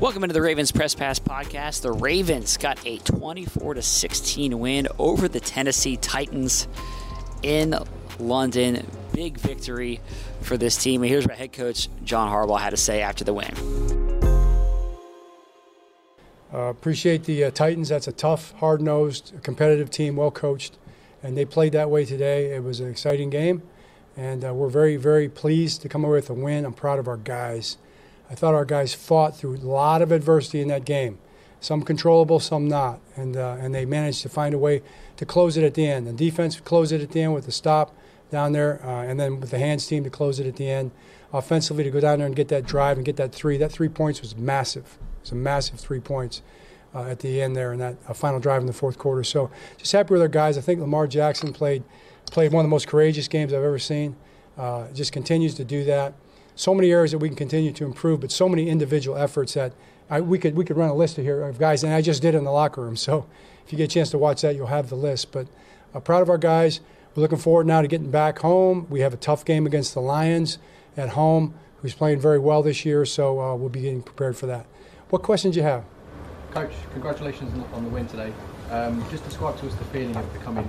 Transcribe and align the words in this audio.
Welcome 0.00 0.22
into 0.22 0.32
the 0.32 0.42
Ravens 0.42 0.70
Press 0.70 0.94
Pass 0.94 1.18
podcast. 1.18 1.82
The 1.82 1.90
Ravens 1.90 2.56
got 2.56 2.78
a 2.86 2.98
24 2.98 3.74
to 3.74 3.82
16 3.82 4.56
win 4.60 4.86
over 4.96 5.26
the 5.26 5.40
Tennessee 5.40 5.96
Titans 5.96 6.68
in 7.42 7.74
London. 8.20 8.86
Big 9.12 9.38
victory 9.38 10.00
for 10.40 10.56
this 10.56 10.80
team. 10.80 11.02
And 11.02 11.10
here's 11.10 11.26
what 11.26 11.36
head 11.36 11.52
coach 11.52 11.88
John 12.04 12.30
Harbaugh 12.30 12.60
had 12.60 12.70
to 12.70 12.76
say 12.76 13.02
after 13.02 13.24
the 13.24 13.34
win. 13.34 13.52
Uh, 16.54 16.68
appreciate 16.68 17.24
the 17.24 17.42
uh, 17.42 17.50
Titans. 17.50 17.88
That's 17.88 18.06
a 18.06 18.12
tough, 18.12 18.52
hard 18.52 18.80
nosed, 18.80 19.32
competitive 19.42 19.90
team, 19.90 20.14
well 20.14 20.30
coached. 20.30 20.78
And 21.24 21.36
they 21.36 21.44
played 21.44 21.72
that 21.72 21.90
way 21.90 22.04
today. 22.04 22.54
It 22.54 22.62
was 22.62 22.78
an 22.78 22.88
exciting 22.88 23.30
game. 23.30 23.62
And 24.16 24.44
uh, 24.44 24.54
we're 24.54 24.68
very, 24.68 24.96
very 24.96 25.28
pleased 25.28 25.82
to 25.82 25.88
come 25.88 26.04
away 26.04 26.12
with 26.12 26.30
a 26.30 26.34
win. 26.34 26.64
I'm 26.64 26.72
proud 26.72 27.00
of 27.00 27.08
our 27.08 27.16
guys. 27.16 27.78
I 28.30 28.34
thought 28.34 28.54
our 28.54 28.64
guys 28.64 28.94
fought 28.94 29.36
through 29.36 29.56
a 29.56 29.58
lot 29.58 30.02
of 30.02 30.12
adversity 30.12 30.60
in 30.60 30.68
that 30.68 30.84
game, 30.84 31.18
some 31.60 31.82
controllable, 31.82 32.40
some 32.40 32.68
not, 32.68 33.00
and 33.16 33.36
uh, 33.36 33.56
and 33.58 33.74
they 33.74 33.84
managed 33.84 34.22
to 34.22 34.28
find 34.28 34.54
a 34.54 34.58
way 34.58 34.82
to 35.16 35.24
close 35.24 35.56
it 35.56 35.64
at 35.64 35.74
the 35.74 35.86
end. 35.86 36.06
The 36.06 36.12
defense 36.12 36.60
closed 36.60 36.92
it 36.92 37.00
at 37.00 37.10
the 37.10 37.22
end 37.22 37.34
with 37.34 37.48
a 37.48 37.52
stop 37.52 37.96
down 38.30 38.52
there, 38.52 38.84
uh, 38.84 39.04
and 39.04 39.18
then 39.18 39.40
with 39.40 39.50
the 39.50 39.58
hands 39.58 39.86
team 39.86 40.04
to 40.04 40.10
close 40.10 40.38
it 40.38 40.46
at 40.46 40.56
the 40.56 40.68
end. 40.68 40.90
Offensively, 41.32 41.84
to 41.84 41.90
go 41.90 42.00
down 42.00 42.18
there 42.18 42.26
and 42.26 42.36
get 42.36 42.48
that 42.48 42.64
drive 42.64 42.96
and 42.96 43.04
get 43.04 43.16
that 43.16 43.32
three. 43.32 43.58
That 43.58 43.72
three 43.72 43.88
points 43.88 44.20
was 44.20 44.36
massive. 44.36 44.98
It's 45.20 45.32
a 45.32 45.34
massive 45.34 45.78
three 45.78 46.00
points. 46.00 46.42
Uh, 46.94 47.02
at 47.02 47.18
the 47.18 47.42
end 47.42 47.54
there 47.54 47.74
in 47.74 47.78
that 47.78 47.98
uh, 48.08 48.14
final 48.14 48.40
drive 48.40 48.62
in 48.62 48.66
the 48.66 48.72
fourth 48.72 48.96
quarter. 48.96 49.22
So 49.22 49.50
just 49.76 49.92
happy 49.92 50.14
with 50.14 50.22
our 50.22 50.28
guys. 50.28 50.56
I 50.56 50.62
think 50.62 50.80
Lamar 50.80 51.06
Jackson 51.06 51.52
played 51.52 51.84
played 52.30 52.50
one 52.50 52.64
of 52.64 52.68
the 52.68 52.70
most 52.70 52.88
courageous 52.88 53.28
games 53.28 53.52
I've 53.52 53.62
ever 53.62 53.78
seen. 53.78 54.16
Uh, 54.56 54.90
just 54.92 55.12
continues 55.12 55.54
to 55.56 55.64
do 55.64 55.84
that 55.84 56.14
so 56.58 56.74
many 56.74 56.90
areas 56.90 57.12
that 57.12 57.18
we 57.18 57.28
can 57.28 57.36
continue 57.36 57.70
to 57.70 57.84
improve, 57.84 58.20
but 58.20 58.32
so 58.32 58.48
many 58.48 58.68
individual 58.68 59.16
efforts 59.16 59.54
that 59.54 59.72
I, 60.10 60.20
we 60.20 60.38
could 60.38 60.56
we 60.56 60.64
could 60.64 60.76
run 60.76 60.90
a 60.90 60.94
list 60.94 61.16
of 61.16 61.24
here 61.24 61.42
of 61.42 61.58
guys, 61.58 61.84
and 61.84 61.94
I 61.94 62.02
just 62.02 62.20
did 62.20 62.34
in 62.34 62.42
the 62.42 62.50
locker 62.50 62.82
room. 62.82 62.96
So 62.96 63.26
if 63.64 63.72
you 63.72 63.78
get 63.78 63.84
a 63.84 63.94
chance 63.94 64.10
to 64.10 64.18
watch 64.18 64.42
that, 64.42 64.56
you'll 64.56 64.66
have 64.66 64.88
the 64.88 64.96
list. 64.96 65.30
But 65.30 65.46
uh, 65.94 66.00
proud 66.00 66.20
of 66.22 66.28
our 66.28 66.38
guys. 66.38 66.80
We're 67.14 67.22
looking 67.22 67.38
forward 67.38 67.66
now 67.66 67.80
to 67.80 67.88
getting 67.88 68.10
back 68.10 68.40
home. 68.40 68.86
We 68.90 69.00
have 69.00 69.14
a 69.14 69.16
tough 69.16 69.44
game 69.44 69.66
against 69.66 69.94
the 69.94 70.00
Lions 70.00 70.58
at 70.96 71.10
home, 71.10 71.54
who's 71.80 71.94
playing 71.94 72.20
very 72.20 72.38
well 72.38 72.62
this 72.62 72.84
year. 72.84 73.04
So 73.06 73.40
uh, 73.40 73.54
we'll 73.54 73.70
be 73.70 73.82
getting 73.82 74.02
prepared 74.02 74.36
for 74.36 74.46
that. 74.46 74.66
What 75.10 75.22
questions 75.22 75.54
do 75.54 75.60
you 75.60 75.64
have? 75.64 75.84
Coach, 76.50 76.72
congratulations 76.92 77.52
on 77.72 77.84
the 77.84 77.90
win 77.90 78.06
today. 78.08 78.32
Um, 78.70 79.04
just 79.10 79.24
describe 79.24 79.58
to 79.60 79.66
us 79.66 79.74
the 79.74 79.84
feeling 79.86 80.16
of 80.16 80.32
becoming 80.32 80.68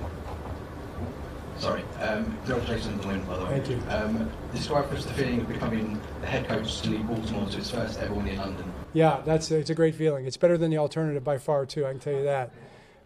Sorry. 1.60 1.82
Um, 2.00 2.24
congratulations 2.46 2.86
on 2.86 2.98
the 2.98 3.06
win, 3.06 3.24
by 3.24 3.36
the 3.36 3.44
way. 3.44 3.50
Thank 3.60 3.68
you. 3.68 3.82
Um, 3.90 4.30
describe 4.54 4.88
for 4.88 4.96
us 4.96 5.04
the 5.04 5.12
feeling 5.12 5.42
of 5.42 5.48
becoming 5.48 6.00
the 6.22 6.26
head 6.26 6.48
coach 6.48 6.80
to 6.80 6.90
lead 6.90 7.06
Baltimore 7.06 7.46
to 7.48 7.58
its 7.58 7.70
first 7.70 8.00
ever 8.00 8.14
win 8.14 8.28
in 8.28 8.38
London. 8.38 8.72
Yeah, 8.94 9.20
that's 9.26 9.50
it's 9.50 9.68
a 9.68 9.74
great 9.74 9.94
feeling. 9.94 10.24
It's 10.24 10.38
better 10.38 10.56
than 10.56 10.70
the 10.70 10.78
alternative 10.78 11.22
by 11.22 11.36
far, 11.36 11.66
too. 11.66 11.84
I 11.84 11.90
can 11.90 12.00
tell 12.00 12.14
you 12.14 12.24
that. 12.24 12.50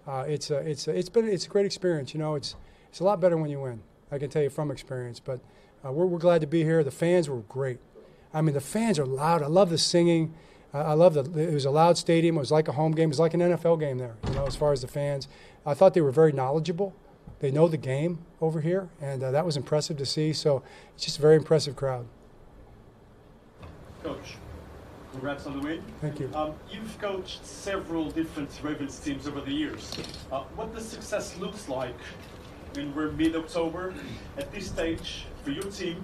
Uh, 0.07 0.25
it's 0.29 0.51
a, 0.51 0.59
it's 0.59 0.87
a, 0.87 0.97
it's 0.97 1.09
been 1.09 1.29
it's 1.29 1.47
a 1.47 1.49
great 1.49 1.67
experience. 1.67 2.15
You 2.15 2.21
know, 2.21 2.37
it's 2.37 2.55
it's 2.91 3.01
a 3.01 3.05
lot 3.05 3.21
better 3.21 3.37
when 3.37 3.51
you 3.51 3.61
win. 3.61 3.83
I 4.13 4.19
can 4.19 4.31
tell 4.31 4.43
you 4.43 4.51
from 4.51 4.71
experience. 4.71 5.19
But 5.19 5.41
uh, 5.85 5.91
we're 5.91 6.07
we're 6.07 6.19
glad 6.19 6.41
to 6.43 6.47
be 6.47 6.63
here. 6.63 6.85
The 6.85 6.93
fans 6.93 7.29
were 7.29 7.41
great. 7.41 7.79
I 8.33 8.41
mean, 8.41 8.55
the 8.55 8.61
fans 8.61 8.99
are 8.99 9.07
loud. 9.07 9.43
I 9.43 9.47
love 9.47 9.71
the 9.71 9.79
singing. 9.79 10.35
Uh, 10.73 10.79
I 10.79 10.93
love 10.93 11.15
the. 11.15 11.23
It 11.41 11.55
was 11.55 11.65
a 11.65 11.71
loud 11.71 11.99
stadium. 11.99 12.37
It 12.37 12.41
was 12.41 12.53
like 12.53 12.69
a 12.69 12.73
home 12.73 12.93
game. 12.93 13.05
It 13.05 13.09
was 13.09 13.21
like 13.21 13.35
an 13.35 13.41
NFL 13.41 13.81
game 13.81 13.99
there. 13.99 14.17
You 14.29 14.35
know, 14.35 14.47
as 14.47 14.55
far 14.55 14.73
as 14.73 14.83
the 14.83 14.89
fans, 14.89 15.27
I 15.67 15.75
thought 15.75 15.95
they 15.95 16.01
were 16.01 16.13
very 16.13 16.33
knowledgeable. 16.33 16.95
They 17.41 17.51
know 17.51 17.69
the 17.69 17.77
game 17.77 18.19
over 18.41 18.61
here, 18.61 18.89
and 19.01 19.23
uh, 19.23 19.31
that 19.31 19.45
was 19.45 19.57
impressive 19.57 19.97
to 19.99 20.07
see. 20.07 20.33
So 20.33 20.63
it's 20.95 21.05
just 21.05 21.19
a 21.19 21.23
very 21.23 21.37
impressive 21.37 21.77
crowd. 21.77 22.07
Coach, 24.03 24.37
congrats 25.13 25.47
on 25.47 25.61
the 25.61 25.67
win. 25.67 25.83
Thank 26.01 26.21
you. 26.21 26.31
Um, 26.35 26.55
you've 26.71 26.99
coached 27.01 27.45
several 27.45 28.11
different 28.11 28.51
Ravens 28.63 28.99
teams 28.99 29.27
over 29.27 29.41
the 29.41 29.53
years. 29.53 29.93
Uh, 30.31 30.43
what 30.57 30.75
the 30.75 30.81
success 30.81 31.37
looks 31.39 31.69
like 31.69 31.97
when 32.75 32.95
we're 32.95 33.11
mid-October 33.13 33.95
at 34.37 34.53
this 34.53 34.67
stage 34.67 35.27
for 35.43 35.51
your 35.51 35.65
team 35.65 36.03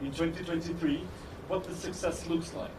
in 0.00 0.12
2023, 0.12 1.02
what 1.48 1.64
the 1.64 1.74
success 1.74 2.26
looks 2.26 2.52
like? 2.54 2.70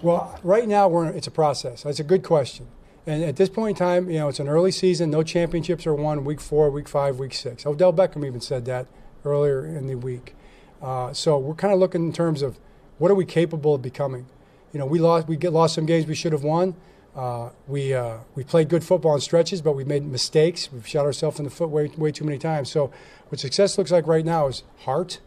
Well, 0.00 0.38
right 0.42 0.66
now 0.66 0.88
we're 0.88 1.08
it's 1.08 1.26
a 1.26 1.30
process. 1.30 1.84
That's 1.84 2.00
a 2.00 2.04
good 2.04 2.22
question. 2.22 2.66
And 3.06 3.24
at 3.24 3.36
this 3.36 3.48
point 3.48 3.70
in 3.70 3.84
time, 3.84 4.08
you 4.08 4.18
know, 4.18 4.28
it's 4.28 4.38
an 4.38 4.48
early 4.48 4.70
season. 4.70 5.10
No 5.10 5.22
championships 5.22 5.86
are 5.86 5.94
won 5.94 6.24
week 6.24 6.40
four, 6.40 6.70
week 6.70 6.88
five, 6.88 7.18
week 7.18 7.34
six. 7.34 7.66
Odell 7.66 7.92
Beckham 7.92 8.24
even 8.24 8.40
said 8.40 8.64
that 8.66 8.86
earlier 9.24 9.66
in 9.66 9.88
the 9.88 9.96
week. 9.96 10.36
Uh, 10.80 11.12
so 11.12 11.36
we're 11.38 11.54
kind 11.54 11.72
of 11.72 11.80
looking 11.80 12.06
in 12.06 12.12
terms 12.12 12.42
of 12.42 12.58
what 12.98 13.10
are 13.10 13.14
we 13.14 13.24
capable 13.24 13.74
of 13.74 13.82
becoming. 13.82 14.26
You 14.72 14.78
know, 14.78 14.86
we 14.86 15.00
lost 15.00 15.26
we 15.26 15.36
get 15.36 15.52
lost 15.52 15.74
some 15.74 15.86
games 15.86 16.06
we 16.06 16.14
should 16.14 16.32
have 16.32 16.44
won. 16.44 16.76
Uh, 17.14 17.50
we 17.66 17.92
uh, 17.92 18.18
we 18.36 18.44
played 18.44 18.68
good 18.68 18.84
football 18.84 19.14
in 19.14 19.20
stretches, 19.20 19.60
but 19.60 19.72
we 19.72 19.84
made 19.84 20.04
mistakes. 20.04 20.72
We've 20.72 20.86
shot 20.86 21.04
ourselves 21.04 21.38
in 21.38 21.44
the 21.44 21.50
foot 21.50 21.70
way 21.70 21.90
way 21.96 22.12
too 22.12 22.24
many 22.24 22.38
times. 22.38 22.70
So 22.70 22.92
what 23.28 23.40
success 23.40 23.76
looks 23.78 23.90
like 23.90 24.06
right 24.06 24.24
now 24.24 24.46
is 24.46 24.62
heart, 24.80 25.20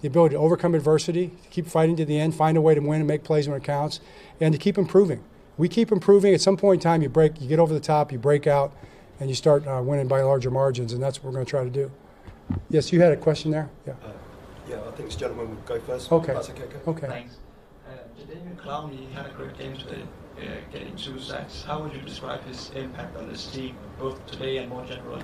the 0.00 0.08
ability 0.08 0.34
to 0.34 0.40
overcome 0.40 0.74
adversity, 0.74 1.28
to 1.42 1.48
keep 1.50 1.66
fighting 1.66 1.96
to 1.96 2.06
the 2.06 2.18
end, 2.18 2.34
find 2.34 2.56
a 2.56 2.60
way 2.60 2.74
to 2.74 2.80
win 2.80 3.00
and 3.00 3.06
make 3.06 3.22
plays 3.22 3.46
when 3.48 3.58
it 3.58 3.64
counts, 3.64 4.00
and 4.40 4.52
to 4.52 4.58
keep 4.58 4.78
improving 4.78 5.22
we 5.58 5.68
keep 5.68 5.92
improving. 5.92 6.32
At 6.32 6.40
some 6.40 6.56
point 6.56 6.80
in 6.80 6.84
time, 6.84 7.02
you 7.02 7.08
break, 7.08 7.40
you 7.40 7.48
get 7.48 7.58
over 7.58 7.74
the 7.74 7.80
top, 7.80 8.10
you 8.12 8.18
break 8.18 8.46
out, 8.46 8.72
and 9.20 9.28
you 9.28 9.34
start 9.34 9.66
uh, 9.66 9.82
winning 9.84 10.08
by 10.08 10.22
larger 10.22 10.50
margins, 10.50 10.92
and 10.92 11.02
that's 11.02 11.18
what 11.18 11.26
we're 11.26 11.32
going 11.32 11.44
to 11.44 11.50
try 11.50 11.64
to 11.64 11.70
do. 11.70 11.90
Yes, 12.70 12.92
you 12.92 13.02
had 13.02 13.12
a 13.12 13.16
question 13.16 13.50
there. 13.50 13.68
Yeah. 13.86 13.92
Uh, 14.04 14.12
yeah, 14.68 14.76
I 14.86 14.90
think 14.92 15.08
this 15.08 15.16
gentleman 15.16 15.50
would 15.50 15.66
go 15.66 15.80
first. 15.80 16.10
Okay. 16.10 16.32
That's 16.32 16.50
okay. 16.50 16.64
Okay. 16.86 17.06
Thanks. 17.06 17.36
Uh, 17.86 17.92
Jadeveon 18.18 18.56
Clowney 18.56 19.10
had 19.12 19.26
a 19.26 19.30
great 19.30 19.58
game 19.58 19.76
today, 19.76 20.02
uh, 20.38 20.42
getting 20.72 20.94
two 20.96 21.18
sacks. 21.18 21.64
How 21.64 21.82
would 21.82 21.92
you 21.92 22.00
describe 22.00 22.44
his 22.44 22.70
impact 22.74 23.16
on 23.16 23.28
this 23.28 23.46
team, 23.50 23.76
both 23.98 24.24
today 24.26 24.58
and 24.58 24.68
more 24.70 24.84
generally? 24.84 25.22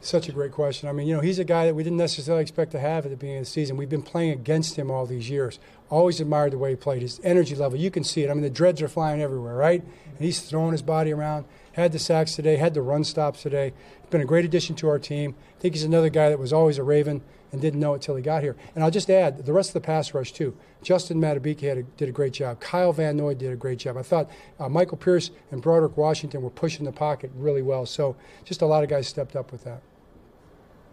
Such 0.00 0.28
a 0.28 0.32
great 0.32 0.52
question. 0.52 0.88
I 0.88 0.92
mean, 0.92 1.08
you 1.08 1.14
know, 1.14 1.20
he's 1.20 1.38
a 1.38 1.44
guy 1.44 1.64
that 1.64 1.74
we 1.74 1.82
didn't 1.82 1.96
necessarily 1.98 2.42
expect 2.42 2.70
to 2.72 2.78
have 2.78 3.06
at 3.06 3.10
the 3.10 3.16
beginning 3.16 3.38
of 3.38 3.46
the 3.46 3.50
season. 3.50 3.76
We've 3.76 3.88
been 3.88 4.02
playing 4.02 4.32
against 4.32 4.76
him 4.76 4.90
all 4.90 5.06
these 5.06 5.28
years. 5.28 5.58
Always 5.88 6.20
admired 6.20 6.52
the 6.52 6.58
way 6.58 6.70
he 6.70 6.76
played. 6.76 7.02
His 7.02 7.20
energy 7.22 7.54
level, 7.54 7.78
you 7.78 7.90
can 7.90 8.02
see 8.02 8.22
it. 8.22 8.30
I 8.30 8.34
mean, 8.34 8.42
the 8.42 8.50
dreads 8.50 8.82
are 8.82 8.88
flying 8.88 9.22
everywhere, 9.22 9.54
right? 9.54 9.82
And 9.82 10.18
he's 10.18 10.40
throwing 10.40 10.72
his 10.72 10.82
body 10.82 11.12
around. 11.12 11.44
Had 11.72 11.92
the 11.92 11.98
sacks 11.98 12.34
today, 12.34 12.56
had 12.56 12.74
the 12.74 12.82
run 12.82 13.04
stops 13.04 13.42
today. 13.42 13.72
He's 14.00 14.10
been 14.10 14.20
a 14.20 14.26
great 14.26 14.44
addition 14.44 14.74
to 14.76 14.88
our 14.88 14.98
team. 14.98 15.34
I 15.56 15.60
think 15.60 15.74
he's 15.74 15.84
another 15.84 16.08
guy 16.08 16.30
that 16.30 16.38
was 16.38 16.52
always 16.52 16.78
a 16.78 16.82
Raven 16.82 17.22
and 17.52 17.60
didn't 17.60 17.80
know 17.80 17.94
it 17.94 18.02
till 18.02 18.16
he 18.16 18.22
got 18.22 18.42
here. 18.42 18.56
And 18.74 18.82
I'll 18.82 18.90
just 18.90 19.10
add 19.10 19.44
the 19.46 19.52
rest 19.52 19.70
of 19.70 19.74
the 19.74 19.80
pass 19.80 20.12
rush 20.12 20.32
too. 20.32 20.56
Justin 20.82 21.20
Madubuike 21.20 21.60
had 21.60 21.78
a, 21.78 21.82
did 21.82 22.08
a 22.08 22.12
great 22.12 22.32
job. 22.32 22.60
Kyle 22.60 22.92
Van 22.92 23.16
Noy 23.16 23.34
did 23.34 23.52
a 23.52 23.56
great 23.56 23.78
job. 23.78 23.96
I 23.96 24.02
thought 24.02 24.30
uh, 24.58 24.68
Michael 24.68 24.96
Pierce 24.96 25.30
and 25.50 25.62
Broderick 25.62 25.96
Washington 25.96 26.42
were 26.42 26.50
pushing 26.50 26.84
the 26.84 26.92
pocket 26.92 27.30
really 27.34 27.62
well. 27.62 27.86
So 27.86 28.16
just 28.44 28.62
a 28.62 28.66
lot 28.66 28.82
of 28.82 28.90
guys 28.90 29.06
stepped 29.06 29.36
up 29.36 29.52
with 29.52 29.64
that. 29.64 29.82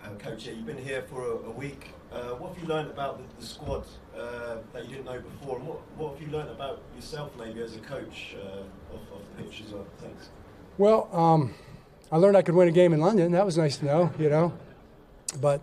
Um, 0.03 0.17
Coach, 0.17 0.45
you've 0.47 0.65
been 0.65 0.77
here 0.77 1.03
for 1.09 1.21
a, 1.21 1.35
a 1.47 1.51
week. 1.51 1.91
Uh, 2.11 2.31
what 2.35 2.53
have 2.53 2.61
you 2.61 2.67
learned 2.67 2.91
about 2.91 3.17
the, 3.17 3.41
the 3.41 3.45
squad 3.45 3.85
uh, 4.17 4.57
that 4.73 4.83
you 4.83 4.95
didn't 4.95 5.05
know 5.05 5.19
before, 5.19 5.57
and 5.57 5.67
what, 5.67 5.79
what 5.97 6.13
have 6.13 6.21
you 6.21 6.31
learned 6.31 6.49
about 6.49 6.81
yourself 6.95 7.31
maybe 7.37 7.61
as 7.61 7.75
a 7.75 7.79
coach 7.79 8.35
uh, 8.37 8.93
off, 8.93 9.01
off 9.13 9.21
the 9.37 9.43
pitch 9.43 9.63
as 9.65 9.71
well? 9.71 9.87
Thanks. 9.99 10.29
Well, 10.77 11.09
um, 11.13 11.53
I 12.11 12.17
learned 12.17 12.35
I 12.35 12.41
could 12.41 12.55
win 12.55 12.67
a 12.67 12.71
game 12.71 12.93
in 12.93 12.99
London. 12.99 13.31
That 13.31 13.45
was 13.45 13.57
nice 13.57 13.77
to 13.77 13.85
know, 13.85 14.11
you 14.19 14.29
know. 14.29 14.53
But 15.39 15.61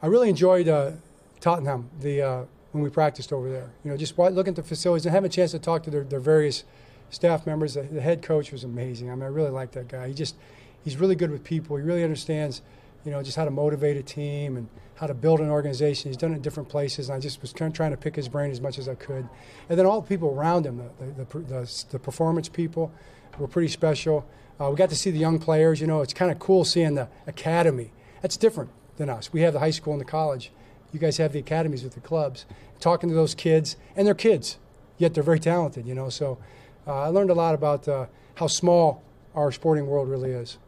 I 0.00 0.06
really 0.06 0.28
enjoyed 0.28 0.68
uh, 0.68 0.92
Tottenham. 1.40 1.90
The 2.00 2.22
uh, 2.22 2.44
when 2.72 2.82
we 2.82 2.90
practiced 2.90 3.32
over 3.32 3.50
there. 3.50 3.70
You 3.84 3.90
know, 3.90 3.96
just 3.96 4.18
looking 4.18 4.52
at 4.52 4.56
the 4.56 4.62
facilities 4.62 5.06
and 5.06 5.14
having 5.14 5.28
a 5.28 5.32
chance 5.32 5.50
to 5.52 5.58
talk 5.58 5.82
to 5.84 5.90
their, 5.90 6.04
their 6.04 6.20
various 6.20 6.64
staff 7.10 7.46
members. 7.46 7.74
The, 7.74 7.82
the 7.82 8.00
head 8.00 8.22
coach 8.22 8.50
was 8.50 8.64
amazing. 8.64 9.10
I 9.10 9.14
mean, 9.14 9.24
I 9.24 9.26
really 9.26 9.50
like 9.50 9.72
that 9.72 9.88
guy. 9.88 10.08
He 10.08 10.14
just 10.14 10.36
he's 10.82 10.96
really 10.96 11.14
good 11.14 11.30
with 11.30 11.44
people. 11.44 11.76
He 11.76 11.82
really 11.82 12.02
understands, 12.02 12.62
you 13.04 13.10
know, 13.10 13.22
just 13.22 13.36
how 13.36 13.44
to 13.44 13.50
motivate 13.50 13.96
a 13.96 14.02
team 14.02 14.56
and 14.56 14.68
how 14.94 15.06
to 15.06 15.14
build 15.14 15.40
an 15.40 15.50
organization. 15.50 16.10
He's 16.10 16.16
done 16.16 16.32
it 16.32 16.36
in 16.36 16.42
different 16.42 16.68
places, 16.68 17.08
and 17.08 17.16
I 17.16 17.20
just 17.20 17.40
was 17.42 17.52
trying 17.52 17.72
to 17.72 17.96
pick 17.96 18.14
his 18.14 18.28
brain 18.28 18.50
as 18.50 18.60
much 18.60 18.78
as 18.78 18.88
I 18.88 18.94
could. 18.94 19.28
And 19.68 19.78
then 19.78 19.86
all 19.86 20.00
the 20.00 20.06
people 20.06 20.30
around 20.30 20.66
him, 20.66 20.82
the, 20.98 21.24
the, 21.24 21.38
the, 21.40 21.84
the 21.90 21.98
performance 21.98 22.48
people, 22.48 22.92
were 23.38 23.48
pretty 23.48 23.68
special. 23.68 24.26
Uh, 24.60 24.70
we 24.70 24.76
got 24.76 24.90
to 24.90 24.96
see 24.96 25.10
the 25.10 25.18
young 25.18 25.38
players. 25.38 25.80
You 25.80 25.86
know, 25.86 26.02
it's 26.02 26.12
kind 26.12 26.30
of 26.30 26.38
cool 26.38 26.64
seeing 26.64 26.94
the 26.94 27.08
academy. 27.26 27.92
That's 28.20 28.36
different 28.36 28.70
than 28.96 29.08
us. 29.08 29.32
We 29.32 29.40
have 29.40 29.52
the 29.52 29.58
high 29.58 29.70
school 29.70 29.92
and 29.92 30.00
the 30.00 30.06
college. 30.06 30.52
You 30.92 31.00
guys 31.00 31.16
have 31.16 31.32
the 31.32 31.38
academies 31.38 31.82
with 31.82 31.94
the 31.94 32.00
clubs. 32.00 32.44
Talking 32.78 33.08
to 33.08 33.14
those 33.14 33.34
kids, 33.34 33.76
and 33.96 34.06
they're 34.06 34.14
kids, 34.14 34.58
yet 34.98 35.14
they're 35.14 35.22
very 35.22 35.40
talented. 35.40 35.86
You 35.86 35.94
know, 35.94 36.08
so 36.08 36.38
uh, 36.86 37.02
I 37.02 37.06
learned 37.06 37.30
a 37.30 37.34
lot 37.34 37.54
about 37.54 37.88
uh, 37.88 38.06
how 38.34 38.46
small 38.46 39.02
our 39.34 39.50
sporting 39.50 39.86
world 39.86 40.08
really 40.08 40.30
is. 40.30 40.58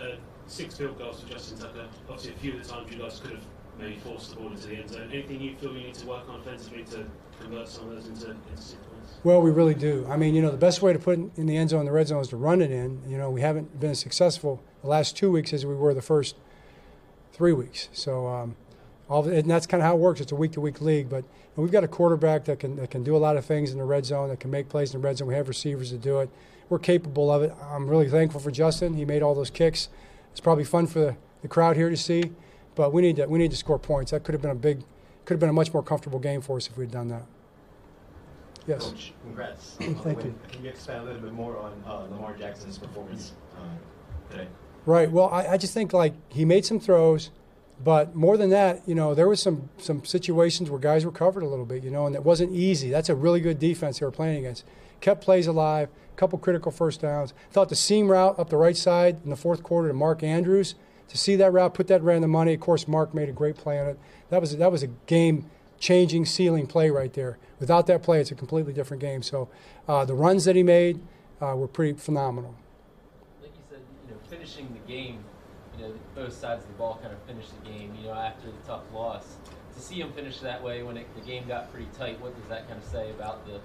Uh, 0.00 0.16
six 0.46 0.76
field 0.76 0.98
goals 0.98 1.20
for 1.20 1.28
Justin 1.28 1.58
Tucker. 1.58 1.86
Obviously, 2.08 2.32
a 2.32 2.36
few 2.38 2.52
of 2.54 2.62
the 2.62 2.68
times 2.72 2.92
you 2.92 2.98
guys 2.98 3.20
could 3.20 3.32
have 3.32 3.44
maybe 3.78 3.96
forced 3.96 4.30
the 4.30 4.36
ball 4.36 4.50
into 4.50 4.68
the 4.68 4.76
end 4.76 4.90
zone. 4.90 5.10
Anything 5.12 5.40
you 5.40 5.54
feel 5.56 5.72
you 5.72 5.84
need 5.84 5.94
to 5.94 6.06
work 6.06 6.28
on 6.28 6.40
offensively 6.40 6.82
to 6.84 7.04
convert 7.40 7.68
some 7.68 7.88
of 7.88 7.94
those 7.94 8.06
into, 8.06 8.30
into 8.30 8.62
six 8.62 8.78
points? 8.90 9.14
Well, 9.24 9.42
we 9.42 9.50
really 9.50 9.74
do. 9.74 10.06
I 10.08 10.16
mean, 10.16 10.34
you 10.34 10.42
know, 10.42 10.50
the 10.50 10.56
best 10.56 10.82
way 10.82 10.92
to 10.92 10.98
put 10.98 11.18
in 11.36 11.46
the 11.46 11.56
end 11.56 11.70
zone, 11.70 11.84
the 11.84 11.92
red 11.92 12.08
zone, 12.08 12.22
is 12.22 12.28
to 12.28 12.36
run 12.36 12.62
it 12.62 12.70
in. 12.70 13.02
You 13.08 13.18
know, 13.18 13.30
we 13.30 13.40
haven't 13.40 13.78
been 13.78 13.90
as 13.90 14.00
successful 14.00 14.62
the 14.82 14.88
last 14.88 15.16
two 15.16 15.30
weeks 15.30 15.52
as 15.52 15.66
we 15.66 15.74
were 15.74 15.92
the 15.94 16.02
first 16.02 16.36
three 17.32 17.52
weeks. 17.52 17.88
So, 17.92 18.28
um, 18.28 18.56
all 19.08 19.28
and 19.28 19.48
that's 19.50 19.66
kind 19.66 19.82
of 19.82 19.86
how 19.86 19.94
it 19.94 20.00
works. 20.00 20.20
It's 20.20 20.32
a 20.32 20.36
week-to-week 20.36 20.80
league, 20.80 21.08
but 21.08 21.24
we've 21.54 21.70
got 21.70 21.84
a 21.84 21.88
quarterback 21.88 22.44
that 22.46 22.60
can 22.60 22.76
that 22.76 22.90
can 22.90 23.02
do 23.02 23.14
a 23.14 23.18
lot 23.18 23.36
of 23.36 23.44
things 23.44 23.72
in 23.72 23.78
the 23.78 23.84
red 23.84 24.06
zone, 24.06 24.28
that 24.30 24.40
can 24.40 24.50
make 24.50 24.68
plays 24.68 24.94
in 24.94 25.00
the 25.00 25.06
red 25.06 25.18
zone. 25.18 25.28
We 25.28 25.34
have 25.34 25.48
receivers 25.48 25.90
to 25.90 25.98
do 25.98 26.20
it. 26.20 26.30
We're 26.68 26.78
capable 26.78 27.30
of 27.30 27.42
it. 27.42 27.54
I'm 27.70 27.88
really 27.88 28.08
thankful 28.08 28.40
for 28.40 28.50
Justin. 28.50 28.94
He 28.94 29.04
made 29.04 29.22
all 29.22 29.34
those 29.34 29.50
kicks. 29.50 29.88
It's 30.32 30.40
probably 30.40 30.64
fun 30.64 30.86
for 30.86 30.98
the, 30.98 31.16
the 31.42 31.48
crowd 31.48 31.76
here 31.76 31.90
to 31.90 31.96
see, 31.96 32.32
but 32.74 32.92
we 32.92 33.02
need 33.02 33.16
to 33.16 33.26
we 33.26 33.38
need 33.38 33.50
to 33.52 33.56
score 33.56 33.78
points. 33.78 34.10
That 34.10 34.24
could 34.24 34.34
have 34.34 34.42
been 34.42 34.50
a 34.50 34.54
big, 34.54 34.80
could 35.24 35.34
have 35.34 35.40
been 35.40 35.50
a 35.50 35.54
much 35.54 35.72
more 35.72 35.82
comfortable 35.82 36.18
game 36.18 36.40
for 36.40 36.56
us 36.56 36.66
if 36.66 36.76
we 36.76 36.84
had 36.84 36.90
done 36.90 37.08
that. 37.08 37.22
Yes. 38.66 38.90
Coach, 38.90 39.12
congrats. 39.22 39.76
Thank 39.80 40.24
you. 40.24 40.34
Can 40.50 40.64
you 40.64 40.70
expand 40.70 41.02
a 41.02 41.04
little 41.04 41.22
bit 41.22 41.32
more 41.32 41.56
on 41.56 41.72
uh, 41.86 42.06
Lamar 42.10 42.36
Jackson's 42.36 42.78
performance 42.78 43.32
uh, 43.56 44.32
today? 44.32 44.48
Right. 44.86 45.10
Well, 45.10 45.28
I, 45.28 45.46
I 45.46 45.56
just 45.56 45.72
think 45.72 45.92
like 45.92 46.14
he 46.28 46.44
made 46.44 46.64
some 46.64 46.80
throws. 46.80 47.30
But 47.82 48.14
more 48.14 48.38
than 48.38 48.50
that, 48.50 48.82
you 48.88 48.94
know, 48.94 49.14
there 49.14 49.28
was 49.28 49.40
some 49.40 49.68
some 49.76 50.04
situations 50.04 50.70
where 50.70 50.80
guys 50.80 51.04
were 51.04 51.12
covered 51.12 51.42
a 51.42 51.46
little 51.46 51.66
bit, 51.66 51.84
you 51.84 51.90
know, 51.90 52.06
and 52.06 52.14
it 52.14 52.24
wasn't 52.24 52.54
easy. 52.54 52.90
That's 52.90 53.10
a 53.10 53.14
really 53.14 53.40
good 53.40 53.58
defense 53.58 53.98
they 53.98 54.06
were 54.06 54.12
playing 54.12 54.38
against. 54.38 54.64
Kept 55.00 55.22
plays 55.22 55.46
alive, 55.46 55.90
a 56.16 56.18
couple 56.18 56.38
critical 56.38 56.72
first 56.72 57.02
downs. 57.02 57.34
Thought 57.50 57.68
the 57.68 57.76
seam 57.76 58.08
route 58.08 58.38
up 58.38 58.48
the 58.48 58.56
right 58.56 58.76
side 58.76 59.18
in 59.22 59.30
the 59.30 59.36
fourth 59.36 59.62
quarter 59.62 59.88
to 59.88 59.94
Mark 59.94 60.22
Andrews. 60.22 60.74
To 61.08 61.18
see 61.18 61.36
that 61.36 61.52
route, 61.52 61.74
put 61.74 61.86
that 61.88 62.02
in 62.02 62.22
the 62.22 62.28
money. 62.28 62.54
Of 62.54 62.60
course, 62.60 62.88
Mark 62.88 63.14
made 63.14 63.28
a 63.28 63.32
great 63.32 63.56
play 63.56 63.78
on 63.78 63.86
it. 63.86 63.98
That 64.30 64.40
was 64.40 64.56
that 64.56 64.72
was 64.72 64.82
a 64.82 64.88
game 65.06 65.48
changing, 65.78 66.24
sealing 66.24 66.66
play 66.66 66.90
right 66.90 67.12
there. 67.12 67.38
Without 67.60 67.86
that 67.86 68.02
play, 68.02 68.20
it's 68.20 68.30
a 68.30 68.34
completely 68.34 68.72
different 68.72 69.00
game. 69.00 69.22
So 69.22 69.48
uh, 69.86 70.04
the 70.04 70.14
runs 70.14 70.46
that 70.46 70.56
he 70.56 70.62
made 70.62 71.00
uh, 71.40 71.54
were 71.54 71.68
pretty 71.68 71.98
phenomenal. 71.98 72.56
Like 73.40 73.52
you 73.54 73.62
said, 73.68 73.80
you 74.08 74.14
know, 74.14 74.20
finishing 74.28 74.68
the 74.72 74.92
game 74.92 75.22
you 75.78 75.84
know, 75.84 75.94
both 76.14 76.32
sides 76.32 76.64
of 76.64 76.68
the 76.68 76.74
ball 76.78 76.98
kind 77.02 77.12
of 77.12 77.20
finished 77.22 77.50
the 77.62 77.70
game, 77.70 77.94
you 78.00 78.08
know, 78.08 78.14
after 78.14 78.46
the 78.46 78.66
tough 78.66 78.82
loss. 78.92 79.36
To 79.74 79.80
see 79.80 80.00
him 80.00 80.12
finish 80.12 80.40
that 80.40 80.62
way 80.62 80.82
when 80.82 80.96
it, 80.96 81.06
the 81.14 81.20
game 81.20 81.46
got 81.46 81.70
pretty 81.70 81.88
tight, 81.98 82.20
what 82.20 82.34
does 82.38 82.48
that 82.48 82.66
kind 82.66 82.82
of 82.82 82.88
say 82.88 83.10
about 83.10 83.46
the 83.46 83.60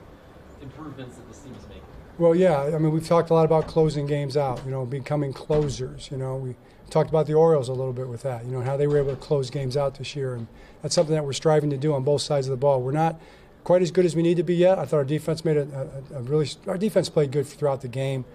improvements 0.61 1.15
that 1.15 1.27
this 1.27 1.39
team 1.39 1.55
is 1.55 1.67
making? 1.69 1.83
Well, 2.17 2.35
yeah, 2.35 2.61
I 2.61 2.77
mean, 2.77 2.91
we've 2.91 3.07
talked 3.07 3.29
a 3.29 3.33
lot 3.33 3.45
about 3.45 3.67
closing 3.67 4.05
games 4.05 4.37
out, 4.37 4.63
you 4.65 4.71
know, 4.71 4.85
becoming 4.85 5.33
closers. 5.33 6.09
You 6.11 6.17
know, 6.17 6.35
we 6.35 6.55
talked 6.89 7.09
about 7.09 7.25
the 7.25 7.33
Orioles 7.33 7.69
a 7.69 7.73
little 7.73 7.93
bit 7.93 8.07
with 8.07 8.21
that, 8.23 8.45
you 8.45 8.51
know, 8.51 8.61
how 8.61 8.77
they 8.77 8.85
were 8.85 8.97
able 8.97 9.11
to 9.11 9.15
close 9.15 9.49
games 9.49 9.75
out 9.77 9.95
this 9.95 10.15
year. 10.15 10.35
And 10.35 10.47
that's 10.81 10.93
something 10.93 11.15
that 11.15 11.25
we're 11.25 11.33
striving 11.33 11.69
to 11.69 11.77
do 11.77 11.93
on 11.93 12.03
both 12.03 12.21
sides 12.21 12.47
of 12.47 12.51
the 12.51 12.57
ball. 12.57 12.81
We're 12.81 12.91
not 12.91 13.19
quite 13.63 13.81
as 13.81 13.91
good 13.91 14.05
as 14.05 14.15
we 14.15 14.21
need 14.21 14.37
to 14.37 14.43
be 14.43 14.55
yet. 14.55 14.77
I 14.77 14.85
thought 14.85 14.97
our 14.97 15.05
defense 15.05 15.45
made 15.45 15.57
a, 15.57 15.91
a, 16.13 16.17
a 16.17 16.21
really, 16.21 16.49
our 16.67 16.77
defense 16.77 17.09
played 17.09 17.31
good 17.31 17.47
throughout 17.47 17.81
the 17.81 17.87
game. 17.87 18.25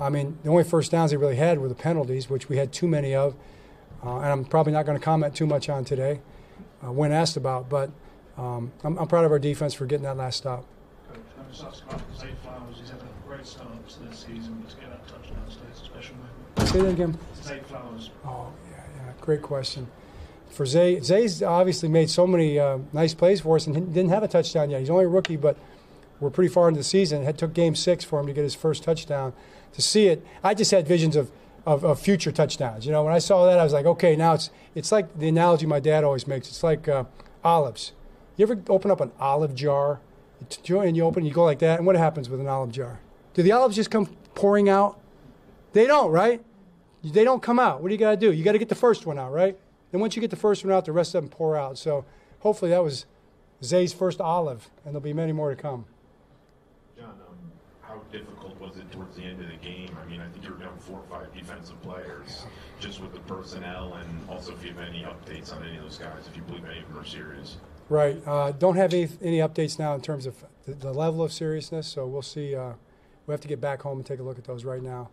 I 0.00 0.08
mean, 0.08 0.38
the 0.42 0.50
only 0.50 0.64
first 0.64 0.90
downs 0.90 1.10
they 1.10 1.16
really 1.16 1.36
had 1.36 1.58
were 1.58 1.68
the 1.68 1.74
penalties, 1.74 2.30
which 2.30 2.48
we 2.48 2.58
had 2.58 2.72
too 2.72 2.86
many 2.86 3.14
of. 3.14 3.34
Uh, 4.04 4.16
and 4.16 4.26
I'm 4.26 4.44
probably 4.44 4.72
not 4.72 4.86
going 4.86 4.98
to 4.98 5.04
comment 5.04 5.34
too 5.34 5.46
much 5.46 5.68
on 5.68 5.84
today 5.84 6.20
uh, 6.84 6.92
when 6.92 7.12
asked 7.12 7.36
about, 7.36 7.68
but 7.68 7.90
um, 8.36 8.72
I'm, 8.82 8.98
I'm, 8.98 9.06
proud 9.06 9.24
of 9.24 9.30
our 9.30 9.38
defense 9.38 9.74
for 9.74 9.86
getting 9.86 10.04
that 10.04 10.16
last 10.16 10.38
stop. 10.38 10.64
Coach, 11.12 11.60
I 13.42 13.44
just 13.44 13.58
asked 13.58 13.64
about 13.64 13.88
Zay 13.88 13.88
Flowers. 13.88 13.88
He's 13.88 13.88
having 13.88 13.88
a 13.88 13.88
great 13.88 13.88
start 13.88 13.88
to 13.88 14.08
this 14.08 14.18
season. 14.18 14.64
To 14.68 14.76
get 14.76 14.90
that 14.90 15.08
touchdown 15.08 15.44
today, 15.50 15.66
it's 15.70 15.80
a 15.80 15.84
special 15.84 16.14
moment. 16.16 16.68
Say 16.68 16.80
that 16.80 16.88
again. 16.88 17.18
Zay 17.42 17.60
Flowers. 17.66 18.10
Oh, 18.24 18.52
yeah, 18.70 18.84
yeah. 18.96 19.12
Great 19.20 19.42
question. 19.42 19.88
For 20.50 20.66
Zay, 20.66 21.00
Zay's 21.00 21.42
obviously 21.42 21.88
made 21.88 22.08
so 22.08 22.26
many 22.26 22.58
uh, 22.58 22.78
nice 22.92 23.14
plays 23.14 23.40
for 23.40 23.56
us 23.56 23.66
and 23.66 23.92
didn't 23.92 24.10
have 24.10 24.22
a 24.22 24.28
touchdown 24.28 24.70
yet. 24.70 24.80
He's 24.80 24.90
only 24.90 25.06
a 25.06 25.08
rookie, 25.08 25.36
but 25.36 25.56
we're 26.20 26.30
pretty 26.30 26.52
far 26.52 26.68
into 26.68 26.78
the 26.78 26.84
season. 26.84 27.22
It 27.24 27.36
took 27.36 27.52
game 27.52 27.74
six 27.74 28.04
for 28.04 28.20
him 28.20 28.26
to 28.26 28.32
get 28.32 28.44
his 28.44 28.54
first 28.54 28.84
touchdown. 28.84 29.32
To 29.72 29.82
see 29.82 30.06
it, 30.06 30.24
I 30.44 30.54
just 30.54 30.70
had 30.70 30.86
visions 30.86 31.16
of 31.16 31.32
of, 31.64 31.84
of, 31.84 32.00
future 32.00 32.32
touchdowns. 32.32 32.86
You 32.86 32.90
know, 32.90 33.04
when 33.04 33.14
I 33.14 33.20
saw 33.20 33.46
that, 33.46 33.60
I 33.60 33.62
was 33.62 33.72
like, 33.72 33.86
okay, 33.86 34.16
now 34.16 34.34
it's 34.34 34.50
it's 34.74 34.90
like 34.92 35.18
the 35.18 35.28
analogy 35.28 35.64
my 35.64 35.78
dad 35.80 36.04
always 36.04 36.26
makes. 36.26 36.48
It's 36.48 36.62
like 36.62 36.88
uh, 36.88 37.04
olives. 37.44 37.92
You 38.36 38.44
ever 38.44 38.60
open 38.68 38.90
up 38.90 39.00
an 39.00 39.12
olive 39.20 39.54
jar, 39.54 40.00
and 40.68 40.96
you 40.96 41.04
open, 41.04 41.24
you 41.24 41.32
go 41.32 41.44
like 41.44 41.60
that, 41.60 41.78
and 41.78 41.86
what 41.86 41.96
happens 41.96 42.28
with 42.28 42.40
an 42.40 42.48
olive 42.48 42.72
jar? 42.72 43.00
Do 43.34 43.42
the 43.42 43.52
olives 43.52 43.76
just 43.76 43.90
come 43.90 44.06
pouring 44.34 44.68
out? 44.68 44.98
They 45.72 45.86
don't, 45.86 46.10
right? 46.10 46.42
They 47.02 47.24
don't 47.24 47.42
come 47.42 47.58
out. 47.58 47.80
What 47.80 47.88
do 47.88 47.94
you 47.94 47.98
got 47.98 48.10
to 48.12 48.16
do? 48.16 48.32
You 48.32 48.44
got 48.44 48.52
to 48.52 48.58
get 48.58 48.68
the 48.68 48.74
first 48.74 49.06
one 49.06 49.18
out, 49.18 49.32
right? 49.32 49.58
Then 49.90 50.00
once 50.00 50.16
you 50.16 50.20
get 50.20 50.30
the 50.30 50.36
first 50.36 50.64
one 50.64 50.72
out, 50.72 50.84
the 50.84 50.92
rest 50.92 51.14
of 51.14 51.22
them 51.22 51.30
pour 51.30 51.56
out. 51.56 51.78
So 51.78 52.04
hopefully 52.40 52.70
that 52.70 52.82
was 52.82 53.06
Zay's 53.62 53.92
first 53.92 54.20
olive, 54.20 54.70
and 54.84 54.94
there'll 54.94 55.00
be 55.02 55.12
many 55.12 55.32
more 55.32 55.50
to 55.50 55.56
come 55.60 55.86
John, 56.98 57.10
um, 57.10 57.36
how 57.80 58.00
difficult 58.10 58.58
was 58.60 58.76
it 58.76 58.90
towards 58.92 59.16
the 59.16 59.22
end 59.24 59.40
of 59.40 59.48
the 59.48 59.56
game? 59.56 59.96
I 60.00 60.08
mean, 60.10 60.20
I 60.20 60.28
think 60.28 60.44
you're 60.44 60.56
down 60.56 60.76
four 60.78 61.00
or 61.00 61.18
five 61.18 61.32
defensive 61.34 61.80
players 61.82 62.44
just 62.80 63.00
with 63.00 63.12
the 63.12 63.20
personnel, 63.20 63.94
and 63.94 64.28
also 64.28 64.52
if 64.52 64.64
you 64.64 64.70
have 64.72 64.80
any 64.80 65.04
updates 65.04 65.54
on 65.54 65.64
any 65.64 65.76
of 65.76 65.84
those 65.84 65.98
guys, 65.98 66.26
if 66.28 66.36
you 66.36 66.42
believe 66.42 66.64
any 66.64 66.80
of 66.80 66.88
them 66.88 66.98
are 66.98 67.04
serious. 67.04 67.56
Right. 67.88 68.20
Uh, 68.26 68.52
don't 68.52 68.76
have 68.76 68.92
any, 68.94 69.08
any 69.20 69.38
updates 69.38 69.78
now 69.78 69.94
in 69.94 70.00
terms 70.00 70.26
of 70.26 70.34
the, 70.66 70.74
the 70.74 70.92
level 70.92 71.22
of 71.22 71.32
seriousness, 71.32 71.86
so 71.86 72.06
we'll 72.06 72.22
see. 72.22 72.54
Uh, 72.54 72.72
we 73.26 73.32
have 73.32 73.40
to 73.40 73.48
get 73.48 73.60
back 73.60 73.82
home 73.82 73.98
and 73.98 74.06
take 74.06 74.20
a 74.20 74.22
look 74.22 74.38
at 74.38 74.44
those 74.44 74.64
right 74.64 74.82
now. 74.82 75.10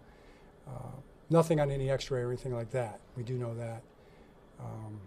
Uh, 0.68 0.92
nothing 1.30 1.60
on 1.60 1.72
any 1.72 1.90
x 1.90 2.10
ray 2.12 2.22
or 2.22 2.30
anything 2.30 2.54
like 2.54 2.72
that. 2.72 3.00
We 3.16 3.24
do 3.24 3.38
know 3.38 3.54
that. 3.56 3.82
Um, 4.60 5.00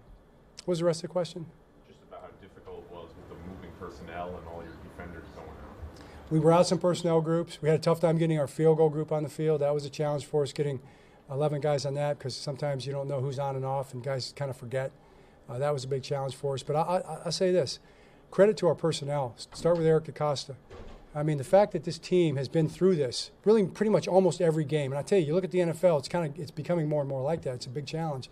what 0.64 0.72
was 0.72 0.78
the 0.78 0.84
rest 0.84 0.98
of 0.98 1.10
the 1.10 1.12
question? 1.12 1.46
Just 1.86 2.00
about 2.08 2.22
how 2.22 2.28
difficult 2.40 2.84
it 2.88 2.94
was 2.94 3.08
with 3.16 3.28
the 3.28 3.34
moving 3.48 3.70
personnel 3.78 4.28
and 4.28 4.46
all 4.48 4.62
your 4.62 4.72
defenders 4.84 5.26
going 5.34 5.48
out. 5.48 6.06
we 6.30 6.38
were 6.38 6.52
out 6.52 6.66
some 6.66 6.78
personnel 6.78 7.20
groups. 7.20 7.60
We 7.60 7.68
had 7.68 7.78
a 7.78 7.82
tough 7.82 8.00
time 8.00 8.18
getting 8.18 8.38
our 8.38 8.46
field 8.46 8.78
goal 8.78 8.88
group 8.88 9.12
on 9.12 9.22
the 9.22 9.28
field. 9.28 9.60
That 9.60 9.74
was 9.74 9.84
a 9.84 9.90
challenge 9.90 10.24
for 10.24 10.42
us 10.42 10.52
getting 10.52 10.80
11 11.30 11.60
guys 11.60 11.84
on 11.84 11.94
that 11.94 12.18
because 12.18 12.36
sometimes 12.36 12.86
you 12.86 12.92
don't 12.92 13.08
know 13.08 13.20
who's 13.20 13.38
on 13.38 13.56
and 13.56 13.64
off, 13.64 13.92
and 13.92 14.02
guys 14.02 14.32
kind 14.36 14.50
of 14.50 14.56
forget. 14.56 14.92
Uh, 15.48 15.58
that 15.58 15.72
was 15.72 15.84
a 15.84 15.88
big 15.88 16.02
challenge 16.02 16.34
for 16.34 16.54
us. 16.54 16.62
But 16.62 16.76
I, 16.76 16.80
I, 16.80 17.26
I 17.26 17.30
say 17.30 17.50
this 17.50 17.78
credit 18.30 18.56
to 18.58 18.68
our 18.68 18.74
personnel. 18.74 19.34
Start 19.36 19.76
with 19.76 19.86
Eric 19.86 20.04
DeCosta. 20.04 20.56
I 21.14 21.22
mean, 21.22 21.36
the 21.36 21.44
fact 21.44 21.72
that 21.72 21.84
this 21.84 21.98
team 21.98 22.36
has 22.36 22.48
been 22.48 22.68
through 22.68 22.96
this, 22.96 23.30
really 23.44 23.66
pretty 23.66 23.90
much 23.90 24.08
almost 24.08 24.40
every 24.40 24.64
game. 24.64 24.92
And 24.92 24.98
I 24.98 25.02
tell 25.02 25.18
you, 25.18 25.26
you 25.26 25.34
look 25.34 25.44
at 25.44 25.50
the 25.50 25.58
NFL, 25.58 25.98
it's 25.98 26.08
kind 26.08 26.26
of 26.26 26.38
it's 26.40 26.50
becoming 26.50 26.88
more 26.88 27.02
and 27.02 27.08
more 27.08 27.22
like 27.22 27.42
that. 27.42 27.54
It's 27.54 27.66
a 27.66 27.70
big 27.70 27.86
challenge. 27.86 28.30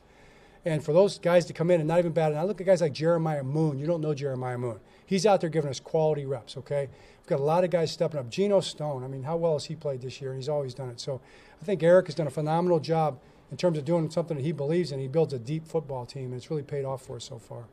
And 0.64 0.84
for 0.84 0.92
those 0.92 1.18
guys 1.18 1.46
to 1.46 1.52
come 1.52 1.70
in 1.70 1.80
and 1.80 1.88
not 1.88 1.99
even 1.99 2.12
bat, 2.12 2.30
and 2.30 2.40
I 2.40 2.44
look 2.44 2.60
at 2.60 2.66
guys 2.66 2.80
like 2.80 2.92
Jeremiah 2.92 3.42
Moon. 3.42 3.78
You 3.78 3.87
don't 3.87 4.00
know 4.00 4.14
Jeremiah 4.14 4.58
Moon. 4.58 4.78
He's 5.06 5.26
out 5.26 5.40
there 5.40 5.50
giving 5.50 5.70
us 5.70 5.80
quality 5.80 6.26
reps, 6.26 6.56
okay? 6.56 6.88
We've 7.18 7.26
got 7.26 7.40
a 7.40 7.44
lot 7.44 7.64
of 7.64 7.70
guys 7.70 7.90
stepping 7.90 8.20
up. 8.20 8.30
Geno 8.30 8.60
Stone, 8.60 9.02
I 9.02 9.08
mean, 9.08 9.22
how 9.22 9.37
well 9.37 9.54
has 9.54 9.64
he 9.64 9.75
played 9.75 10.02
this 10.02 10.20
year? 10.20 10.30
And 10.30 10.38
he's 10.38 10.49
always 10.49 10.75
done 10.75 10.90
it. 10.90 11.00
So 11.00 11.20
I 11.60 11.64
think 11.64 11.82
Eric 11.82 12.06
has 12.06 12.14
done 12.14 12.26
a 12.26 12.30
phenomenal 12.30 12.78
job 12.78 13.18
in 13.50 13.56
terms 13.56 13.78
of 13.78 13.84
doing 13.84 14.10
something 14.10 14.37
that 14.37 14.42
he 14.44 14.52
believes 14.52 14.92
in. 14.92 15.00
He 15.00 15.08
builds 15.08 15.32
a 15.32 15.38
deep 15.38 15.66
football 15.66 16.06
team, 16.06 16.26
and 16.26 16.34
it's 16.34 16.50
really 16.50 16.62
paid 16.62 16.84
off 16.84 17.02
for 17.02 17.16
us 17.16 17.25
so 17.25 17.38
far. 17.38 17.64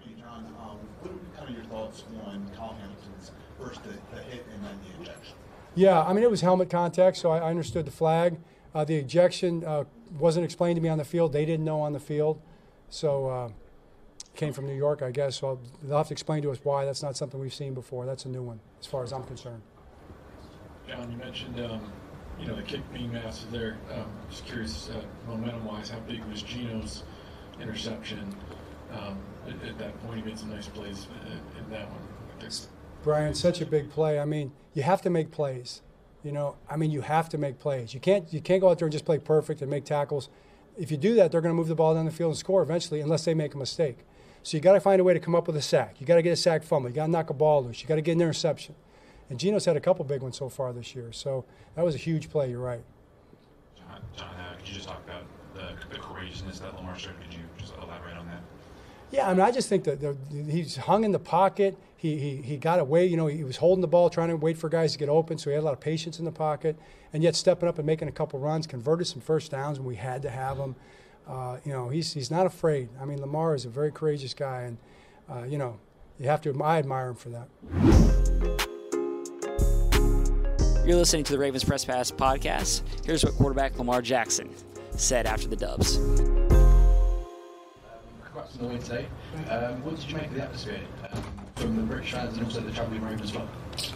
Hey, 0.00 0.14
John, 0.18 0.46
um, 0.60 0.78
what 1.00 1.12
are 1.12 1.36
kind 1.36 1.50
of 1.50 1.54
your 1.54 1.64
thoughts 1.66 2.04
on 2.26 2.50
Kyle 2.56 2.76
Hamilton's 2.80 3.30
first 3.62 3.82
the, 3.84 3.90
the 4.14 4.22
hit 4.22 4.46
and 4.54 4.64
then 4.64 4.78
the 4.82 5.02
ejection? 5.02 5.34
Yeah, 5.74 6.02
I 6.02 6.12
mean, 6.12 6.22
it 6.22 6.30
was 6.30 6.40
helmet 6.40 6.70
contact, 6.70 7.16
so 7.16 7.30
I, 7.30 7.38
I 7.38 7.50
understood 7.50 7.86
the 7.86 7.92
flag. 7.92 8.38
Uh, 8.74 8.84
the 8.84 8.96
ejection 8.96 9.64
uh, 9.64 9.84
wasn't 10.18 10.44
explained 10.44 10.76
to 10.76 10.82
me 10.82 10.88
on 10.88 10.98
the 10.98 11.04
field. 11.04 11.32
They 11.32 11.44
didn't 11.44 11.64
know 11.64 11.80
on 11.80 11.92
the 11.92 12.00
field. 12.00 12.40
So 12.88 13.26
uh, 13.28 13.48
came 14.34 14.52
from 14.52 14.66
New 14.66 14.74
York, 14.74 15.02
I 15.02 15.10
guess. 15.10 15.36
So 15.36 15.60
they'll 15.82 15.98
have 15.98 16.08
to 16.08 16.14
explain 16.14 16.42
to 16.42 16.50
us 16.50 16.58
why. 16.62 16.84
That's 16.84 17.02
not 17.02 17.16
something 17.16 17.40
we've 17.40 17.54
seen 17.54 17.74
before. 17.74 18.04
That's 18.04 18.24
a 18.24 18.28
new 18.28 18.42
one, 18.42 18.60
as 18.80 18.86
far 18.86 19.02
as 19.02 19.12
I'm 19.12 19.24
concerned. 19.24 19.62
John, 20.88 21.10
you 21.10 21.16
mentioned 21.16 21.58
um, 21.60 21.92
you 22.38 22.46
know 22.46 22.56
the 22.56 22.62
kick 22.62 22.80
being 22.92 23.12
massive 23.12 23.50
there. 23.50 23.78
Um, 23.94 24.06
just 24.28 24.44
curious, 24.44 24.90
uh, 24.90 25.00
momentum-wise, 25.30 25.88
how 25.90 26.00
big 26.00 26.22
was 26.24 26.42
Geno's 26.42 27.04
interception? 27.60 28.34
um, 28.92 29.18
at, 29.46 29.68
at, 29.68 29.78
that 29.78 30.00
point. 30.02 30.20
He 30.20 30.22
made 30.22 30.38
some 30.38 30.50
nice 30.50 30.68
plays 30.68 31.06
in, 31.26 31.62
in 31.64 31.70
that 31.70 31.90
one. 31.90 32.00
Brian, 33.02 33.34
such 33.34 33.60
a 33.60 33.66
big 33.66 33.90
play. 33.90 34.18
I 34.18 34.24
mean, 34.24 34.52
you 34.74 34.82
have 34.82 35.02
to 35.02 35.10
make 35.10 35.30
plays. 35.30 35.82
You 36.22 36.30
know, 36.30 36.56
I 36.70 36.76
mean, 36.76 36.90
you 36.92 37.00
have 37.00 37.28
to 37.30 37.38
make 37.38 37.58
plays. 37.58 37.94
You 37.94 38.00
can't 38.00 38.32
you 38.32 38.40
can't 38.40 38.60
go 38.60 38.70
out 38.70 38.78
there 38.78 38.86
and 38.86 38.92
just 38.92 39.04
play 39.04 39.18
perfect 39.18 39.60
and 39.60 39.70
make 39.70 39.84
tackles. 39.84 40.28
If 40.78 40.90
you 40.90 40.96
do 40.96 41.14
that, 41.14 41.32
they're 41.32 41.40
going 41.40 41.50
to 41.50 41.56
move 41.56 41.68
the 41.68 41.74
ball 41.74 41.94
down 41.94 42.04
the 42.04 42.12
field 42.12 42.30
and 42.30 42.38
score 42.38 42.62
eventually, 42.62 43.00
unless 43.00 43.24
they 43.24 43.34
make 43.34 43.54
a 43.54 43.58
mistake. 43.58 43.98
So 44.42 44.56
you 44.56 44.62
got 44.62 44.72
to 44.72 44.80
find 44.80 45.00
a 45.00 45.04
way 45.04 45.14
to 45.14 45.20
come 45.20 45.34
up 45.34 45.46
with 45.46 45.56
a 45.56 45.62
sack. 45.62 46.00
You 46.00 46.06
got 46.06 46.16
to 46.16 46.22
get 46.22 46.32
a 46.32 46.36
sack 46.36 46.62
fumble. 46.62 46.88
You 46.88 46.96
got 46.96 47.06
to 47.06 47.12
knock 47.12 47.30
a 47.30 47.34
ball 47.34 47.64
loose. 47.64 47.82
You 47.82 47.88
got 47.88 47.96
to 47.96 48.02
get 48.02 48.12
an 48.12 48.22
interception. 48.22 48.74
And 49.28 49.38
Geno's 49.38 49.64
had 49.64 49.76
a 49.76 49.80
couple 49.80 50.04
big 50.04 50.22
ones 50.22 50.36
so 50.36 50.48
far 50.48 50.72
this 50.72 50.94
year. 50.94 51.12
So 51.12 51.44
that 51.74 51.84
was 51.84 51.94
a 51.94 51.98
huge 51.98 52.30
play. 52.30 52.50
You're 52.50 52.60
right. 52.60 52.82
John, 53.76 54.00
John 54.16 54.34
uh, 54.34 54.56
could 54.58 54.68
you 54.68 54.74
just 54.74 54.88
talk 54.88 55.02
about 55.04 55.24
the, 55.54 55.74
the 55.94 56.00
courageousness 56.00 56.60
that 56.60 56.74
Lamar 56.76 56.98
showed? 56.98 57.20
Could 57.20 57.34
you 57.34 57.40
just 57.58 57.74
elaborate 57.76 58.16
on 58.16 58.26
that? 58.26 58.42
Yeah, 59.12 59.28
I 59.28 59.34
mean, 59.34 59.42
I 59.42 59.50
just 59.50 59.68
think 59.68 59.84
that 59.84 60.16
he's 60.48 60.76
hung 60.76 61.04
in 61.04 61.12
the 61.12 61.18
pocket. 61.18 61.76
He, 61.98 62.18
he, 62.18 62.36
he 62.36 62.56
got 62.56 62.80
away. 62.80 63.04
You 63.04 63.18
know, 63.18 63.26
he 63.26 63.44
was 63.44 63.58
holding 63.58 63.82
the 63.82 63.88
ball, 63.88 64.08
trying 64.08 64.30
to 64.30 64.36
wait 64.36 64.56
for 64.56 64.70
guys 64.70 64.92
to 64.92 64.98
get 64.98 65.10
open, 65.10 65.36
so 65.36 65.50
he 65.50 65.54
had 65.54 65.62
a 65.62 65.66
lot 65.66 65.74
of 65.74 65.80
patience 65.80 66.18
in 66.18 66.24
the 66.24 66.32
pocket, 66.32 66.78
and 67.12 67.22
yet 67.22 67.36
stepping 67.36 67.68
up 67.68 67.76
and 67.76 67.86
making 67.86 68.08
a 68.08 68.12
couple 68.12 68.40
runs, 68.40 68.66
converted 68.66 69.06
some 69.06 69.20
first 69.20 69.50
downs 69.50 69.78
when 69.78 69.86
we 69.86 69.96
had 69.96 70.22
to 70.22 70.30
have 70.30 70.56
them. 70.56 70.74
Uh, 71.28 71.58
you 71.62 71.72
know, 71.72 71.90
he's, 71.90 72.14
he's 72.14 72.30
not 72.30 72.46
afraid. 72.46 72.88
I 73.00 73.04
mean, 73.04 73.20
Lamar 73.20 73.54
is 73.54 73.66
a 73.66 73.68
very 73.68 73.92
courageous 73.92 74.32
guy, 74.32 74.62
and, 74.62 74.78
uh, 75.30 75.44
you 75.44 75.58
know, 75.58 75.78
you 76.18 76.26
have 76.28 76.40
to, 76.42 76.62
I 76.62 76.78
admire 76.78 77.08
him 77.08 77.16
for 77.16 77.28
that. 77.28 77.48
You're 80.86 80.96
listening 80.96 81.24
to 81.24 81.32
the 81.32 81.38
Ravens 81.38 81.64
Press 81.64 81.84
Pass 81.84 82.10
podcast. 82.10 82.82
Here's 83.04 83.22
what 83.24 83.34
quarterback 83.34 83.78
Lamar 83.78 84.00
Jackson 84.00 84.50
said 84.96 85.26
after 85.26 85.48
the 85.48 85.56
Dubs 85.56 86.00
congrats 88.32 88.56
on 88.56 88.62
the 88.62 88.68
win 88.68 88.82
today. 88.82 89.06
Um, 89.50 89.84
what 89.84 89.96
did 89.96 90.10
you 90.10 90.16
make 90.16 90.26
of 90.26 90.34
the 90.34 90.42
atmosphere 90.42 90.80
um, 91.12 91.22
from 91.56 91.76
the 91.76 91.82
British 91.82 92.12
fans 92.12 92.36
and 92.36 92.46
also 92.46 92.60
the 92.60 92.72
travelling 92.72 93.02
Ravens 93.02 93.22
as 93.22 93.32
well? 93.34 93.48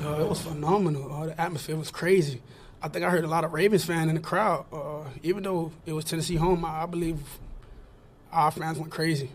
Uh, 0.05 0.21
it 0.21 0.29
was 0.29 0.41
phenomenal. 0.41 1.13
Uh, 1.13 1.27
the 1.27 1.41
atmosphere 1.41 1.77
was 1.77 1.91
crazy. 1.91 2.43
I 2.83 2.89
think 2.89 3.05
I 3.05 3.11
heard 3.11 3.25
a 3.25 3.29
lot 3.29 3.45
of 3.45 3.53
Ravens 3.53 3.85
fans 3.85 4.09
in 4.09 4.15
the 4.15 4.21
crowd. 4.21 4.67
Uh, 4.73 5.09
even 5.23 5.43
though 5.43 5.73
it 5.87 5.93
was 5.93 6.05
Tennessee 6.05 6.37
home, 6.37 6.65
I, 6.65 6.83
I, 6.83 6.87
believe 6.87 7.19
our 8.31 8.51
fans 8.51 8.79
went 8.79 8.93
crazy. 8.93 9.31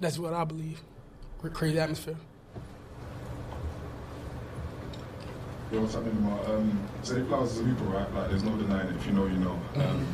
That's 0.00 0.18
what 0.18 0.32
I 0.32 0.44
believe. 0.44 0.80
Crazy 1.52 1.78
atmosphere. 1.78 2.16
Yo, 5.72 5.82
what's 5.82 5.94
happening, 5.94 6.14
Lamar? 6.16 6.46
Um, 6.46 6.88
Zay 7.04 7.22
Flowers 7.24 7.52
is 7.52 7.60
a 7.60 7.64
hooper, 7.64 7.84
right? 7.84 8.14
Like, 8.14 8.30
there's 8.30 8.42
no 8.42 8.56
denying 8.56 8.88
it. 8.88 8.96
If 8.96 9.06
you 9.06 9.12
know, 9.12 9.26
you 9.26 9.38
know. 9.38 9.50
Um, 9.50 9.80
mm-hmm. 9.80 10.04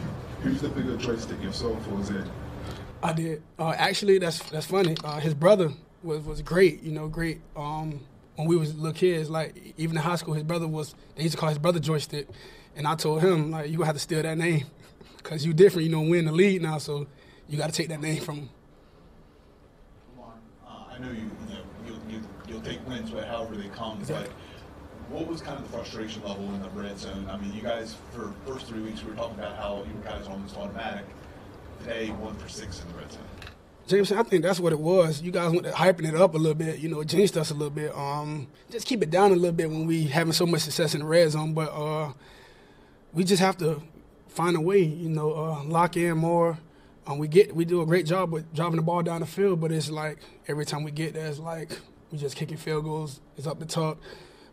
Who's 0.42 0.60
the 0.60 0.68
bigger 0.68 0.96
joystick, 0.96 1.42
yourself 1.42 1.78
or 1.92 2.02
Zay? 2.02 2.22
I 3.04 3.12
did. 3.12 3.42
Uh, 3.58 3.74
actually, 3.76 4.16
that's 4.16 4.38
that's 4.48 4.64
funny. 4.64 4.96
Uh, 5.04 5.20
his 5.20 5.34
brother 5.34 5.70
was 6.02 6.20
was 6.22 6.40
great. 6.40 6.82
You 6.82 6.92
know, 6.92 7.06
great. 7.06 7.42
Um, 7.54 8.00
when 8.36 8.48
we 8.48 8.56
was 8.56 8.74
little 8.74 8.94
kids, 8.94 9.28
like 9.28 9.74
even 9.76 9.94
in 9.94 10.02
high 10.02 10.16
school, 10.16 10.32
his 10.32 10.42
brother 10.42 10.66
was. 10.66 10.94
They 11.14 11.22
used 11.22 11.34
to 11.34 11.38
call 11.38 11.50
his 11.50 11.58
brother 11.58 11.78
joystick, 11.78 12.28
and 12.74 12.86
I 12.88 12.94
told 12.94 13.20
him 13.20 13.50
like 13.50 13.68
you 13.68 13.76
gonna 13.76 13.86
have 13.86 13.96
to 13.96 14.00
steal 14.00 14.22
that 14.22 14.38
name, 14.38 14.64
cause 15.22 15.44
you 15.44 15.52
different. 15.52 15.84
You 15.84 15.92
know, 15.92 16.00
win 16.00 16.24
the 16.24 16.32
lead 16.32 16.62
now, 16.62 16.78
so 16.78 17.06
you 17.46 17.58
got 17.58 17.66
to 17.66 17.74
take 17.74 17.88
that 17.88 18.00
name 18.00 18.22
from 18.22 18.36
him. 18.36 18.48
Uh, 20.66 20.70
I 20.90 20.98
know 20.98 21.10
you. 21.10 21.30
You 21.46 21.54
know, 21.54 21.60
you'll, 21.86 22.10
you, 22.10 22.22
you'll 22.48 22.62
take 22.62 22.88
wins 22.88 23.10
but 23.10 23.24
however 23.24 23.54
they 23.54 23.68
come, 23.68 23.98
exactly. 24.00 24.32
but 25.10 25.18
what 25.18 25.26
was 25.26 25.42
kind 25.42 25.58
of 25.58 25.70
the 25.70 25.76
frustration 25.76 26.22
level 26.22 26.44
in 26.54 26.62
the 26.62 26.70
red 26.70 26.98
zone? 26.98 27.28
I 27.30 27.36
mean, 27.36 27.52
you 27.52 27.60
guys 27.60 27.96
for 28.12 28.32
first 28.46 28.64
three 28.64 28.80
weeks 28.80 29.04
we 29.04 29.10
were 29.10 29.16
talking 29.16 29.38
about 29.38 29.56
how 29.56 29.84
you 29.86 29.94
were 29.94 30.04
guys 30.08 30.26
almost 30.26 30.56
automatic 30.56 31.04
today, 31.84 32.08
one 32.08 32.34
for 32.36 32.48
six 32.48 32.80
in 32.80 32.88
the 32.88 32.94
red 32.94 33.12
zone. 33.12 33.22
Jameson, 33.86 34.16
I 34.16 34.22
think 34.22 34.42
that's 34.42 34.58
what 34.58 34.72
it 34.72 34.80
was. 34.80 35.20
You 35.20 35.30
guys 35.30 35.50
went 35.52 35.64
to 35.64 35.72
hyping 35.72 36.08
it 36.08 36.14
up 36.14 36.34
a 36.34 36.38
little 36.38 36.54
bit, 36.54 36.78
you 36.78 36.88
know, 36.88 37.04
jinxed 37.04 37.36
us 37.36 37.50
a 37.50 37.54
little 37.54 37.70
bit. 37.70 37.94
Um, 37.94 38.46
just 38.70 38.86
keep 38.86 39.02
it 39.02 39.10
down 39.10 39.30
a 39.30 39.34
little 39.34 39.52
bit 39.52 39.68
when 39.68 39.86
we 39.86 40.04
having 40.04 40.32
so 40.32 40.46
much 40.46 40.62
success 40.62 40.94
in 40.94 41.00
the 41.00 41.06
red 41.06 41.30
zone. 41.30 41.52
But 41.52 41.70
uh, 41.70 42.12
we 43.12 43.24
just 43.24 43.42
have 43.42 43.58
to 43.58 43.82
find 44.28 44.56
a 44.56 44.60
way, 44.60 44.78
you 44.78 45.10
know, 45.10 45.34
uh, 45.34 45.64
lock 45.64 45.96
in 45.98 46.16
more. 46.16 46.58
Um, 47.06 47.18
we 47.18 47.28
get 47.28 47.54
we 47.54 47.66
do 47.66 47.82
a 47.82 47.86
great 47.86 48.06
job 48.06 48.32
with 48.32 48.52
driving 48.54 48.76
the 48.76 48.82
ball 48.82 49.02
down 49.02 49.20
the 49.20 49.26
field, 49.26 49.60
but 49.60 49.70
it's 49.70 49.90
like 49.90 50.18
every 50.48 50.64
time 50.64 50.84
we 50.84 50.90
get 50.90 51.12
there, 51.12 51.26
it's 51.26 51.38
like 51.38 51.78
we 52.10 52.16
just 52.16 52.34
kicking 52.34 52.56
field 52.56 52.84
goals. 52.84 53.20
It's 53.36 53.46
up 53.46 53.58
the 53.60 53.66
top, 53.66 53.98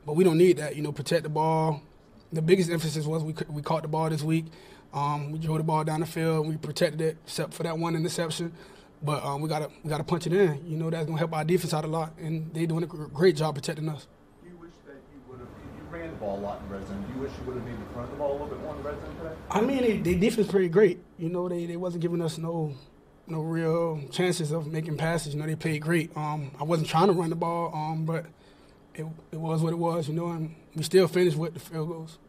but 0.06 0.18
we 0.18 0.26
don't 0.26 0.38
need 0.38 0.58
that. 0.58 0.76
You 0.76 0.82
know, 0.82 0.92
protect 0.92 1.24
the 1.24 1.30
ball. 1.30 1.82
The 2.34 2.42
biggest 2.42 2.70
emphasis 2.70 3.06
was 3.06 3.24
we 3.24 3.34
we 3.50 3.62
caught 3.62 3.84
the 3.84 3.88
ball 3.88 4.10
this 4.10 4.22
week. 4.22 4.48
Um, 4.94 5.32
we 5.32 5.40
drove 5.40 5.58
the 5.58 5.64
ball 5.64 5.84
down 5.84 6.02
the 6.02 6.06
field. 6.06 6.48
We 6.48 6.58
protected 6.58 7.02
it, 7.02 7.18
except 7.26 7.54
for 7.54 7.64
that 7.64 7.78
one 7.78 7.96
interception. 7.96 8.52
But 9.04 9.24
um, 9.24 9.42
we 9.42 9.50
gotta 9.50 9.70
we 9.84 9.90
gotta 9.90 10.04
punch 10.04 10.28
it 10.28 10.34
in. 10.34 10.64
You 10.68 10.78
know 10.78 10.90
that's 10.90 11.06
gonna 11.06 11.18
help 11.18 11.34
our 11.34 11.44
defense 11.44 11.74
out 11.74 11.86
a 11.86 11.88
lot, 11.88 12.14
and 12.20 12.54
they're 12.54 12.68
doing 12.68 12.84
a 12.84 12.88
great 12.88 13.36
job 13.36 13.56
protecting 13.56 13.90
us. 13.90 14.08
You 14.44 14.52
wish 14.60 14.70
that 14.86 14.94
you 15.12 15.22
would 15.28 15.40
have 15.40 15.48
you 15.48 15.98
ran 15.98 16.12
the 16.12 16.16
ball 16.18 16.38
a 16.38 16.42
lot 16.42 16.62
in 16.62 16.70
red 16.70 16.88
zone. 16.88 17.04
Do 17.08 17.16
you 17.16 17.22
wish 17.22 17.32
you 17.40 17.46
would 17.48 17.56
have 17.56 17.66
maybe 17.66 17.78
run 17.96 18.10
the 18.12 18.16
ball 18.18 18.32
a 18.32 18.34
little 18.34 18.48
bit 18.48 18.60
more 18.62 18.76
in 18.76 18.84
the 18.84 18.90
red 18.90 19.02
zone 19.02 19.16
today? 19.18 19.36
I 19.50 19.62
mean, 19.62 19.82
they, 19.82 19.98
they 19.98 20.20
defense 20.20 20.48
pretty 20.48 20.70
great. 20.70 21.00
You 21.18 21.30
know, 21.30 21.50
they, 21.50 21.66
they 21.66 21.78
wasn't 21.78 22.04
giving 22.04 22.22
us 22.22 22.38
no 22.38 22.76
no 23.28 23.42
real 23.42 24.02
chances 24.12 24.52
of 24.52 24.68
making 24.68 24.98
passes. 24.98 25.34
You 25.34 25.40
know, 25.40 25.48
they 25.48 25.56
played 25.56 25.82
great. 25.82 26.16
Um, 26.16 26.52
I 26.60 26.64
wasn't 26.64 26.90
trying 26.90 27.08
to 27.08 27.14
run 27.14 27.30
the 27.32 27.36
ball, 27.36 27.74
um, 27.74 28.06
but 28.06 28.26
it 28.94 29.06
it 29.32 29.40
was 29.40 29.64
what 29.64 29.74
it 29.74 29.80
was. 29.80 30.08
You 30.08 30.14
know, 30.14 30.28
and 30.28 30.56
we 30.76 30.84
still 30.84 31.08
finished 31.08 31.38
with 31.38 31.56
the 31.56 31.60
field 31.60 31.90
goals. 31.90 32.20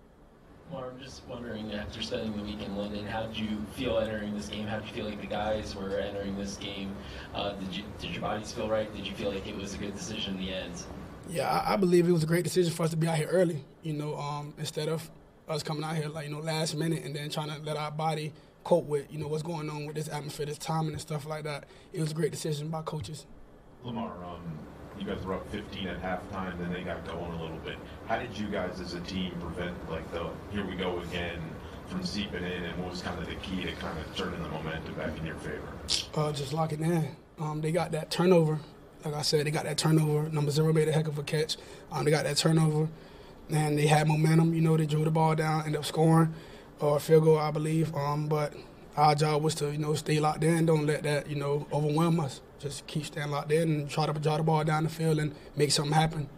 Well, 0.72 0.84
I'm 0.90 0.98
just 0.98 1.20
wondering, 1.28 1.70
after 1.74 2.00
spending 2.00 2.34
the 2.34 2.42
week 2.42 2.62
in 2.62 2.74
London, 2.76 3.04
how 3.04 3.26
did 3.26 3.36
you 3.36 3.58
feel 3.74 3.98
entering 3.98 4.34
this 4.34 4.48
game? 4.48 4.66
How 4.66 4.78
did 4.78 4.88
you 4.88 4.94
feel 4.94 5.04
like 5.04 5.20
the 5.20 5.26
guys 5.26 5.76
were 5.76 5.98
entering 5.98 6.34
this 6.38 6.56
game? 6.56 6.96
Uh, 7.34 7.52
did, 7.52 7.76
you, 7.76 7.84
did 7.98 8.12
your 8.12 8.22
bodies 8.22 8.52
feel 8.52 8.70
right? 8.70 8.94
Did 8.96 9.06
you 9.06 9.14
feel 9.14 9.30
like 9.32 9.46
it 9.46 9.54
was 9.54 9.74
a 9.74 9.76
good 9.78 9.94
decision 9.94 10.36
in 10.36 10.40
the 10.40 10.54
end? 10.54 10.82
Yeah, 11.28 11.50
I, 11.50 11.74
I 11.74 11.76
believe 11.76 12.08
it 12.08 12.12
was 12.12 12.22
a 12.22 12.26
great 12.26 12.44
decision 12.44 12.72
for 12.72 12.84
us 12.84 12.90
to 12.90 12.96
be 12.96 13.06
out 13.06 13.16
here 13.16 13.28
early. 13.28 13.62
You 13.82 13.92
know, 13.92 14.16
um, 14.16 14.54
instead 14.58 14.88
of 14.88 15.10
us 15.46 15.62
coming 15.62 15.84
out 15.84 15.96
here 15.96 16.08
like 16.08 16.26
you 16.26 16.32
know 16.32 16.40
last 16.40 16.74
minute 16.74 17.04
and 17.04 17.14
then 17.14 17.28
trying 17.28 17.50
to 17.50 17.60
let 17.62 17.76
our 17.76 17.90
body 17.90 18.32
cope 18.64 18.86
with 18.86 19.12
you 19.12 19.18
know 19.18 19.26
what's 19.26 19.42
going 19.42 19.68
on 19.68 19.84
with 19.84 19.96
this 19.96 20.08
atmosphere, 20.08 20.46
this 20.46 20.56
timing 20.56 20.92
and 20.92 21.00
stuff 21.00 21.26
like 21.26 21.44
that. 21.44 21.64
It 21.92 22.00
was 22.00 22.12
a 22.12 22.14
great 22.14 22.30
decision 22.30 22.68
by 22.68 22.80
coaches. 22.82 23.26
Lamar, 23.84 24.12
um, 24.24 24.58
you 25.02 25.14
guys 25.14 25.24
were 25.24 25.34
up 25.34 25.50
15 25.50 25.88
at 25.88 26.00
halftime, 26.00 26.56
then 26.58 26.72
they 26.72 26.82
got 26.82 27.04
going 27.06 27.32
a 27.32 27.42
little 27.42 27.58
bit. 27.58 27.76
How 28.06 28.18
did 28.18 28.36
you 28.38 28.46
guys 28.46 28.80
as 28.80 28.94
a 28.94 29.00
team 29.00 29.32
prevent 29.40 29.74
like 29.90 30.10
the 30.12 30.30
here 30.52 30.64
we 30.64 30.74
go 30.74 31.00
again 31.00 31.40
from 31.88 32.04
seeping 32.04 32.44
in, 32.44 32.64
and 32.64 32.78
what 32.78 32.90
was 32.90 33.02
kind 33.02 33.18
of 33.18 33.26
the 33.26 33.34
key 33.36 33.64
to 33.64 33.72
kind 33.72 33.98
of 33.98 34.16
turning 34.16 34.42
the 34.42 34.48
momentum 34.48 34.94
back 34.94 35.16
in 35.18 35.26
your 35.26 35.34
favor? 35.36 35.68
Uh, 36.14 36.32
just 36.32 36.52
lock 36.52 36.72
it 36.72 36.80
in. 36.80 37.16
Um, 37.38 37.60
they 37.60 37.72
got 37.72 37.90
that 37.92 38.10
turnover. 38.10 38.60
Like 39.04 39.14
I 39.14 39.22
said, 39.22 39.44
they 39.46 39.50
got 39.50 39.64
that 39.64 39.76
turnover. 39.76 40.28
Number 40.28 40.52
zero 40.52 40.72
made 40.72 40.86
a 40.86 40.92
heck 40.92 41.08
of 41.08 41.18
a 41.18 41.24
catch. 41.24 41.56
Um, 41.90 42.04
they 42.04 42.12
got 42.12 42.24
that 42.24 42.36
turnover, 42.36 42.88
and 43.50 43.76
they 43.76 43.88
had 43.88 44.06
momentum. 44.06 44.54
You 44.54 44.60
know, 44.60 44.76
they 44.76 44.86
drew 44.86 45.04
the 45.04 45.10
ball 45.10 45.34
down, 45.34 45.64
ended 45.64 45.80
up 45.80 45.84
scoring, 45.84 46.32
or 46.78 47.00
field 47.00 47.24
goal, 47.24 47.38
I 47.38 47.50
believe. 47.50 47.92
Um, 47.96 48.28
but 48.28 48.54
our 48.96 49.16
job 49.16 49.42
was 49.42 49.56
to 49.56 49.72
you 49.72 49.78
know 49.78 49.94
stay 49.94 50.20
locked 50.20 50.44
in. 50.44 50.66
Don't 50.66 50.86
let 50.86 51.02
that 51.02 51.28
you 51.28 51.34
know 51.34 51.66
overwhelm 51.72 52.20
us 52.20 52.40
just 52.62 52.86
keep 52.86 53.04
staying 53.04 53.30
locked 53.30 53.52
in 53.52 53.62
and 53.62 53.90
try 53.90 54.06
to 54.06 54.12
draw 54.12 54.36
the 54.36 54.42
ball 54.42 54.64
down 54.64 54.84
the 54.84 54.90
field 54.90 55.18
and 55.18 55.34
make 55.56 55.72
something 55.72 55.92
happen. 55.92 56.28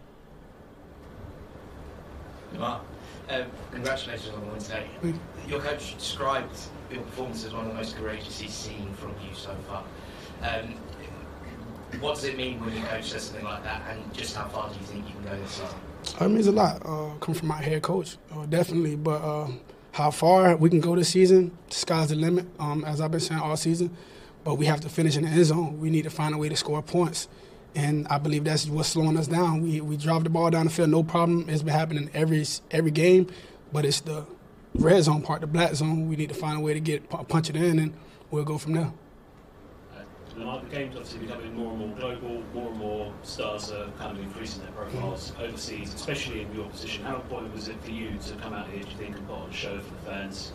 Um, 3.29 3.45
congratulations 3.71 4.33
on 4.33 4.41
the 4.41 4.47
win 4.47 4.59
today. 4.59 4.87
Your 5.47 5.59
coach 5.59 5.95
described 5.97 6.55
your 6.91 7.01
performance 7.01 7.43
as 7.45 7.53
one 7.53 7.65
of 7.65 7.71
the 7.71 7.77
most 7.77 7.97
courageous 7.97 8.39
he's 8.39 8.53
seen 8.53 8.93
from 8.93 9.09
you 9.27 9.35
so 9.35 9.55
far. 9.67 9.83
Um, 10.41 10.75
what 11.99 12.15
does 12.15 12.25
it 12.25 12.37
mean 12.37 12.59
when 12.63 12.75
your 12.75 12.85
coach 12.85 13.09
says 13.11 13.23
something 13.23 13.45
like 13.45 13.63
that, 13.63 13.81
and 13.89 14.13
just 14.13 14.35
how 14.35 14.47
far 14.47 14.69
do 14.69 14.75
you 14.79 14.85
think 14.85 15.07
you 15.07 15.13
can 15.13 15.23
go 15.23 15.37
this 15.41 15.51
season? 15.51 15.77
It 16.21 16.29
means 16.29 16.47
a 16.47 16.51
lot. 16.51 16.81
Uh, 16.85 17.15
coming 17.19 17.39
from 17.39 17.47
my 17.47 17.61
head 17.61 17.81
coach, 17.81 18.17
uh, 18.31 18.45
definitely. 18.45 18.95
But 18.95 19.21
uh, 19.21 19.47
how 19.91 20.11
far 20.11 20.55
we 20.55 20.69
can 20.69 20.79
go 20.79 20.95
this 20.95 21.09
season, 21.09 21.57
the 21.69 21.75
sky's 21.75 22.09
the 22.09 22.15
limit. 22.15 22.45
Um, 22.59 22.83
as 22.85 23.01
I've 23.01 23.11
been 23.11 23.21
saying 23.21 23.41
all 23.41 23.57
season, 23.57 23.95
but 24.45 24.55
we 24.55 24.67
have 24.67 24.79
to 24.81 24.89
finish 24.89 25.17
in 25.17 25.23
the 25.23 25.29
end 25.29 25.43
zone. 25.43 25.81
We 25.81 25.89
need 25.89 26.03
to 26.03 26.09
find 26.09 26.33
a 26.33 26.37
way 26.37 26.47
to 26.47 26.55
score 26.55 26.81
points. 26.81 27.27
And 27.73 28.07
I 28.07 28.19
believe 28.19 28.45
that's 28.45 28.67
what's 28.67 28.87
slowing 28.87 29.17
us 29.17 29.27
down. 29.27 29.61
We 29.61 29.81
we 29.81 29.97
drive 29.97 30.23
the 30.23 30.29
ball 30.29 30.49
down 30.49 30.65
the 30.65 30.71
field, 30.71 30.91
no 30.91 31.03
problem. 31.03 31.49
It's 31.49 31.63
been 31.63 31.73
happening 31.73 32.09
every 32.13 32.45
every 32.71 32.91
game, 32.91 33.27
but 33.73 33.83
it's 33.83 33.99
the 33.99 34.25
red 34.75 35.03
zone 35.03 35.21
part, 35.21 35.41
the 35.41 35.47
black 35.47 35.75
zone. 35.75 36.07
We 36.07 36.15
need 36.15 36.29
to 36.29 36.35
find 36.35 36.57
a 36.57 36.61
way 36.61 36.73
to 36.73 36.79
get 36.79 37.09
punch 37.09 37.49
it 37.49 37.57
in, 37.57 37.79
and 37.79 37.93
we'll 38.31 38.45
go 38.45 38.57
from 38.57 38.73
there. 38.73 38.93
Uh, 39.93 40.59
the 40.59 40.69
game's 40.69 40.95
obviously 40.95 41.19
becoming 41.19 41.53
more 41.53 41.71
and 41.71 41.79
more 41.79 41.97
global. 41.97 42.43
More 42.53 42.69
and 42.69 42.77
more 42.77 43.13
stars 43.23 43.71
are 43.71 43.89
kind 43.97 44.17
of 44.17 44.23
increasing 44.23 44.63
their 44.63 44.71
profiles 44.71 45.31
mm-hmm. 45.31 45.43
overseas, 45.43 45.93
especially 45.93 46.43
in 46.43 46.55
your 46.55 46.69
position. 46.69 47.03
How 47.03 47.15
important 47.15 47.53
was 47.53 47.67
it 47.67 47.83
for 47.83 47.91
you 47.91 48.11
to 48.27 48.35
come 48.35 48.53
out 48.53 48.69
here, 48.69 48.83
do 48.83 48.89
you 48.89 48.97
think, 48.97 49.17
and 49.17 49.27
put 49.27 49.37
on 49.37 49.49
a 49.49 49.53
show 49.53 49.79
for 49.79 49.93
the 49.95 50.11
fans? 50.11 50.53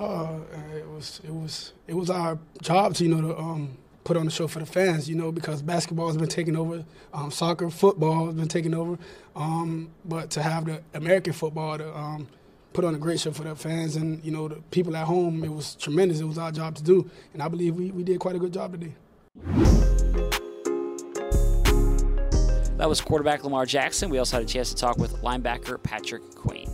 Uh, 0.00 0.40
it 0.74 0.88
was 0.88 1.20
it 1.22 1.30
was 1.30 1.74
it 1.86 1.94
was 1.94 2.08
our 2.08 2.38
job 2.62 2.94
to 2.94 3.04
you 3.04 3.14
know 3.14 3.20
to 3.20 3.38
um, 3.38 3.76
put 4.02 4.16
on 4.16 4.24
the 4.24 4.30
show 4.30 4.48
for 4.48 4.58
the 4.58 4.64
fans, 4.64 5.10
you 5.10 5.14
know, 5.14 5.30
because 5.30 5.60
basketball 5.60 6.06
has 6.06 6.16
been 6.16 6.26
taking 6.26 6.56
over, 6.56 6.82
um, 7.12 7.30
soccer, 7.30 7.68
football 7.68 8.24
has 8.24 8.34
been 8.34 8.48
taking 8.48 8.72
over, 8.72 8.98
um, 9.36 9.90
but 10.06 10.30
to 10.30 10.42
have 10.42 10.64
the 10.64 10.80
American 10.94 11.34
football 11.34 11.76
to 11.76 11.94
um, 11.94 12.26
put 12.72 12.82
on 12.82 12.94
a 12.94 12.98
great 12.98 13.20
show 13.20 13.30
for 13.30 13.42
the 13.42 13.54
fans 13.54 13.96
and 13.96 14.24
you 14.24 14.30
know 14.30 14.48
the 14.48 14.54
people 14.70 14.96
at 14.96 15.06
home, 15.06 15.44
it 15.44 15.52
was 15.52 15.74
tremendous. 15.74 16.20
It 16.20 16.24
was 16.24 16.38
our 16.38 16.50
job 16.50 16.76
to 16.76 16.82
do, 16.82 17.10
and 17.34 17.42
I 17.42 17.48
believe 17.48 17.74
we, 17.74 17.90
we 17.90 18.02
did 18.02 18.20
quite 18.20 18.36
a 18.36 18.38
good 18.38 18.54
job 18.54 18.72
today. 18.72 18.94
That 22.78 22.88
was 22.88 23.02
quarterback 23.02 23.44
Lamar 23.44 23.66
Jackson. 23.66 24.08
We 24.08 24.16
also 24.16 24.38
had 24.38 24.46
a 24.46 24.48
chance 24.48 24.70
to 24.70 24.76
talk 24.76 24.96
with 24.96 25.20
linebacker 25.20 25.82
Patrick 25.82 26.22
Queen. 26.34 26.70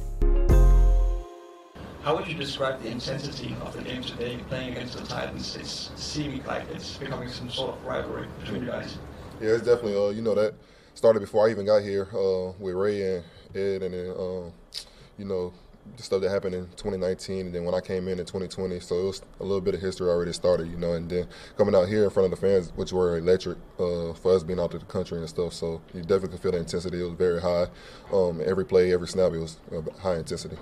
How 2.06 2.14
would 2.14 2.28
you 2.28 2.34
describe 2.34 2.80
the 2.82 2.88
intensity 2.88 3.56
of 3.62 3.76
the 3.76 3.82
game 3.82 4.00
today, 4.00 4.38
playing 4.48 4.70
against 4.70 4.96
the 4.96 5.04
Titans? 5.04 5.56
It's 5.56 5.90
seeming 5.96 6.40
like 6.44 6.62
it's 6.70 6.98
becoming 6.98 7.28
some 7.28 7.50
sort 7.50 7.76
of 7.76 7.84
rivalry 7.84 8.28
between 8.38 8.62
you 8.62 8.68
guys. 8.68 8.96
Yeah, 9.40 9.54
it's 9.54 9.64
definitely, 9.64 9.96
uh, 9.96 10.10
you 10.10 10.22
know, 10.22 10.36
that 10.36 10.54
started 10.94 11.18
before 11.18 11.48
I 11.48 11.50
even 11.50 11.66
got 11.66 11.82
here 11.82 12.06
uh, 12.14 12.52
with 12.60 12.76
Ray 12.76 13.16
and 13.16 13.24
Ed, 13.56 13.82
and 13.82 13.92
then, 13.92 14.10
uh, 14.10 14.50
you 15.18 15.24
know, 15.24 15.52
the 15.96 16.02
stuff 16.04 16.20
that 16.20 16.30
happened 16.30 16.54
in 16.54 16.66
2019, 16.76 17.46
and 17.46 17.52
then 17.52 17.64
when 17.64 17.74
I 17.74 17.80
came 17.80 18.06
in 18.06 18.20
in 18.20 18.24
2020, 18.24 18.78
so 18.78 19.00
it 19.00 19.04
was 19.06 19.22
a 19.40 19.42
little 19.42 19.60
bit 19.60 19.74
of 19.74 19.80
history 19.80 20.08
already 20.08 20.32
started, 20.32 20.68
you 20.70 20.76
know, 20.76 20.92
and 20.92 21.10
then 21.10 21.26
coming 21.58 21.74
out 21.74 21.88
here 21.88 22.04
in 22.04 22.10
front 22.10 22.32
of 22.32 22.38
the 22.38 22.46
fans, 22.46 22.70
which 22.76 22.92
were 22.92 23.18
electric 23.18 23.58
uh, 23.80 24.12
for 24.12 24.36
us 24.36 24.44
being 24.44 24.60
out 24.60 24.70
to 24.70 24.78
the 24.78 24.84
country 24.84 25.18
and 25.18 25.28
stuff. 25.28 25.54
So 25.54 25.80
you 25.92 26.02
definitely 26.02 26.28
could 26.28 26.40
feel 26.40 26.52
the 26.52 26.58
intensity. 26.58 27.00
It 27.00 27.04
was 27.04 27.14
very 27.14 27.40
high. 27.40 27.66
Um, 28.12 28.40
every 28.46 28.64
play, 28.64 28.92
every 28.92 29.08
snap, 29.08 29.32
it 29.32 29.38
was 29.38 29.58
uh, 29.74 29.80
high 30.00 30.18
intensity. 30.18 30.56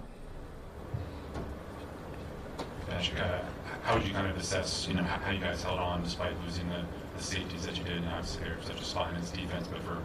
Uh, 3.12 3.40
how 3.82 3.94
would 3.94 4.06
you 4.06 4.14
kind 4.14 4.26
of 4.26 4.36
assess, 4.36 4.88
you 4.88 4.94
know, 4.94 5.02
how, 5.02 5.30
you 5.30 5.38
guys 5.38 5.62
held 5.62 5.78
on 5.78 6.02
despite 6.02 6.32
losing 6.44 6.68
the, 6.68 6.82
the 7.16 7.22
safeties 7.22 7.66
that 7.66 7.76
you 7.76 7.84
did? 7.84 7.98
And 7.98 8.08
obviously, 8.08 8.44
they're 8.44 8.56
such 8.62 8.80
a 8.80 8.84
spot 8.84 9.10
in 9.10 9.16
its 9.16 9.30
defense, 9.30 9.66
but 9.68 9.82
for, 9.82 9.98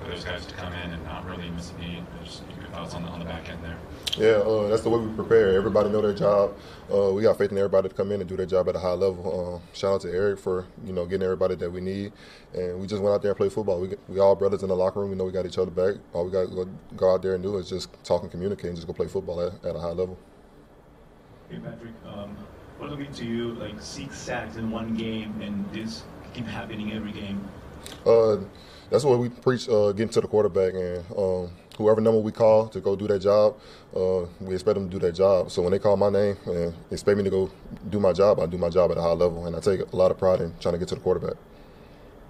for 0.00 0.10
those 0.10 0.24
guys 0.24 0.46
to 0.46 0.54
come 0.54 0.72
in 0.72 0.92
and 0.92 1.04
not 1.04 1.26
really 1.26 1.50
miss 1.50 1.70
a 1.70 1.74
beat, 1.74 2.02
just 2.24 2.42
your 2.58 2.68
thoughts 2.68 2.94
on 2.94 3.02
the, 3.02 3.08
on 3.10 3.18
the 3.18 3.26
back 3.26 3.50
end 3.50 3.62
there. 3.62 3.76
Yeah, 4.16 4.42
uh, 4.42 4.68
that's 4.68 4.82
the 4.82 4.88
way 4.88 4.98
we 4.98 5.12
prepare. 5.14 5.52
Everybody 5.54 5.90
know 5.90 6.00
their 6.00 6.14
job. 6.14 6.56
Uh, 6.92 7.12
we 7.12 7.22
got 7.22 7.36
faith 7.36 7.52
in 7.52 7.58
everybody 7.58 7.90
to 7.90 7.94
come 7.94 8.12
in 8.12 8.20
and 8.20 8.28
do 8.28 8.36
their 8.36 8.46
job 8.46 8.66
at 8.68 8.76
a 8.76 8.78
high 8.78 8.92
level. 8.92 9.56
Um, 9.56 9.62
shout 9.74 9.96
out 9.96 10.00
to 10.02 10.10
Eric 10.10 10.38
for 10.38 10.66
you 10.86 10.94
know 10.94 11.04
getting 11.04 11.24
everybody 11.24 11.54
that 11.56 11.70
we 11.70 11.82
need, 11.82 12.12
and 12.54 12.80
we 12.80 12.86
just 12.86 13.02
went 13.02 13.14
out 13.14 13.20
there 13.20 13.32
and 13.32 13.36
played 13.36 13.52
football. 13.52 13.80
We 13.80 13.94
we 14.08 14.18
all 14.20 14.34
brothers 14.34 14.62
in 14.62 14.70
the 14.70 14.76
locker 14.76 15.00
room. 15.00 15.10
We 15.10 15.16
know 15.16 15.24
we 15.24 15.32
got 15.32 15.44
each 15.44 15.58
other 15.58 15.70
back. 15.70 15.96
All 16.14 16.24
we 16.24 16.32
got 16.32 16.48
to 16.48 16.54
go, 16.54 16.68
go 16.96 17.14
out 17.14 17.22
there 17.22 17.34
and 17.34 17.42
do 17.42 17.58
is 17.58 17.68
just 17.68 17.90
talk 18.04 18.22
and 18.22 18.30
communicate 18.30 18.66
and 18.66 18.76
just 18.76 18.86
go 18.86 18.94
play 18.94 19.06
football 19.08 19.40
at, 19.42 19.64
at 19.64 19.76
a 19.76 19.78
high 19.78 19.88
level. 19.88 20.18
Hey 21.50 21.58
Patrick, 21.60 21.94
um, 22.06 22.36
what 22.76 22.92
it 22.92 22.98
mean 22.98 23.10
to 23.14 23.24
you 23.24 23.54
like 23.54 23.80
six 23.80 24.18
sacks 24.18 24.56
in 24.56 24.70
one 24.70 24.94
game 24.94 25.40
and 25.40 25.64
this 25.72 26.02
keep 26.34 26.44
happening 26.44 26.92
every 26.92 27.10
game? 27.10 27.48
Uh, 28.04 28.36
that's 28.90 29.02
what 29.02 29.18
we 29.18 29.30
preach, 29.30 29.66
uh, 29.66 29.92
getting 29.92 30.10
to 30.10 30.20
the 30.20 30.28
quarterback 30.28 30.74
and 30.74 31.02
um, 31.16 31.50
whoever 31.78 32.02
number 32.02 32.20
we 32.20 32.32
call 32.32 32.68
to 32.68 32.80
go 32.80 32.94
do 32.94 33.06
that 33.06 33.20
job, 33.20 33.56
uh, 33.96 34.26
we 34.40 34.52
expect 34.52 34.74
them 34.74 34.90
to 34.90 34.98
do 34.98 35.06
that 35.06 35.12
job. 35.12 35.50
So 35.50 35.62
when 35.62 35.72
they 35.72 35.78
call 35.78 35.96
my 35.96 36.10
name 36.10 36.36
and 36.44 36.74
expect 36.90 37.16
me 37.16 37.24
to 37.24 37.30
go 37.30 37.50
do 37.88 37.98
my 37.98 38.12
job, 38.12 38.40
I 38.40 38.46
do 38.46 38.58
my 38.58 38.68
job 38.68 38.90
at 38.90 38.98
a 38.98 39.02
high 39.02 39.12
level, 39.12 39.46
and 39.46 39.56
I 39.56 39.60
take 39.60 39.80
a 39.90 39.96
lot 39.96 40.10
of 40.10 40.18
pride 40.18 40.42
in 40.42 40.52
trying 40.60 40.74
to 40.74 40.78
get 40.78 40.88
to 40.88 40.96
the 40.96 41.00
quarterback. 41.00 41.38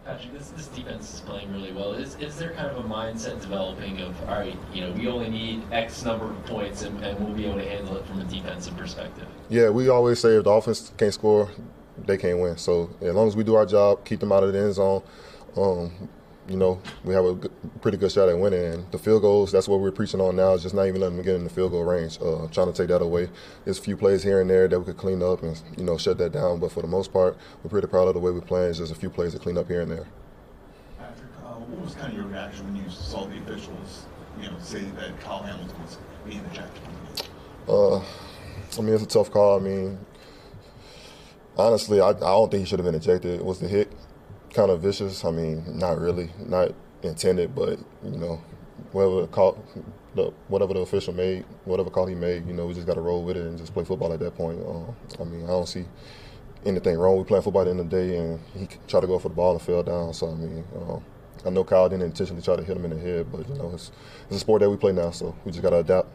Patrick, 0.09 0.33
this, 0.39 0.49
this 0.49 0.69
defense 0.69 1.13
is 1.13 1.21
playing 1.21 1.53
really 1.53 1.71
well. 1.71 1.93
Is, 1.93 2.17
is 2.17 2.35
there 2.39 2.53
kind 2.53 2.69
of 2.69 2.83
a 2.83 2.89
mindset 2.89 3.43
developing 3.43 4.01
of, 4.01 4.19
all 4.23 4.39
right, 4.39 4.57
you 4.73 4.81
know, 4.81 4.91
we 4.93 5.07
only 5.07 5.29
need 5.29 5.63
X 5.71 6.03
number 6.03 6.25
of 6.25 6.47
points 6.47 6.81
and, 6.81 7.05
and 7.05 7.21
we'll 7.21 7.35
be 7.35 7.45
able 7.45 7.59
to 7.59 7.69
handle 7.69 7.95
it 7.99 8.07
from 8.07 8.23
a 8.23 8.25
defensive 8.25 8.75
perspective? 8.75 9.27
Yeah, 9.51 9.69
we 9.69 9.91
always 9.91 10.19
say 10.19 10.31
if 10.37 10.45
the 10.45 10.51
offense 10.51 10.93
can't 10.97 11.13
score, 11.13 11.51
they 12.07 12.17
can't 12.17 12.39
win. 12.39 12.57
So 12.57 12.89
as 13.03 13.15
long 13.15 13.29
as 13.29 13.37
we 13.37 13.45
do 13.45 13.55
our 13.55 13.67
job, 13.67 14.07
keep 14.07 14.21
them 14.21 14.33
out 14.33 14.45
of 14.45 14.55
the 14.55 14.59
end 14.59 14.73
zone, 14.73 15.03
um, 15.59 16.09
you 16.49 16.57
know, 16.57 16.81
we 17.05 17.15
have 17.15 17.25
a 17.25 17.35
good, 17.35 17.53
pretty 17.83 17.99
good 17.99 18.11
shot 18.11 18.29
at 18.29 18.39
winning. 18.39 18.65
And 18.65 18.93
the 18.93 18.99
field 18.99 19.23
goals, 19.23 19.53
that's 19.53 19.69
what 19.69 19.81
we're 19.81 19.93
preaching 19.93 20.21
on 20.21 20.37
now, 20.37 20.55
is 20.55 20.63
just 20.63 20.75
not 20.75 20.87
even 20.87 21.01
letting 21.01 21.17
them 21.17 21.25
get 21.25 21.35
in 21.35 21.45
the 21.45 21.51
field 21.51 21.73
goal 21.73 21.85
range. 21.85 22.19
Uh, 22.21 22.47
trying 22.49 22.73
to 22.73 22.73
take 22.73 22.89
that 22.89 23.03
away. 23.03 23.29
There's 23.65 23.79
a 23.79 23.83
few 23.83 23.97
plays 23.97 24.23
here 24.23 24.41
and 24.41 24.49
there 24.49 24.67
that 24.67 24.79
we 24.79 24.87
could 24.87 24.97
clean 24.97 25.23
up 25.23 25.43
and, 25.43 25.61
you 25.77 25.85
know, 25.85 25.99
shut 25.99 26.19
that 26.19 26.33
down. 26.33 26.59
But 26.59 26.73
for 26.73 26.81
the 26.81 26.89
most 26.89 27.13
part, 27.13 27.37
we're 27.63 27.71
pretty 27.71 27.87
proud 27.89 28.09
of 28.09 28.15
the 28.15 28.21
way 28.21 28.31
we're 28.31 28.41
playing. 28.41 28.71
It's 28.71 28.79
just 28.79 28.93
a 28.93 28.95
few 28.95 29.11
plays 29.11 29.33
to 29.35 29.39
clean 29.39 29.59
up 29.59 29.69
here 29.69 29.83
and 29.83 29.91
there. 29.91 30.07
Patrick, 30.99 31.29
uh, 31.45 31.53
what 31.53 31.85
was 31.85 31.95
kind 31.95 32.13
of 32.13 32.19
your 32.19 32.27
reaction 32.27 32.67
when 32.67 32.83
you 32.83 32.91
saw 32.91 33.27
the 33.27 33.39
officials, 33.39 34.07
you 34.41 34.51
know, 34.51 34.57
say 34.61 34.81
that 34.81 35.21
Kyle 35.21 35.43
Hamilton 35.43 35.83
was 35.83 35.99
being 36.27 36.45
ejected? 36.51 36.83
Uh, 37.69 37.99
I 37.99 38.83
mean, 38.83 38.95
it's 38.95 39.03
a 39.03 39.07
tough 39.07 39.31
call. 39.31 39.59
I 39.59 39.63
mean, 39.63 39.99
honestly, 41.59 42.01
I, 42.01 42.11
I 42.11 42.13
don't 42.13 42.51
think 42.51 42.61
he 42.61 42.67
should 42.67 42.79
have 42.79 42.87
been 42.87 42.95
ejected. 42.95 43.41
It 43.41 43.45
Was 43.45 43.59
the 43.59 43.69
hit 43.69 43.93
kind 44.59 44.73
of 44.73 44.81
vicious? 44.81 45.25
I 45.25 45.31
mean, 45.31 45.63
not 45.79 46.01
really, 46.01 46.31
not 46.45 46.75
intended, 47.03 47.55
but 47.55 47.79
you 48.03 48.19
know, 48.19 48.43
whatever 48.91 49.21
the 49.21 49.27
call, 49.29 49.65
the, 50.17 50.33
whatever 50.49 50.75
the 50.75 50.81
official 50.81 51.15
made, 51.15 51.45
whatever 51.65 51.91
call 51.91 52.07
he 52.07 52.17
made, 52.17 52.45
you 52.49 52.53
know, 52.55 52.67
we 52.67 52.75
just 52.75 52.87
got 52.87 52.95
to 52.95 53.01
roll 53.01 53.23
with 53.23 53.37
it 53.37 53.47
and 53.47 53.57
just 53.57 53.73
play 53.73 53.85
football 53.85 54.13
at 54.13 54.19
that 54.19 54.35
point. 54.35 54.59
Uh, 54.61 55.23
I 55.23 55.25
mean, 55.25 55.45
I 55.45 55.49
don't 55.49 55.69
see 55.69 55.85
anything 56.67 56.99
wrong. 56.99 57.17
We 57.17 57.23
playing 57.23 57.45
football 57.45 57.63
at 57.63 57.67
the 57.67 57.71
end 57.71 57.81
of 57.81 57.91
the 57.91 57.97
day, 57.97 58.17
and 58.17 58.41
he 58.53 58.69
tried 58.89 59.03
to 59.03 59.07
go 59.07 59.21
for 59.21 59.29
the 59.29 59.35
ball 59.37 59.53
and 59.53 59.63
fell 59.63 59.85
down. 59.85 60.13
So 60.13 60.29
I 60.33 60.35
mean, 60.35 60.65
uh, 60.77 60.99
I 61.47 61.51
know 61.51 61.63
Kyle 61.63 61.89
didn't 61.89 62.07
intentionally 62.07 62.43
try 62.43 62.57
to 62.57 62.65
hit 62.65 62.77
him 62.77 62.85
in 62.85 62.91
the 62.91 62.99
head, 62.99 63.31
but 63.31 63.49
you 63.49 63.55
know, 63.55 63.71
it's, 63.75 63.93
it's 64.27 64.39
a 64.39 64.41
sport 64.41 64.63
that 64.63 64.71
we 64.71 64.77
play 64.77 64.91
now, 64.91 65.13
so 65.13 65.37
we 65.45 65.53
just 65.53 65.63
got 65.63 65.71
to 65.71 65.77
adapt. 65.77 66.09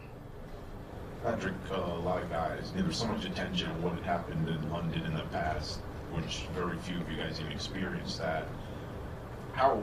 Patrick, 1.23 1.53
uh, 1.71 1.75
a 1.75 2.03
lot 2.03 2.21
of 2.21 2.29
guys, 2.29 2.73
there 2.75 2.84
was 2.84 2.97
so 2.97 3.08
much 3.08 3.23
attention 3.23 3.69
on 3.69 3.82
what 3.82 3.93
had 3.93 4.03
happened 4.03 4.49
in 4.49 4.69
London 4.69 5.06
in 5.06 5.13
the 5.13 5.23
past, 5.32 5.79
which 6.13 6.45
very 6.56 6.78
few 6.78 6.95
of 6.97 7.12
you 7.12 7.17
guys 7.17 7.39
even 7.39 7.52
experienced 7.52 8.19
that. 8.19 8.47
How 9.54 9.82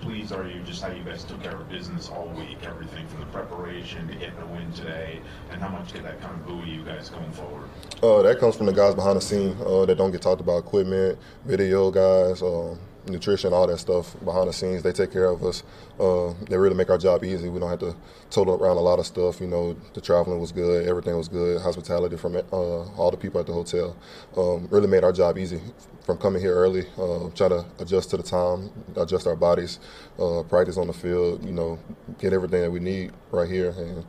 pleased 0.00 0.32
are 0.32 0.46
you 0.46 0.60
just 0.64 0.82
how 0.82 0.90
you 0.90 1.02
guys 1.02 1.24
took 1.24 1.42
care 1.42 1.56
of 1.56 1.68
business 1.68 2.10
all 2.10 2.28
week, 2.28 2.58
everything 2.64 3.06
from 3.08 3.20
the 3.20 3.26
preparation 3.26 4.06
to 4.08 4.14
getting 4.14 4.38
a 4.38 4.46
win 4.46 4.70
today, 4.72 5.20
and 5.50 5.60
how 5.60 5.68
much 5.68 5.92
did 5.92 6.04
that 6.04 6.20
kind 6.20 6.34
of 6.34 6.46
buoy 6.46 6.68
you 6.68 6.82
guys 6.82 7.10
going 7.10 7.32
forward? 7.32 7.68
Uh, 8.02 8.22
that 8.22 8.38
comes 8.38 8.56
from 8.56 8.66
the 8.66 8.72
guys 8.72 8.94
behind 8.94 9.16
the 9.16 9.20
scene 9.20 9.56
uh, 9.64 9.84
that 9.86 9.96
don't 9.96 10.10
get 10.10 10.20
talked 10.20 10.40
about, 10.40 10.58
equipment, 10.58 11.18
video 11.44 11.90
guys, 11.90 12.42
um, 12.42 12.78
nutrition, 13.06 13.52
all 13.52 13.66
that 13.66 13.78
stuff 13.78 14.16
behind 14.24 14.48
the 14.48 14.52
scenes. 14.52 14.82
They 14.82 14.92
take 14.92 15.12
care 15.12 15.26
of 15.26 15.42
us. 15.44 15.62
Uh, 15.98 16.32
they 16.48 16.56
really 16.56 16.74
make 16.74 16.90
our 16.90 16.98
job 16.98 17.24
easy. 17.24 17.48
We 17.48 17.60
don't 17.60 17.70
have 17.70 17.80
to 17.80 17.94
total 18.30 18.54
around 18.54 18.76
a 18.76 18.80
lot 18.80 18.98
of 18.98 19.06
stuff. 19.06 19.40
You 19.40 19.46
know, 19.46 19.76
the 19.94 20.00
traveling 20.00 20.40
was 20.40 20.52
good, 20.52 20.86
everything 20.88 21.16
was 21.16 21.28
good. 21.28 21.60
Hospitality 21.60 22.16
from 22.16 22.36
uh, 22.36 22.40
all 22.52 23.10
the 23.10 23.16
people 23.16 23.40
at 23.40 23.46
the 23.46 23.52
hotel 23.52 23.96
um, 24.36 24.68
really 24.70 24.88
made 24.88 25.04
our 25.04 25.12
job 25.12 25.38
easy. 25.38 25.60
From 26.04 26.18
coming 26.18 26.42
here 26.42 26.54
early, 26.54 26.86
uh, 26.98 27.30
try 27.30 27.48
to 27.48 27.64
adjust 27.78 28.10
to 28.10 28.18
the 28.18 28.22
time, 28.22 28.70
adjust 28.94 29.26
our 29.26 29.36
bodies, 29.36 29.78
uh, 30.18 30.42
practice 30.42 30.76
on 30.76 30.86
the 30.86 30.92
field. 30.92 31.44
You 31.44 31.52
know, 31.52 31.78
get 32.18 32.34
everything 32.34 32.60
that 32.60 32.70
we 32.70 32.80
need 32.80 33.12
right 33.30 33.48
here, 33.48 33.70
and 33.70 34.04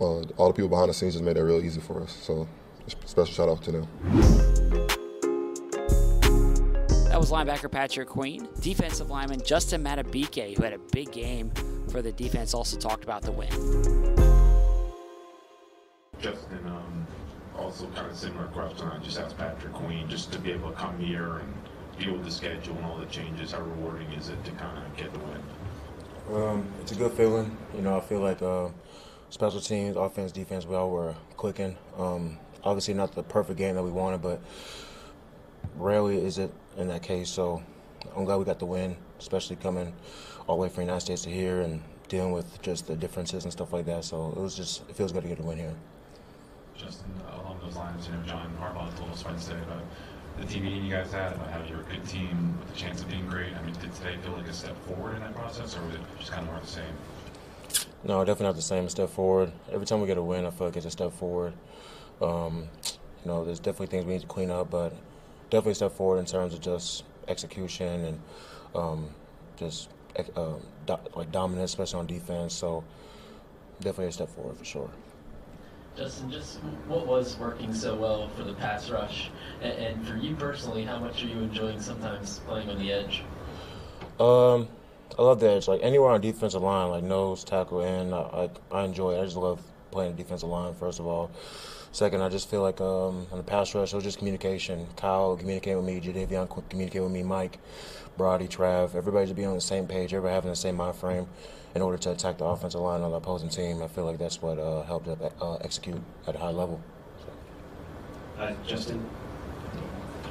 uh, 0.00 0.22
all 0.36 0.48
the 0.48 0.54
people 0.54 0.68
behind 0.68 0.90
the 0.90 0.94
scenes 0.94 1.14
just 1.14 1.24
made 1.24 1.36
that 1.36 1.44
real 1.44 1.60
easy 1.64 1.80
for 1.80 2.02
us. 2.02 2.12
So, 2.22 2.46
special 3.04 3.34
shout 3.34 3.48
out 3.48 3.62
to 3.64 3.72
them. 3.72 4.99
That 7.20 7.30
was 7.30 7.46
linebacker 7.46 7.70
Patrick 7.70 8.08
Queen. 8.08 8.48
Defensive 8.60 9.10
lineman 9.10 9.42
Justin 9.42 9.84
Madubuike, 9.84 10.56
who 10.56 10.62
had 10.62 10.72
a 10.72 10.78
big 10.78 11.12
game 11.12 11.50
for 11.90 12.00
the 12.00 12.12
defense, 12.12 12.54
also 12.54 12.78
talked 12.78 13.04
about 13.04 13.20
the 13.20 13.30
win. 13.30 13.50
Justin, 16.18 16.66
um, 16.66 17.06
also 17.58 17.88
kind 17.88 18.10
of 18.10 18.16
similar 18.16 18.46
question. 18.46 18.88
I 18.88 18.96
just 19.00 19.20
asked 19.20 19.36
Patrick 19.36 19.74
Queen 19.74 20.08
just 20.08 20.32
to 20.32 20.38
be 20.38 20.50
able 20.50 20.70
to 20.70 20.76
come 20.76 20.98
here 20.98 21.40
and 21.40 21.54
deal 21.98 22.14
with 22.14 22.24
the 22.24 22.30
schedule 22.30 22.74
and 22.76 22.86
all 22.86 22.96
the 22.96 23.04
changes. 23.04 23.52
How 23.52 23.60
rewarding 23.60 24.10
is 24.12 24.30
it 24.30 24.42
to 24.46 24.50
kind 24.52 24.78
of 24.78 24.96
get 24.96 25.12
the 25.12 25.18
win? 25.18 26.42
Um, 26.42 26.66
it's 26.80 26.92
a 26.92 26.94
good 26.94 27.12
feeling. 27.12 27.54
You 27.76 27.82
know, 27.82 27.98
I 27.98 28.00
feel 28.00 28.20
like 28.20 28.40
uh, 28.40 28.70
special 29.28 29.60
teams, 29.60 29.94
offense, 29.98 30.32
defense, 30.32 30.64
we 30.64 30.74
all 30.74 30.88
were 30.88 31.14
clicking. 31.36 31.76
Um, 31.98 32.38
obviously, 32.64 32.94
not 32.94 33.14
the 33.14 33.22
perfect 33.22 33.58
game 33.58 33.74
that 33.74 33.82
we 33.82 33.90
wanted, 33.90 34.22
but 34.22 34.40
rarely 35.76 36.16
is 36.16 36.38
it 36.38 36.50
in 36.76 36.88
that 36.88 37.02
case. 37.02 37.30
So 37.30 37.62
I'm 38.16 38.24
glad 38.24 38.36
we 38.36 38.44
got 38.44 38.58
the 38.58 38.66
win, 38.66 38.96
especially 39.18 39.56
coming 39.56 39.92
all 40.46 40.56
the 40.56 40.62
way 40.62 40.68
from 40.68 40.76
the 40.76 40.82
United 40.86 41.00
States 41.00 41.22
to 41.22 41.30
here 41.30 41.60
and 41.60 41.82
dealing 42.08 42.32
with 42.32 42.60
just 42.62 42.86
the 42.86 42.96
differences 42.96 43.44
and 43.44 43.52
stuff 43.52 43.72
like 43.72 43.86
that. 43.86 44.04
So 44.04 44.32
it 44.36 44.40
was 44.40 44.56
just, 44.56 44.88
it 44.88 44.96
feels 44.96 45.12
good 45.12 45.22
to 45.22 45.28
get 45.28 45.38
a 45.38 45.42
win 45.42 45.58
here. 45.58 45.74
Justin, 46.76 47.10
along 47.32 47.60
those 47.62 47.76
lines, 47.76 48.06
you 48.06 48.14
know, 48.14 48.22
John 48.22 48.56
Harbaugh 48.60 48.96
told 48.96 49.10
us 49.10 49.24
Wednesday 49.24 49.56
about 49.62 49.82
the 50.38 50.46
team 50.46 50.64
meeting 50.64 50.84
you 50.84 50.90
guys 50.90 51.12
had, 51.12 51.32
about 51.32 51.50
how 51.50 51.62
you're 51.64 51.80
a 51.80 51.84
good 51.84 52.04
team 52.06 52.58
with 52.58 52.74
a 52.74 52.78
chance 52.78 53.02
of 53.02 53.08
being 53.10 53.26
great. 53.26 53.54
I 53.54 53.62
mean, 53.62 53.74
did 53.74 53.94
today 53.94 54.16
feel 54.22 54.32
like 54.32 54.48
a 54.48 54.52
step 54.52 54.76
forward 54.86 55.16
in 55.16 55.20
that 55.20 55.34
process, 55.34 55.76
or 55.76 55.82
was 55.82 55.94
it 55.94 56.00
just 56.18 56.32
kind 56.32 56.46
of 56.46 56.52
more 56.52 56.60
the 56.60 56.66
same? 56.66 56.84
No, 58.02 58.20
definitely 58.24 58.46
not 58.46 58.56
the 58.56 58.62
same. 58.62 58.86
A 58.86 58.90
step 58.90 59.10
forward. 59.10 59.52
Every 59.70 59.86
time 59.86 60.00
we 60.00 60.06
get 60.06 60.16
a 60.16 60.22
win, 60.22 60.46
I 60.46 60.50
feel 60.50 60.68
like 60.68 60.76
it's 60.76 60.86
a 60.86 60.90
step 60.90 61.12
forward. 61.12 61.52
Um, 62.22 62.68
you 62.84 63.30
know, 63.30 63.44
there's 63.44 63.60
definitely 63.60 63.88
things 63.88 64.06
we 64.06 64.14
need 64.14 64.22
to 64.22 64.26
clean 64.26 64.50
up, 64.50 64.70
but 64.70 64.94
definitely 65.50 65.72
a 65.72 65.76
step 65.76 65.92
forward 65.92 66.18
in 66.18 66.24
terms 66.24 66.54
of 66.54 66.60
just 66.60 67.04
execution 67.28 68.04
and 68.04 68.20
um, 68.74 69.10
just 69.56 69.90
uh, 70.36 70.54
do, 70.86 70.96
like 71.14 71.30
dominance, 71.32 71.72
especially 71.72 72.00
on 72.00 72.06
defense. 72.06 72.54
So 72.54 72.84
definitely 73.80 74.06
a 74.06 74.12
step 74.12 74.28
forward 74.28 74.56
for 74.56 74.64
sure. 74.64 74.90
Justin, 75.96 76.30
just 76.30 76.58
what 76.86 77.06
was 77.06 77.36
working 77.36 77.74
so 77.74 77.96
well 77.96 78.28
for 78.30 78.44
the 78.44 78.54
pass 78.54 78.88
rush, 78.90 79.30
and, 79.60 79.72
and 79.72 80.06
for 80.06 80.16
you 80.16 80.36
personally, 80.36 80.84
how 80.84 80.98
much 80.98 81.22
are 81.22 81.26
you 81.26 81.38
enjoying 81.38 81.80
sometimes 81.80 82.38
playing 82.46 82.70
on 82.70 82.78
the 82.78 82.92
edge? 82.92 83.22
Um, 84.20 84.68
I 85.18 85.22
love 85.22 85.40
the 85.40 85.50
edge. 85.50 85.66
Like 85.66 85.80
anywhere 85.82 86.10
on 86.10 86.20
defensive 86.20 86.62
line, 86.62 86.90
like 86.90 87.02
nose, 87.02 87.42
tackle, 87.42 87.80
and 87.80 88.14
I, 88.14 88.48
I, 88.72 88.78
I 88.78 88.84
enjoy 88.84 89.14
it. 89.14 89.20
I 89.20 89.24
just 89.24 89.36
love 89.36 89.60
playing 89.90 90.16
the 90.16 90.22
defensive 90.22 90.48
line. 90.48 90.74
First 90.74 91.00
of 91.00 91.06
all, 91.06 91.30
Second, 91.92 92.22
I 92.22 92.28
just 92.28 92.48
feel 92.48 92.62
like 92.62 92.80
um, 92.80 93.26
on 93.32 93.38
the 93.38 93.42
pass 93.42 93.74
rush, 93.74 93.92
it 93.92 93.96
was 93.96 94.04
just 94.04 94.18
communication. 94.18 94.86
Kyle 94.96 95.36
communicating 95.36 95.76
with 95.76 95.86
me, 95.86 96.00
Jadeveon 96.00 96.48
communicating 96.70 97.02
with 97.02 97.12
me, 97.12 97.24
Mike, 97.24 97.58
Brody, 98.16 98.46
Trav. 98.46 98.94
Everybody 98.94 99.26
just 99.26 99.36
be 99.36 99.44
on 99.44 99.56
the 99.56 99.60
same 99.60 99.88
page, 99.88 100.14
everybody 100.14 100.34
having 100.34 100.50
the 100.50 100.56
same 100.56 100.76
mind 100.76 100.94
frame 100.94 101.26
in 101.74 101.82
order 101.82 101.98
to 101.98 102.12
attack 102.12 102.38
the 102.38 102.44
offensive 102.44 102.80
line 102.80 103.00
on 103.00 103.10
the 103.10 103.16
opposing 103.16 103.48
team. 103.48 103.82
I 103.82 103.88
feel 103.88 104.04
like 104.04 104.18
that's 104.18 104.40
what 104.40 104.56
uh, 104.58 104.82
helped 104.82 105.08
us 105.08 105.18
uh, 105.40 105.56
execute 105.56 106.00
at 106.28 106.36
a 106.36 106.38
high 106.38 106.50
level. 106.50 106.80
Uh, 108.38 108.52
Justin, 108.64 109.00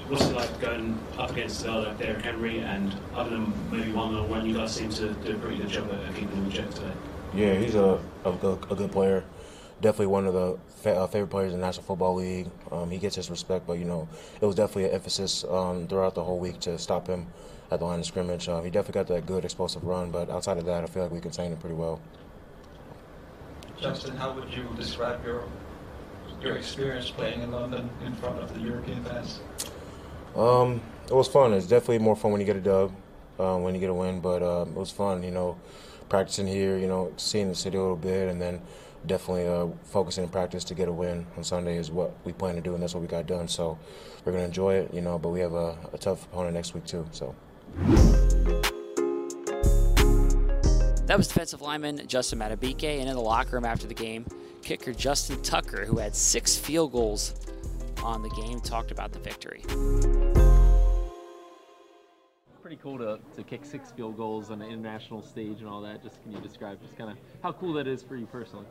what's 0.08 0.24
it 0.24 0.34
like 0.34 0.62
going 0.62 0.98
up 1.18 1.32
against 1.32 1.68
uh, 1.68 1.82
like 1.82 2.00
Derrick 2.00 2.24
Henry 2.24 2.60
and 2.60 2.96
other 3.16 3.32
than 3.32 3.54
maybe 3.70 3.92
one 3.92 4.16
on 4.16 4.30
one, 4.30 4.46
you 4.46 4.56
guys 4.56 4.74
seem 4.74 4.90
to 4.92 5.12
do 5.12 5.36
a 5.36 5.40
pretty 5.40 5.58
good 5.58 5.70
job 5.70 5.92
at 5.92 6.16
keeping 6.16 6.30
them 6.30 6.46
in 6.46 6.52
check 6.52 6.70
today? 6.70 6.94
Yeah, 7.34 7.56
he's 7.56 7.76
a, 7.76 8.00
a, 8.24 8.30
a 8.32 8.76
good 8.76 8.92
player. 8.94 9.26
Definitely 9.82 10.08
one 10.08 10.28
of 10.28 10.34
the 10.34 10.58
fa- 10.82 10.96
uh, 10.96 11.08
favorite 11.08 11.30
players 11.30 11.54
in 11.54 11.60
the 11.60 11.66
National 11.66 11.84
Football 11.84 12.16
League. 12.16 12.48
Um, 12.72 12.92
he 12.92 12.98
gets 12.98 13.16
his 13.16 13.30
respect, 13.30 13.66
but 13.66 13.74
you 13.74 13.86
know, 13.86 14.10
it 14.42 14.46
was 14.46 14.56
definitely 14.56 14.86
an 14.86 14.92
emphasis 14.92 15.46
um, 15.46 15.88
throughout 15.88 16.16
the 16.16 16.24
whole 16.24 16.40
week 16.40 16.60
to 16.62 16.78
stop 16.78 17.08
him 17.08 17.28
at 17.72 17.80
the 17.80 17.86
line 17.86 18.00
of 18.00 18.06
scrimmage. 18.06 18.50
Uh, 18.50 18.62
he 18.62 18.70
definitely 18.70 19.00
got 19.00 19.08
that 19.08 19.26
good 19.26 19.46
explosive 19.46 19.84
run, 19.84 20.12
but 20.12 20.30
outside 20.30 20.58
of 20.58 20.66
that, 20.66 20.84
I 20.84 20.88
feel 20.88 21.04
like 21.04 21.12
we 21.12 21.22
contained 21.22 21.54
him 21.54 21.60
pretty 21.60 21.76
well. 21.76 22.02
Justin, 23.80 24.18
how 24.18 24.34
would 24.34 24.54
you 24.54 24.68
describe 24.76 25.24
your 25.24 25.44
your 26.42 26.56
experience 26.56 27.10
playing 27.10 27.42
in 27.42 27.52
London 27.52 27.90
in 28.06 28.14
front 28.16 28.40
of 28.40 28.54
the 28.54 28.62
European 28.62 29.04
fans? 29.04 29.40
Um, 30.36 30.82
it 31.08 31.14
was 31.14 31.28
fun. 31.28 31.54
It's 31.54 31.68
definitely 31.68 32.00
more 32.00 32.16
fun 32.16 32.32
when 32.32 32.42
you 32.42 32.46
get 32.46 32.56
a 32.56 32.62
dub, 32.62 32.94
um, 33.40 33.64
when 33.64 33.74
you 33.74 33.80
get 33.80 33.90
a 33.90 33.94
win. 33.94 34.20
But 34.20 34.44
um, 34.44 34.70
it 34.70 34.76
was 34.76 34.92
fun, 34.92 35.24
you 35.24 35.32
know, 35.32 35.58
practicing 36.08 36.48
here, 36.48 36.78
you 36.78 36.88
know, 36.88 37.14
seeing 37.18 37.48
the 37.48 37.56
city 37.56 37.78
a 37.78 37.82
little 37.82 37.98
bit, 37.98 38.30
and 38.30 38.42
then 38.42 38.62
definitely 39.10 39.48
uh, 39.48 39.68
focusing 39.84 40.24
in 40.24 40.30
practice 40.30 40.64
to 40.66 40.76
get 40.76 40.88
a 40.88 40.94
win 40.94 41.26
on 41.36 41.44
Sunday 41.44 41.76
is 41.76 41.92
what 41.92 42.16
we 42.24 42.32
plan 42.32 42.56
to 42.56 42.62
do, 42.62 42.76
and 42.76 42.82
that's 42.82 42.94
what 42.94 43.02
we 43.02 43.08
got 43.08 43.28
done. 43.28 43.50
So 43.50 43.78
we're 44.24 44.32
gonna 44.32 44.46
enjoy 44.46 44.76
it, 44.76 44.94
you 44.94 45.02
know. 45.02 45.20
But 45.20 45.30
we 45.30 45.42
have 45.42 45.54
a, 45.54 45.78
a 45.92 45.98
tough 45.98 46.24
opponent 46.26 46.54
next 46.54 46.74
week 46.74 46.86
too. 46.86 47.06
So. 47.12 47.36
That 51.08 51.18
was 51.18 51.28
defensive 51.28 51.62
lineman 51.62 52.08
Justin 52.08 52.40
Madubuike, 52.40 52.84
and 52.84 53.10
in 53.10 53.16
the 53.16 53.22
locker 53.22 53.56
room 53.56 53.66
after 53.66 53.88
the 53.88 53.96
game, 53.96 54.26
kicker 54.62 54.94
Justin 54.94 55.42
Tucker, 55.42 55.84
who 55.84 55.98
had 55.98 56.16
six 56.16 56.56
field 56.56 56.92
goals 56.92 57.34
on 58.04 58.22
the 58.22 58.30
game, 58.30 58.62
talked 58.62 58.92
about 58.92 59.12
the 59.12 59.20
victory. 59.20 59.64
Pretty 62.62 62.80
cool 62.84 63.00
to, 63.00 63.20
to 63.36 63.42
kick 63.42 63.66
six 63.66 63.92
field 63.92 64.16
goals 64.16 64.52
on 64.52 64.62
an 64.62 64.70
international 64.70 65.24
stage 65.24 65.62
and 65.62 65.68
all 65.68 65.82
that. 65.82 66.04
Just 66.04 66.22
can 66.22 66.32
you 66.32 66.40
describe 66.40 66.80
just 66.80 66.96
kind 66.96 67.10
of 67.10 67.18
how 67.42 67.54
cool 67.54 67.74
that 67.74 67.88
is 67.88 68.04
for 68.04 68.16
you 68.16 68.28
personally? 68.28 68.68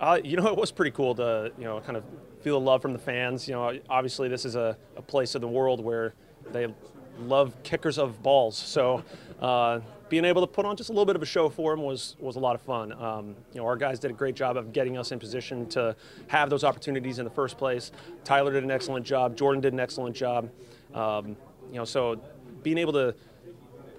Uh, 0.00 0.20
you 0.22 0.36
know, 0.36 0.46
it 0.52 0.56
was 0.56 0.70
pretty 0.70 0.90
cool 0.90 1.14
to 1.14 1.52
you 1.58 1.64
know 1.64 1.80
kind 1.80 1.96
of 1.96 2.04
feel 2.40 2.58
the 2.58 2.64
love 2.64 2.82
from 2.82 2.92
the 2.92 2.98
fans. 2.98 3.48
You 3.48 3.54
know, 3.54 3.78
obviously 3.88 4.28
this 4.28 4.44
is 4.44 4.56
a, 4.56 4.76
a 4.96 5.02
place 5.02 5.34
of 5.34 5.40
the 5.40 5.48
world 5.48 5.82
where 5.82 6.14
they 6.52 6.72
love 7.20 7.54
kickers 7.62 7.98
of 7.98 8.22
balls. 8.22 8.56
So 8.56 9.02
uh, 9.40 9.80
being 10.08 10.24
able 10.24 10.42
to 10.42 10.46
put 10.46 10.64
on 10.64 10.76
just 10.76 10.90
a 10.90 10.92
little 10.92 11.06
bit 11.06 11.16
of 11.16 11.22
a 11.22 11.26
show 11.26 11.48
for 11.48 11.72
them 11.74 11.84
was 11.84 12.16
was 12.18 12.36
a 12.36 12.40
lot 12.40 12.54
of 12.54 12.62
fun. 12.62 12.92
Um, 12.92 13.34
you 13.52 13.60
know, 13.60 13.66
our 13.66 13.76
guys 13.76 13.98
did 13.98 14.10
a 14.10 14.14
great 14.14 14.34
job 14.34 14.56
of 14.56 14.72
getting 14.72 14.96
us 14.96 15.12
in 15.12 15.18
position 15.18 15.66
to 15.70 15.96
have 16.28 16.50
those 16.50 16.64
opportunities 16.64 17.18
in 17.18 17.24
the 17.24 17.30
first 17.30 17.58
place. 17.58 17.90
Tyler 18.24 18.52
did 18.52 18.64
an 18.64 18.70
excellent 18.70 19.06
job. 19.06 19.36
Jordan 19.36 19.60
did 19.60 19.72
an 19.72 19.80
excellent 19.80 20.14
job. 20.14 20.50
Um, 20.94 21.36
you 21.70 21.76
know, 21.76 21.84
so 21.84 22.20
being 22.62 22.78
able 22.78 22.92
to 22.92 23.14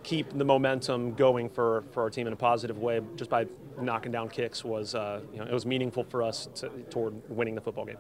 keep 0.03 0.29
the 0.37 0.45
momentum 0.45 1.13
going 1.15 1.49
for, 1.49 1.83
for 1.91 2.01
our 2.01 2.09
team 2.09 2.27
in 2.27 2.33
a 2.33 2.37
positive 2.37 2.77
way 2.77 3.01
just 3.17 3.29
by 3.29 3.45
knocking 3.81 4.11
down 4.11 4.29
kicks 4.29 4.63
was 4.63 4.95
uh, 4.95 5.21
you 5.31 5.39
know 5.39 5.45
it 5.45 5.53
was 5.53 5.65
meaningful 5.65 6.03
for 6.03 6.23
us 6.23 6.47
to, 6.55 6.69
toward 6.89 7.13
winning 7.29 7.55
the 7.55 7.61
football 7.61 7.85
game. 7.85 7.97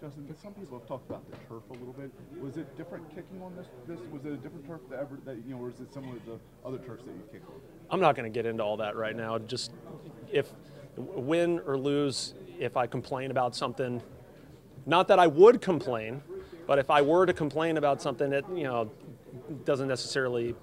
Justin, 0.00 0.34
some 0.42 0.54
people 0.54 0.78
have 0.78 0.88
talked 0.88 1.10
about 1.10 1.30
the 1.30 1.36
turf 1.46 1.62
a 1.68 1.72
little 1.74 1.92
bit. 1.92 2.10
Was 2.40 2.56
it 2.56 2.74
different 2.78 3.06
kicking 3.10 3.42
on 3.42 3.54
this? 3.54 3.66
This 3.86 3.98
was 4.10 4.24
it 4.24 4.32
a 4.32 4.36
different 4.36 4.66
turf 4.66 4.80
that 4.88 4.98
ever 4.98 5.18
that 5.26 5.36
you 5.46 5.54
know, 5.54 5.62
or 5.62 5.68
is 5.68 5.78
it 5.78 5.92
similar 5.92 6.14
to 6.14 6.26
the 6.26 6.38
other 6.66 6.78
turfs 6.78 7.04
that 7.04 7.12
you 7.12 7.22
kicked 7.30 7.46
on? 7.46 7.54
I'm 7.90 8.00
not 8.00 8.16
going 8.16 8.30
to 8.30 8.34
get 8.34 8.46
into 8.46 8.62
all 8.62 8.78
that 8.78 8.96
right 8.96 9.14
now. 9.14 9.38
Just 9.38 9.72
if 10.32 10.50
win 10.96 11.60
or 11.66 11.76
lose, 11.76 12.34
if 12.58 12.78
I 12.78 12.86
complain 12.86 13.30
about 13.30 13.54
something, 13.54 14.00
not 14.86 15.06
that 15.08 15.18
I 15.18 15.26
would 15.26 15.60
complain, 15.60 16.22
but 16.66 16.78
if 16.78 16.90
I 16.90 17.02
were 17.02 17.26
to 17.26 17.34
complain 17.34 17.76
about 17.76 18.00
something, 18.00 18.32
it 18.32 18.46
you 18.54 18.64
know 18.64 18.90
doesn't 19.66 19.88
necessarily 19.88 20.54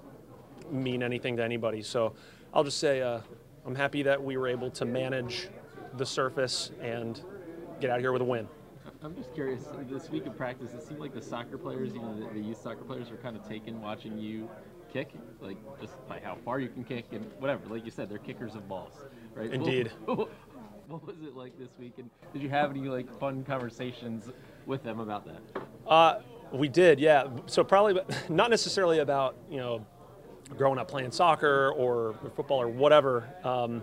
mean 0.68 1.02
anything 1.02 1.36
to 1.36 1.44
anybody. 1.44 1.82
So 1.82 2.14
I'll 2.52 2.64
just 2.64 2.78
say 2.78 3.02
uh, 3.02 3.20
I'm 3.68 3.74
happy 3.74 4.02
that 4.04 4.24
we 4.24 4.38
were 4.38 4.48
able 4.48 4.70
to 4.70 4.86
manage 4.86 5.50
the 5.98 6.06
surface 6.06 6.70
and 6.80 7.20
get 7.80 7.90
out 7.90 8.00
here 8.00 8.12
with 8.12 8.22
a 8.22 8.24
win. 8.24 8.48
I'm 9.02 9.14
just 9.14 9.34
curious. 9.34 9.64
This 9.90 10.08
week 10.08 10.24
of 10.24 10.38
practice, 10.38 10.72
it 10.72 10.82
seemed 10.82 11.00
like 11.00 11.12
the 11.12 11.20
soccer 11.20 11.58
players, 11.58 11.92
you 11.92 12.00
know, 12.00 12.18
the, 12.18 12.32
the 12.32 12.40
youth 12.40 12.62
soccer 12.62 12.82
players, 12.82 13.10
were 13.10 13.18
kind 13.18 13.36
of 13.36 13.46
taken 13.46 13.82
watching 13.82 14.16
you 14.16 14.48
kick, 14.90 15.10
like 15.42 15.58
just 15.82 15.92
by 16.08 16.18
how 16.18 16.38
far 16.46 16.60
you 16.60 16.70
can 16.70 16.82
kick 16.82 17.08
and 17.12 17.30
whatever. 17.40 17.60
Like 17.68 17.84
you 17.84 17.90
said, 17.90 18.08
they're 18.08 18.16
kickers 18.16 18.54
of 18.54 18.66
balls, 18.70 18.94
right? 19.34 19.52
Indeed. 19.52 19.92
What, 20.06 20.30
what 20.86 21.06
was 21.06 21.16
it 21.22 21.36
like 21.36 21.58
this 21.58 21.68
week, 21.78 21.92
and 21.98 22.08
did 22.32 22.40
you 22.40 22.48
have 22.48 22.70
any 22.70 22.88
like 22.88 23.20
fun 23.20 23.44
conversations 23.44 24.30
with 24.64 24.82
them 24.82 25.00
about 25.00 25.26
that? 25.26 25.62
Uh, 25.86 26.20
we 26.50 26.70
did, 26.70 26.98
yeah. 26.98 27.26
So 27.44 27.62
probably 27.62 28.00
not 28.30 28.48
necessarily 28.48 29.00
about 29.00 29.36
you 29.50 29.58
know 29.58 29.86
growing 30.56 30.78
up 30.78 30.88
playing 30.88 31.10
soccer 31.10 31.72
or 31.72 32.14
football 32.34 32.60
or 32.60 32.68
whatever. 32.68 33.28
Um, 33.44 33.82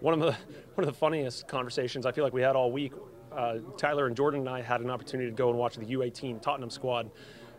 one 0.00 0.14
of 0.14 0.20
the 0.20 0.32
one 0.74 0.86
of 0.86 0.92
the 0.92 0.98
funniest 0.98 1.48
conversations 1.48 2.06
I 2.06 2.12
feel 2.12 2.24
like 2.24 2.32
we 2.32 2.42
had 2.42 2.54
all 2.54 2.70
week 2.70 2.92
uh, 3.32 3.58
Tyler 3.76 4.06
and 4.06 4.16
Jordan 4.16 4.40
and 4.40 4.48
I 4.48 4.62
had 4.62 4.80
an 4.80 4.90
opportunity 4.90 5.30
to 5.30 5.36
go 5.36 5.50
and 5.50 5.58
watch 5.58 5.76
the 5.76 5.84
U18 5.84 6.42
Tottenham 6.42 6.70
squad 6.70 7.10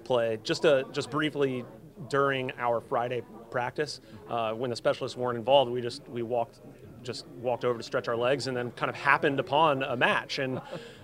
play 0.04 0.38
just 0.44 0.64
to, 0.64 0.86
just 0.92 1.10
briefly 1.10 1.64
during 2.10 2.52
our 2.58 2.82
Friday 2.82 3.22
practice 3.52 4.02
uh, 4.30 4.54
when 4.54 4.70
the 4.70 4.76
specialists 4.76 5.18
weren't 5.18 5.38
involved. 5.38 5.72
We 5.72 5.82
just 5.82 6.08
we 6.08 6.22
walked 6.22 6.60
just 7.02 7.26
walked 7.42 7.64
over 7.64 7.78
to 7.78 7.84
stretch 7.84 8.10
our 8.10 8.16
legs 8.16 8.48
and 8.48 8.58
then 8.58 8.72
kind 8.72 8.90
of 8.90 8.96
happened 8.96 9.40
upon 9.40 9.84
a 9.84 9.96
match 9.96 10.40
and 10.40 10.60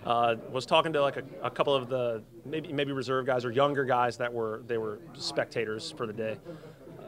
uh, 0.05 0.35
was 0.51 0.65
talking 0.65 0.91
to 0.91 1.01
like 1.01 1.15
a, 1.15 1.23
a, 1.41 1.49
couple 1.49 1.73
of 1.73 1.87
the 1.87 2.21
maybe 2.43 2.73
maybe 2.73 2.91
reserve 2.91 3.25
guys 3.25 3.45
or 3.45 3.51
younger 3.51 3.85
guys 3.85 4.17
that 4.17 4.33
were 4.33 4.61
they 4.67 4.77
were 4.77 4.99
spectators 5.13 5.91
for 5.91 6.05
the 6.05 6.13
day. 6.13 6.37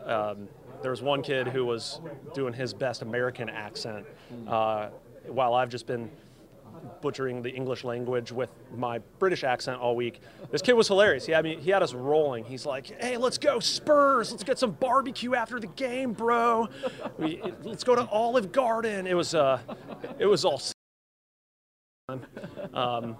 Um, 0.08 0.48
there 0.82 0.92
was 0.92 1.02
one 1.02 1.22
kid 1.22 1.48
who 1.48 1.66
was 1.66 2.00
doing 2.34 2.54
his 2.54 2.74
best 2.74 3.02
American 3.02 3.50
accent, 3.50 4.06
uh, 4.48 4.90
while 5.28 5.54
I've 5.54 5.70
just 5.70 5.86
been 5.86 6.10
butchering 7.02 7.42
the 7.42 7.50
English 7.50 7.84
language 7.84 8.32
with 8.32 8.50
my 8.76 9.00
British 9.20 9.44
accent 9.44 9.82
all 9.82 9.96
week. 9.96 10.22
This 10.52 10.62
kid 10.62 10.74
was 10.74 10.88
hilarious. 10.88 11.26
He 11.26 11.32
had 11.32 11.44
me, 11.44 11.56
he 11.56 11.72
had 11.72 11.82
us 11.84 11.94
rolling. 11.94 12.46
He's 12.46 12.66
like, 12.66 12.88
"Hey, 13.02 13.18
let's 13.18 13.38
go 13.38 13.60
Spurs! 13.60 14.32
Let's 14.32 14.44
get 14.44 14.60
some 14.60 14.72
barbecue 14.72 15.36
after 15.36 15.60
the 15.60 15.68
game, 15.68 16.14
bro. 16.14 16.70
We, 17.18 17.42
let's 17.64 17.84
go 17.84 17.96
to 17.96 18.08
Olive 18.08 18.52
Garden." 18.52 19.08
It 19.08 19.16
was 19.16 19.34
uh, 19.34 19.60
it 20.20 20.26
was 20.28 20.46
all. 20.46 20.62
Um, 22.74 23.18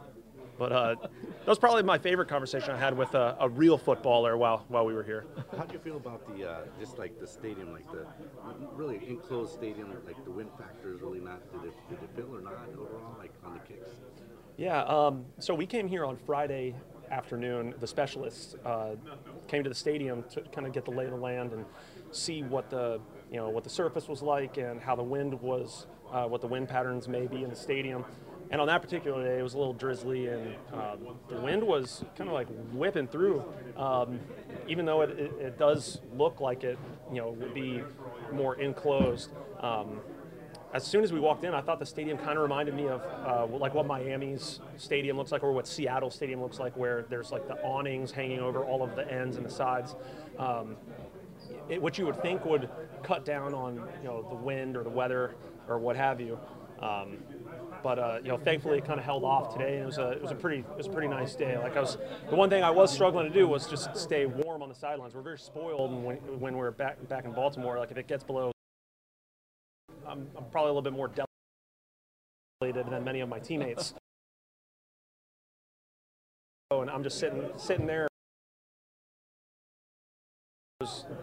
but 0.58 0.72
uh, 0.72 0.96
that 1.02 1.48
was 1.48 1.60
probably 1.60 1.84
my 1.84 1.98
favorite 1.98 2.28
conversation 2.28 2.72
I 2.72 2.78
had 2.78 2.98
with 2.98 3.14
a, 3.14 3.36
a, 3.40 3.50
real 3.50 3.78
footballer 3.78 4.38
while 4.38 4.66
while 4.68 4.86
we 4.86 4.94
were 4.94 5.04
here. 5.04 5.26
How 5.58 5.64
do 5.64 5.74
you 5.74 5.80
feel 5.80 5.98
about 5.98 6.26
the 6.36 6.50
uh, 6.50 6.62
just 6.80 6.98
like 6.98 7.20
the 7.20 7.28
stadium, 7.28 7.72
like 7.72 7.90
the 7.92 8.06
really 8.74 9.02
enclosed 9.08 9.54
stadium, 9.54 9.94
like 10.06 10.24
the 10.24 10.32
wind 10.32 10.50
factor 10.58 10.94
is 10.94 11.02
really 11.02 11.20
not 11.20 11.40
did 11.52 11.70
it 11.70 11.74
did 11.90 12.00
it 12.04 12.10
feel 12.16 12.36
or 12.36 12.42
not 12.42 12.54
overall, 12.74 13.16
like 13.18 13.34
on 13.46 13.54
the 13.54 13.60
kicks? 13.60 13.92
Yeah. 14.58 14.84
Um, 14.84 15.26
so 15.40 15.54
we 15.54 15.66
came 15.66 15.88
here 15.88 16.06
on 16.06 16.18
Friday 16.18 16.76
afternoon. 17.12 17.76
The 17.80 17.88
specialists 17.88 18.56
uh, 18.66 18.96
came 19.48 19.64
to 19.64 19.70
the 19.70 19.76
stadium 19.76 20.24
to 20.32 20.42
kind 20.42 20.66
of 20.66 20.74
get 20.74 20.86
the 20.86 20.92
lay 20.92 21.06
of 21.06 21.12
the 21.12 21.18
land 21.18 21.54
and 21.54 21.66
see 22.12 22.42
what 22.42 22.70
the 22.70 23.00
you 23.32 23.38
know 23.38 23.50
what 23.50 23.64
the 23.64 23.70
surface 23.70 24.08
was 24.08 24.22
like 24.22 24.58
and 24.58 24.82
how 24.82 24.96
the 24.96 25.04
wind 25.04 25.40
was, 25.42 25.88
uh, 26.12 26.26
what 26.26 26.42
the 26.42 26.48
wind 26.48 26.68
patterns 26.68 27.08
may 27.08 27.28
be 27.28 27.44
in 27.44 27.50
the 27.50 27.56
stadium. 27.56 28.06
And 28.50 28.62
on 28.62 28.68
that 28.68 28.82
particular 28.82 29.24
day, 29.24 29.40
it 29.40 29.44
was 29.44 29.56
a 29.56 29.58
little 29.58 29.74
drizzly, 29.74 30.28
and 30.28 30.56
um, 30.72 31.18
the 31.28 31.36
wind 31.42 31.62
was 31.62 32.04
kind 32.18 32.30
of 32.30 32.34
like 32.34 32.48
whipping 32.72 33.08
through. 33.08 33.44
Um, 33.76 34.20
even 34.68 34.86
though 34.86 35.02
it, 35.02 35.12
it, 35.12 35.32
it, 35.40 35.58
does 35.58 36.00
look 36.16 36.40
like 36.40 36.64
it, 36.64 36.78
you 37.12 37.18
know, 37.18 37.32
would 37.32 37.54
be 37.54 37.84
more 38.32 38.56
enclosed. 38.56 39.32
Um, 39.60 40.00
as 40.74 40.86
soon 40.86 41.04
as 41.04 41.14
we 41.14 41.20
walked 41.20 41.44
in, 41.44 41.54
I 41.54 41.62
thought 41.62 41.80
the 41.80 41.86
stadium 41.86 42.18
kind 42.18 42.38
of 42.38 42.44
reminded 42.44 42.76
me 42.76 42.88
of 42.88 43.02
uh, 43.26 43.48
like 43.58 43.74
what 43.74 43.86
Miami's 43.86 44.60
stadium 44.78 45.18
looks 45.18 45.32
like, 45.32 45.44
or 45.44 45.52
what 45.52 45.68
Seattle 45.68 46.10
Stadium 46.10 46.42
looks 46.42 46.60
like, 46.60 46.76
where 46.78 47.06
there's 47.10 47.32
like 47.32 47.48
the 47.48 47.56
awnings 47.64 48.12
hanging 48.12 48.40
over 48.40 48.64
all 48.64 48.84
of 48.84 48.96
the 48.96 49.10
ends 49.12 49.38
and 49.38 49.46
the 49.46 49.50
sides. 49.50 49.96
Um, 50.38 50.76
it, 51.70 51.82
what 51.82 51.98
you 51.98 52.06
would 52.06 52.22
think 52.22 52.46
would 52.46 52.70
cut 53.04 53.26
down 53.26 53.54
on 53.54 53.76
you 54.02 54.08
know 54.08 54.26
the 54.30 54.36
wind 54.36 54.76
or 54.76 54.84
the 54.84 54.90
weather 54.90 55.36
or 55.68 55.80
what 55.80 55.96
have 55.96 56.20
you. 56.20 56.40
Um, 56.82 57.18
but 57.84 58.00
uh, 58.00 58.20
you 58.24 58.30
know, 58.30 58.38
thankfully, 58.38 58.78
it 58.78 58.86
kind 58.86 59.00
of 59.00 59.06
held 59.06 59.24
off 59.24 59.54
today, 59.54 59.76
and 59.76 59.84
it 59.84 59.86
was 59.86 59.98
a 59.98 60.12
it 60.12 60.22
was 60.22 60.32
a 60.32 60.36
pretty 60.36 60.60
it 60.60 60.78
was 60.78 60.88
a 60.88 60.90
pretty 60.90 61.08
nice 61.08 61.36
day. 61.36 61.58
Like 61.58 61.78
I 61.78 61.82
was, 61.82 61.98
the 62.30 62.36
one 62.36 62.50
thing 62.50 62.64
I 62.64 62.70
was 62.70 62.92
struggling 62.92 63.28
to 63.28 63.34
do 63.34 63.48
was 63.48 63.68
just 63.68 63.96
stay 63.96 64.26
warm 64.26 64.62
on 64.62 64.70
the 64.70 64.76
sidelines. 64.76 65.16
We're 65.16 65.22
very 65.22 65.40
spoiled 65.40 65.92
when 66.04 66.18
when 66.40 66.58
we're 66.58 66.72
back 66.72 67.08
back 67.08 67.26
in 67.26 67.32
Baltimore. 67.32 67.80
Like 67.80 67.92
if 67.92 67.98
it 67.98 68.08
gets 68.08 68.24
below, 68.24 68.52
I'm, 70.08 70.28
I'm 70.36 70.46
probably 70.52 70.70
a 70.70 70.74
little 70.74 70.82
bit 70.82 70.94
more 70.94 71.12
delicate 72.62 72.90
than 72.90 73.04
many 73.04 73.20
of 73.22 73.30
my 73.30 73.40
teammates. 73.40 73.94
and 76.72 76.90
I'm 76.90 77.04
just 77.04 77.20
sitting 77.20 77.44
sitting 77.58 77.86
there. 77.86 78.08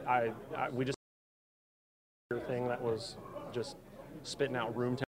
I, 0.07 0.33
I 0.57 0.71
we 0.71 0.85
just 0.85 0.97
thing 2.47 2.69
that 2.69 2.83
was 2.83 3.17
just 3.53 3.77
spitting 4.23 4.57
out 4.57 4.77
room 4.77 4.97
temp. 4.97 5.14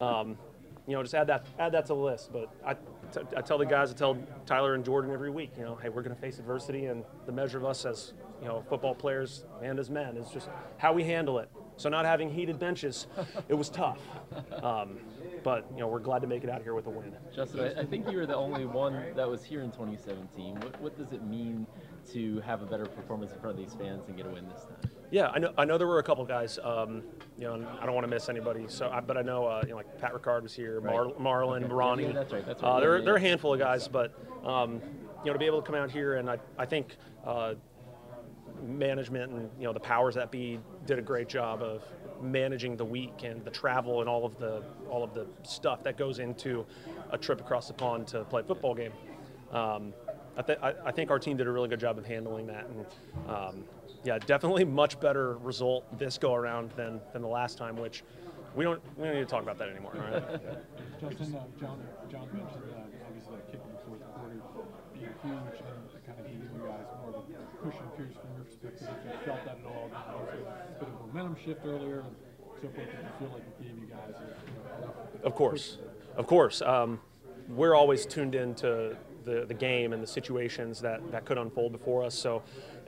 Um, 0.00 0.36
you 0.86 0.94
know, 0.94 1.02
just 1.02 1.14
add 1.14 1.28
that 1.28 1.46
add 1.58 1.72
that 1.72 1.86
to 1.86 1.94
the 1.94 1.94
list. 1.94 2.32
But 2.32 2.50
I, 2.66 2.74
t- 2.74 3.20
I 3.36 3.40
tell 3.40 3.58
the 3.58 3.64
guys, 3.64 3.90
I 3.90 3.94
tell 3.94 4.18
Tyler 4.44 4.74
and 4.74 4.84
Jordan 4.84 5.12
every 5.12 5.30
week, 5.30 5.52
you 5.56 5.64
know, 5.64 5.76
hey, 5.76 5.88
we're 5.88 6.02
going 6.02 6.14
to 6.14 6.20
face 6.20 6.38
adversity, 6.38 6.86
and 6.86 7.04
the 7.26 7.32
measure 7.32 7.58
of 7.58 7.64
us 7.64 7.84
as 7.84 8.12
you 8.42 8.48
know 8.48 8.64
football 8.68 8.94
players 8.94 9.44
and 9.62 9.78
as 9.78 9.88
men 9.90 10.16
is 10.16 10.28
just 10.30 10.48
how 10.78 10.92
we 10.92 11.04
handle 11.04 11.38
it. 11.38 11.48
So 11.76 11.88
not 11.88 12.04
having 12.06 12.28
heated 12.28 12.58
benches, 12.58 13.06
it 13.48 13.54
was 13.54 13.68
tough. 13.68 14.00
Um, 14.62 14.98
but 15.42 15.66
you 15.72 15.80
know, 15.80 15.88
we're 15.88 16.00
glad 16.00 16.22
to 16.22 16.26
make 16.26 16.42
it 16.44 16.50
out 16.50 16.62
here 16.62 16.74
with 16.74 16.86
a 16.86 16.90
win. 16.90 17.14
Justin, 17.34 17.60
I, 17.60 17.80
I 17.80 17.84
think 17.84 18.10
you 18.10 18.18
were 18.18 18.26
the 18.26 18.36
only 18.36 18.66
one 18.66 19.00
that 19.14 19.28
was 19.28 19.44
here 19.44 19.62
in 19.62 19.70
2017. 19.70 20.56
What, 20.56 20.80
what 20.80 20.98
does 20.98 21.12
it 21.12 21.22
mean 21.24 21.66
to 22.12 22.40
have 22.40 22.62
a 22.62 22.66
better 22.66 22.86
performance 22.86 23.32
in 23.32 23.38
front 23.40 23.58
of 23.58 23.64
these 23.64 23.74
fans 23.74 24.02
and 24.08 24.16
get 24.16 24.26
a 24.26 24.30
win 24.30 24.48
this 24.48 24.64
time? 24.64 24.90
Yeah, 25.14 25.28
I 25.28 25.38
know. 25.38 25.52
I 25.56 25.64
know 25.64 25.78
there 25.78 25.86
were 25.86 26.00
a 26.00 26.02
couple 26.02 26.24
guys. 26.24 26.58
Um, 26.60 27.04
you 27.38 27.44
know, 27.44 27.64
I 27.80 27.86
don't 27.86 27.94
want 27.94 28.04
to 28.04 28.10
miss 28.10 28.28
anybody. 28.28 28.64
So, 28.66 28.90
I, 28.90 28.98
but 28.98 29.16
I 29.16 29.22
know, 29.22 29.46
uh, 29.46 29.60
you 29.62 29.68
know, 29.70 29.76
like 29.76 29.96
Pat 30.00 30.12
Ricard 30.12 30.42
was 30.42 30.52
here, 30.52 30.80
Mar- 30.80 31.04
Right. 31.06 31.18
Marlon, 31.20 31.62
Okay. 31.66 31.72
Ronnie. 31.72 32.02
Yeah, 32.06 32.12
that's 32.14 32.32
right, 32.32 32.44
that's 32.44 32.60
right. 32.60 32.68
Uh, 32.68 32.74
Yeah, 32.74 32.80
there, 32.80 32.98
yeah, 32.98 33.04
there 33.04 33.14
are 33.14 33.18
a 33.18 33.20
handful 33.20 33.52
of 33.54 33.60
guys, 33.60 33.86
but 33.86 34.12
um, 34.44 34.80
you 35.20 35.26
know, 35.26 35.32
to 35.34 35.38
be 35.38 35.46
able 35.46 35.62
to 35.62 35.66
come 35.66 35.76
out 35.76 35.88
here 35.88 36.16
and 36.16 36.28
I, 36.28 36.38
I 36.58 36.66
think 36.66 36.96
uh, 37.24 37.54
management 38.66 39.30
and 39.30 39.50
you 39.56 39.64
know 39.68 39.72
the 39.72 39.78
powers 39.78 40.16
that 40.16 40.32
be 40.32 40.58
did 40.84 40.98
a 40.98 41.02
great 41.02 41.28
job 41.28 41.62
of 41.62 41.82
managing 42.20 42.76
the 42.76 42.84
week 42.84 43.22
and 43.22 43.44
the 43.44 43.50
travel 43.52 44.00
and 44.00 44.08
all 44.08 44.24
of 44.26 44.36
the 44.40 44.64
all 44.90 45.04
of 45.04 45.14
the 45.14 45.28
stuff 45.44 45.84
that 45.84 45.96
goes 45.96 46.18
into 46.18 46.66
a 47.10 47.18
trip 47.18 47.40
across 47.40 47.68
the 47.68 47.74
pond 47.74 48.08
to 48.08 48.24
play 48.24 48.40
a 48.40 48.44
football 48.44 48.74
game. 48.74 48.92
Um, 49.52 49.92
I, 50.36 50.42
th- 50.42 50.58
I, 50.60 50.74
I 50.86 50.90
think 50.90 51.12
our 51.12 51.20
team 51.20 51.36
did 51.36 51.46
a 51.46 51.50
really 51.52 51.68
good 51.68 51.78
job 51.78 51.98
of 51.98 52.04
handling 52.04 52.48
that, 52.48 52.66
and 52.66 52.86
um, 53.28 53.64
yeah, 54.04 54.18
definitely 54.18 54.64
much 54.64 55.00
better 55.00 55.36
result 55.38 55.98
this 55.98 56.18
go 56.18 56.34
around 56.34 56.70
than, 56.76 57.00
than 57.12 57.22
the 57.22 57.28
last 57.28 57.58
time, 57.58 57.76
which 57.76 58.04
we 58.54 58.64
don't 58.64 58.80
we 58.96 59.04
don't 59.04 59.14
need 59.14 59.20
to 59.20 59.26
talk 59.26 59.42
about 59.42 59.58
that 59.58 59.68
anymore. 59.68 59.92
Right? 59.94 60.22
Justin, 61.00 61.34
uh, 61.34 61.44
John, 61.58 61.82
John 62.10 62.28
mentioned 62.32 62.70
uh, 62.70 63.08
obviously 63.08 63.34
that 63.36 63.50
kick 63.50 63.60
in 63.64 63.72
the 63.72 63.80
fourth 63.88 64.14
quarter 64.14 64.40
being 64.92 65.08
huge 65.24 65.60
and 65.60 66.06
kind 66.06 66.20
of 66.20 66.26
giving 66.26 66.50
you 66.54 66.62
guys 66.68 66.86
more 67.00 67.10
of 67.10 67.24
a 67.24 67.64
cushion. 67.64 67.86
Curious 67.96 68.16
from 68.16 68.30
your 68.36 68.44
perspective 68.44 68.88
if 68.88 69.12
you 69.12 69.26
felt 69.26 69.44
that 69.44 69.58
at 69.58 69.66
all. 69.66 69.90
Was 69.90 70.00
a 70.04 70.78
bit 70.78 70.88
of 70.88 70.94
a 70.94 71.06
momentum 71.06 71.36
shift 71.44 71.60
earlier 71.64 72.00
and 72.00 72.14
so 72.60 72.68
forth. 72.68 72.76
Did 72.76 72.86
you 72.92 73.12
feel 73.18 73.32
like 73.34 73.42
it 73.42 73.62
gave 73.62 73.74
you 73.74 73.88
guys 73.88 74.14
you 74.20 74.86
know, 74.86 74.94
Of 75.24 75.34
course, 75.34 75.78
of 76.16 76.26
course. 76.26 76.62
Um, 76.62 77.00
we're 77.48 77.74
always 77.74 78.06
tuned 78.06 78.34
into 78.34 78.96
the, 79.24 79.44
the 79.46 79.54
game 79.54 79.92
and 79.92 80.02
the 80.02 80.06
situations 80.06 80.80
that, 80.80 81.00
that 81.10 81.24
could 81.24 81.38
unfold 81.38 81.72
before 81.72 82.04
us. 82.04 82.14
So 82.14 82.42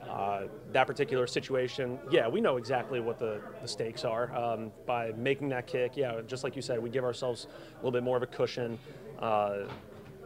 uh, 0.09 0.43
that 0.73 0.87
particular 0.87 1.27
situation, 1.27 1.99
yeah, 2.11 2.29
we 2.29 2.41
know 2.41 2.57
exactly 2.57 3.01
what 3.01 3.19
the, 3.19 3.41
the 3.63 3.69
stakes 3.69 4.05
are. 4.05 4.35
Um, 4.37 4.73
by 4.87 5.13
making 5.17 5.49
that 5.51 5.67
kick, 5.67 5.97
yeah, 5.97 6.21
just 6.27 6.45
like 6.45 6.57
you 6.57 6.63
said, 6.63 6.83
we 6.83 6.91
give 6.91 7.05
ourselves 7.05 7.47
a 7.73 7.77
little 7.77 7.93
bit 7.93 8.03
more 8.03 8.17
of 8.17 8.23
a 8.23 8.27
cushion. 8.27 8.79
Uh, 9.19 9.65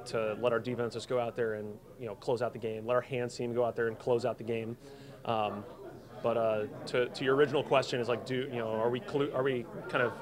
to 0.07 0.35
let 0.41 0.51
our 0.51 0.59
defenses 0.59 1.05
go 1.05 1.21
out 1.21 1.37
there 1.37 1.55
and 1.55 1.79
you 1.99 2.07
know 2.07 2.15
close 2.15 2.41
out 2.41 2.55
the 2.55 2.59
game. 2.59 2.87
Let 2.87 2.95
our 2.95 3.03
hands 3.03 3.37
team 3.37 3.53
go 3.53 3.65
out 3.65 3.77
there 3.77 3.89
and 3.89 3.99
close 3.99 4.25
out 4.25 4.39
the 4.39 4.45
game. 4.45 4.77
Um, 5.27 5.63
but 6.23 6.37
uh, 6.37 6.67
to, 6.87 7.09
to 7.09 7.25
your 7.25 7.35
original 7.35 7.63
question 7.63 8.01
is 8.01 8.09
like, 8.09 8.27
do 8.27 8.49
you 8.53 8.59
know, 8.59 8.69
are 8.69 8.91
we 8.91 9.01
are 9.35 9.43
we 9.43 9.65
kind 9.89 10.03
of 10.05 10.13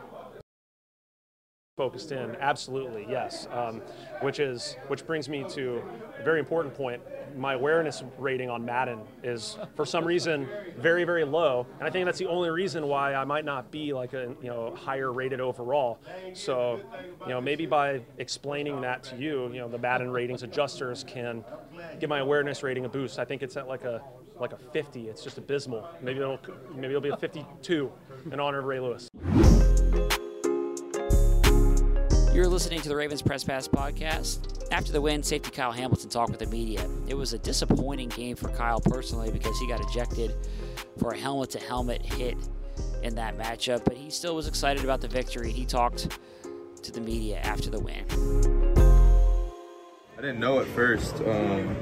focused 1.79 2.13
in? 2.13 2.37
Absolutely, 2.41 3.07
yes. 3.09 3.47
Um, 3.53 3.81
which 4.21 4.41
is 4.41 4.77
which 4.89 5.07
brings 5.07 5.29
me 5.29 5.45
to 5.51 5.81
a 6.19 6.23
very 6.25 6.41
important 6.41 6.75
point. 6.75 7.01
My 7.37 7.55
awareness 7.55 8.03
rating 8.19 8.51
on 8.51 8.65
Madden 8.65 9.01
is 9.23 9.57
for 9.77 9.87
some 9.87 10.05
reason 10.05 10.49
very 10.77 11.05
very 11.05 11.25
low, 11.25 11.67
and 11.79 11.87
I 11.89 11.91
think 11.91 12.05
that's 12.05 12.19
the 12.19 12.27
only 12.27 12.51
reason 12.51 12.89
why 12.89 13.15
I 13.15 13.25
might 13.25 13.45
not 13.45 13.71
be 13.71 13.93
like 13.93 14.13
a 14.13 14.35
you 14.43 14.49
know 14.49 14.75
higher 14.75 15.13
rated 15.13 15.41
overall. 15.41 16.01
So 16.35 16.81
you 17.23 17.29
know 17.29 17.41
maybe 17.41 17.65
by 17.65 18.01
explaining 18.19 18.81
that 18.83 19.05
to 19.05 19.17
you, 19.17 19.45
you 19.53 19.61
know 19.61 19.69
the 19.69 19.79
Madden 19.79 20.11
ratings 20.11 20.43
adjusters 20.43 21.05
can 21.05 21.45
give 22.01 22.11
my 22.11 22.19
awareness 22.19 22.63
rating 22.63 22.85
a 22.85 22.89
boost. 22.89 23.19
I 23.21 23.25
think 23.25 23.43
it's 23.43 23.57
at 23.57 23.69
like 23.69 23.85
a 23.85 24.03
like 24.41 24.53
a 24.53 24.59
50. 24.59 25.09
It's 25.09 25.23
just 25.23 25.39
abysmal. 25.39 25.89
Maybe 26.03 26.19
it'll 26.21 26.41
maybe 26.75 26.89
it'll 26.89 27.01
be 27.01 27.11
a 27.11 27.17
52 27.17 27.93
in 28.33 28.41
honor 28.41 28.59
of 28.59 28.65
Ray 28.65 28.81
Lewis. 28.81 29.09
You're 32.39 32.47
listening 32.47 32.81
to 32.83 32.89
the 32.89 32.95
Ravens 32.95 33.21
Press 33.21 33.43
Pass 33.43 33.67
podcast. 33.67 34.69
After 34.71 34.93
the 34.93 35.01
win, 35.01 35.25
safety 35.25 35.51
Kyle 35.51 35.73
Hamilton 35.73 36.09
talked 36.09 36.31
with 36.31 36.39
the 36.39 36.47
media. 36.47 36.89
It 37.09 37.15
was 37.15 37.33
a 37.33 37.39
disappointing 37.39 38.11
game 38.11 38.37
for 38.37 38.49
Kyle 38.51 38.79
personally 38.79 39.33
because 39.33 39.59
he 39.59 39.67
got 39.67 39.81
ejected 39.81 40.33
for 41.01 41.11
a 41.11 41.19
helmet 41.19 41.51
to 41.51 41.59
helmet 41.59 42.01
hit 42.01 42.37
in 43.03 43.17
that 43.17 43.37
matchup, 43.37 43.85
but 43.85 43.97
he 43.97 44.09
still 44.09 44.37
was 44.37 44.47
excited 44.47 44.85
about 44.85 45.01
the 45.01 45.09
victory. 45.09 45.51
He 45.51 45.67
talked 45.67 46.17
to 46.81 46.93
the 46.93 47.01
media 47.01 47.39
after 47.39 47.71
the 47.71 47.81
win. 47.81 48.05
I 50.17 50.21
didn't 50.21 50.39
know 50.39 50.61
at 50.61 50.69
first. 50.69 51.17
Um, 51.17 51.77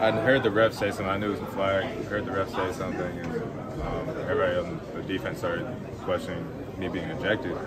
I 0.00 0.10
heard 0.10 0.42
the 0.42 0.50
ref 0.50 0.72
say 0.72 0.88
something. 0.88 1.06
I 1.06 1.18
knew 1.18 1.26
it 1.26 1.32
was 1.32 1.40
a 1.40 1.52
flag. 1.52 1.84
I 1.84 2.02
heard 2.04 2.24
the 2.24 2.32
ref 2.32 2.48
say 2.48 2.72
something, 2.72 3.02
and 3.02 3.42
um, 3.82 4.08
everybody 4.20 4.56
on 4.56 4.80
the 4.94 5.02
defense 5.02 5.36
started 5.36 5.66
questioning 5.98 6.46
me 6.78 6.88
being 6.88 7.10
ejected. 7.10 7.58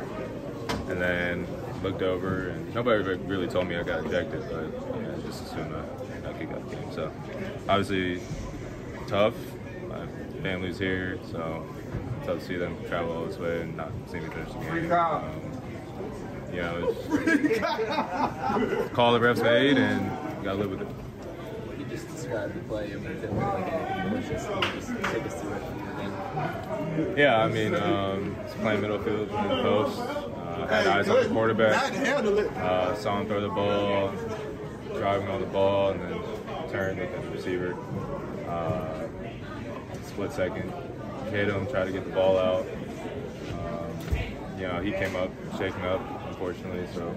And 0.90 1.02
then 1.02 1.48
looked 1.82 2.02
over, 2.02 2.50
and 2.50 2.74
nobody 2.76 3.04
really 3.26 3.48
told 3.48 3.68
me 3.68 3.76
I 3.76 3.84
got 3.84 4.06
ejected, 4.06 4.42
but 4.50 4.96
you 4.96 5.04
know, 5.04 5.16
just 5.26 5.44
assumed 5.44 5.74
I, 5.74 6.30
I 6.30 6.34
kicked 6.34 6.52
out 6.52 6.70
the 6.70 6.76
game. 6.76 6.92
So 6.92 7.12
obviously 7.68 8.22
tough. 9.08 9.34
My 9.88 10.06
family's 10.42 10.78
here, 10.78 11.20
so 11.32 11.66
tough 12.26 12.40
to 12.40 12.46
see 12.46 12.58
them 12.58 12.76
travel 12.88 13.14
all 13.16 13.26
this 13.26 13.38
way 13.38 13.62
and 13.62 13.78
not 13.78 13.92
see 14.08 14.20
me 14.20 14.30
finish 14.30 14.52
the 14.54 14.60
game. 14.60 14.92
Um, 14.92 15.24
you 16.52 16.62
know, 16.62 16.96
it's 17.10 18.94
call 18.94 19.14
the 19.14 19.20
refs 19.20 19.42
made, 19.42 19.78
and 19.78 20.04
you 20.38 20.44
gotta 20.44 20.58
live 20.58 20.72
with 20.72 20.82
it. 20.82 20.88
You 21.80 21.86
just 21.86 22.08
described 22.10 22.56
the 22.56 22.60
play. 22.68 22.88
It 22.88 23.02
didn't 23.02 23.40
look 23.40 23.54
like 23.54 23.72
anything 23.72 24.10
malicious. 24.12 24.46
Just 24.76 24.90
take 25.12 25.24
us 25.24 25.42
through 25.42 25.54
it? 25.54 27.18
Yeah, 27.18 27.44
I 27.44 27.48
mean, 27.48 27.76
um, 27.76 28.36
it's 28.44 28.54
playing 28.56 28.82
middle 28.82 29.00
field 29.00 29.30
in 29.30 29.48
the 29.48 29.62
post. 29.62 30.23
Uh, 30.64 30.68
had 30.68 30.88
eyes 30.88 31.10
on 31.10 31.24
the 31.24 31.30
quarterback. 31.30 31.94
Uh, 31.94 32.96
saw 32.96 33.20
him 33.20 33.28
throw 33.28 33.42
the 33.42 33.50
ball, 33.50 34.14
driving 34.94 35.28
on 35.28 35.42
the 35.42 35.48
ball, 35.48 35.90
and 35.90 36.02
then 36.02 36.22
turned 36.72 37.00
with 37.00 37.12
the 37.22 37.32
receiver. 37.32 37.76
Uh, 38.48 39.08
split 40.06 40.32
second, 40.32 40.72
hit 41.32 41.50
him, 41.50 41.68
tried 41.68 41.86
to 41.86 41.92
get 41.92 42.06
the 42.06 42.12
ball 42.12 42.38
out. 42.38 42.66
Um, 43.52 44.18
you 44.58 44.68
know, 44.68 44.80
he 44.82 44.92
came 44.92 45.16
up 45.18 45.32
shaken 45.58 45.82
up, 45.82 46.02
unfortunately. 46.30 46.88
So 46.96 47.14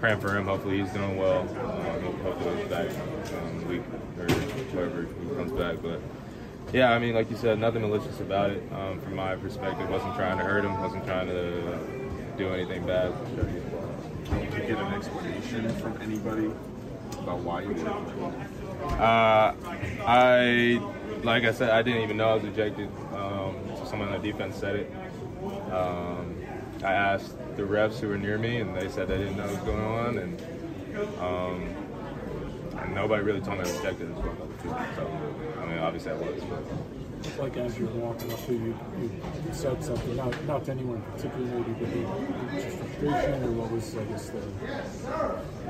praying 0.00 0.20
for 0.20 0.34
him. 0.34 0.46
Hopefully, 0.46 0.80
he's 0.80 0.92
doing 0.92 1.18
well. 1.18 1.40
Um, 1.42 2.16
hopefully, 2.22 2.56
he's 2.56 2.68
back 2.68 2.88
um, 2.88 3.68
week 3.68 3.82
or 4.18 4.26
wherever 4.72 5.02
he 5.02 5.36
comes 5.36 5.52
back. 5.52 5.82
But 5.82 6.00
yeah, 6.72 6.92
I 6.92 6.98
mean, 6.98 7.14
like 7.14 7.30
you 7.30 7.36
said, 7.36 7.58
nothing 7.58 7.82
malicious 7.82 8.20
about 8.20 8.52
it. 8.52 8.62
Um, 8.72 9.02
from 9.02 9.16
my 9.16 9.36
perspective, 9.36 9.86
wasn't 9.90 10.14
trying 10.16 10.38
to 10.38 10.44
hurt 10.44 10.64
him, 10.64 10.80
wasn't 10.80 11.04
trying 11.04 11.26
to 11.26 12.05
do 12.36 12.52
anything 12.52 12.86
bad. 12.86 13.12
Did 13.36 14.52
you 14.52 14.60
get 14.60 14.78
an 14.78 14.94
explanation 14.94 15.68
from 15.78 16.00
anybody 16.02 16.50
about 17.18 17.38
why 17.38 17.62
you 17.62 17.68
were? 17.70 17.88
Uh, 19.00 19.54
I, 20.06 20.80
like 21.22 21.44
I 21.44 21.52
said, 21.52 21.70
I 21.70 21.82
didn't 21.82 22.02
even 22.02 22.16
know 22.16 22.30
I 22.30 22.34
was 22.34 22.44
ejected. 22.44 22.88
Um, 23.14 23.56
so 23.76 23.84
someone 23.84 24.08
on 24.08 24.20
the 24.20 24.32
defense 24.32 24.56
said 24.56 24.76
it. 24.76 24.92
Um, 25.72 26.36
I 26.84 26.92
asked 26.92 27.36
the 27.56 27.62
refs 27.62 28.00
who 28.00 28.08
were 28.08 28.18
near 28.18 28.38
me, 28.38 28.58
and 28.58 28.76
they 28.76 28.88
said 28.88 29.08
they 29.08 29.16
didn't 29.16 29.36
know 29.36 29.46
what 29.46 29.54
was 29.54 29.64
going 29.64 29.84
on, 29.84 30.18
and 30.18 30.40
um, 31.20 31.62
and 32.78 32.94
nobody 32.94 33.22
really 33.22 33.40
told 33.40 33.58
me 33.58 33.64
I 33.64 33.68
was 33.68 33.80
ejected 33.80 34.10
as 34.10 34.16
well. 34.16 34.36
So, 34.94 35.60
I 35.60 35.66
mean, 35.66 35.78
obviously 35.78 36.12
I 36.12 36.14
was, 36.16 36.42
but. 36.44 37.05
Like 37.38 37.56
as 37.56 37.78
you're 37.78 37.88
walking 37.90 38.32
up 38.32 38.46
to 38.46 38.52
you, 38.52 38.78
you 39.00 39.10
said 39.52 39.82
something, 39.82 40.16
not, 40.16 40.44
not 40.46 40.64
to 40.64 40.70
anyone 40.70 41.02
particularly, 41.14 41.74
but 41.78 41.88
maybe 41.88 42.62
just 42.62 42.78
frustration 42.78 43.44
or 43.44 43.52
what 43.52 43.70
was, 43.70 43.96
I 43.96 44.04
guess, 44.04 44.30
the. 44.30 44.40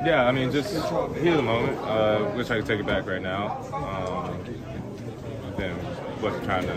Yeah, 0.04 0.26
I 0.26 0.32
mean, 0.32 0.52
just 0.52 0.74
of 0.76 1.14
the 1.14 1.42
moment. 1.42 1.78
Uh, 1.78 2.32
wish 2.37 2.50
I 2.50 2.59
could 2.59 2.66
take 2.66 2.80
it 2.80 2.87
back 2.87 3.06
right 3.06 3.22
now. 3.22 3.59
Um, 3.72 4.38
then 5.56 5.76
wasn't 6.20 6.44
trying 6.44 6.66
to 6.66 6.74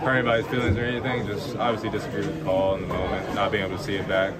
hurt 0.00 0.14
anybody's 0.14 0.46
feelings 0.46 0.76
or 0.76 0.84
anything. 0.84 1.26
Just 1.26 1.56
obviously 1.56 1.90
disagree 1.90 2.26
with 2.26 2.38
the 2.38 2.44
call 2.44 2.74
in 2.76 2.82
the 2.82 2.88
moment, 2.88 3.34
not 3.34 3.50
being 3.50 3.64
able 3.64 3.76
to 3.76 3.82
see 3.82 3.94
it 3.94 4.06
back. 4.08 4.34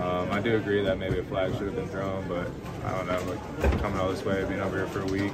Um, 0.00 0.30
I 0.30 0.40
do 0.40 0.56
agree 0.56 0.82
that 0.84 0.98
maybe 0.98 1.18
a 1.18 1.24
flag 1.24 1.52
should 1.54 1.66
have 1.66 1.74
been 1.74 1.88
thrown, 1.88 2.26
but 2.28 2.48
I 2.84 2.96
don't 2.96 3.06
know. 3.06 3.32
Like 3.32 3.80
coming 3.80 3.98
all 3.98 4.10
this 4.10 4.24
way, 4.24 4.44
being 4.44 4.60
over 4.60 4.76
here 4.76 4.86
for 4.86 5.00
a 5.00 5.06
week, 5.06 5.32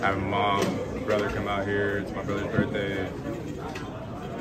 having 0.00 0.28
mom, 0.28 0.62
brother 1.02 1.28
come 1.30 1.48
out 1.48 1.66
here. 1.66 1.98
It's 1.98 2.12
my 2.12 2.22
brother's 2.22 2.54
birthday. 2.54 3.10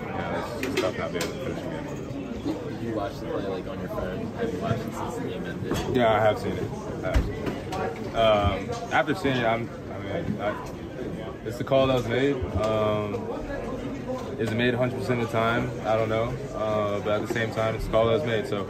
Yeah, 0.05 0.59
it's, 0.59 0.81
tough 0.81 0.97
not 0.97 1.11
being 1.11 1.23
able 1.23 1.33
to 1.33 1.55
finish 1.55 1.63
the 1.63 1.69
game. 1.69 2.83
You 2.83 2.95
watch 2.95 3.19
the 3.19 3.25
play 3.27 3.47
like 3.47 3.67
on 3.67 3.79
your 3.79 3.89
phone? 3.89 4.27
Have 4.33 4.53
you 4.53 4.59
watched 4.59 4.79
it 4.79 4.93
since 4.93 5.15
the 5.15 5.21
game 5.21 5.45
ended? 5.45 5.95
Yeah, 5.95 6.13
I 6.13 6.19
have 6.19 6.39
seen 6.39 6.51
it. 6.53 6.63
I 7.03 7.07
have 7.07 7.25
seen 7.25 7.33
it. 7.33 8.15
Um, 8.15 8.93
after 8.93 9.15
seeing 9.15 9.37
it, 9.37 9.45
I'm, 9.45 9.69
I 9.91 9.99
mean, 9.99 10.41
I, 10.41 10.55
it's 11.45 11.57
the 11.57 11.63
call 11.63 11.87
that 11.87 11.95
was 11.95 12.07
made. 12.07 12.35
Um, 12.57 13.15
is 14.39 14.51
it 14.51 14.55
made 14.55 14.73
100% 14.73 14.93
of 14.93 15.05
the 15.05 15.27
time? 15.27 15.71
I 15.85 15.95
don't 15.95 16.09
know. 16.09 16.33
Uh, 16.55 16.99
but 16.99 17.21
at 17.21 17.27
the 17.27 17.33
same 17.33 17.51
time, 17.51 17.75
it's 17.75 17.85
the 17.85 17.91
call 17.91 18.07
that 18.07 18.13
was 18.13 18.25
made. 18.25 18.47
So 18.47 18.69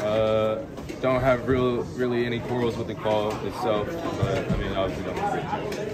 uh, 0.00 0.64
don't 1.00 1.20
have 1.20 1.46
real, 1.46 1.84
really 1.96 2.26
any 2.26 2.40
quarrels 2.40 2.76
with 2.76 2.88
the 2.88 2.94
call 2.94 3.30
itself. 3.46 3.86
But 4.20 4.50
I 4.50 4.56
mean, 4.56 4.72
obviously 4.72 5.04
don't 5.04 5.18
agree. 5.18 5.93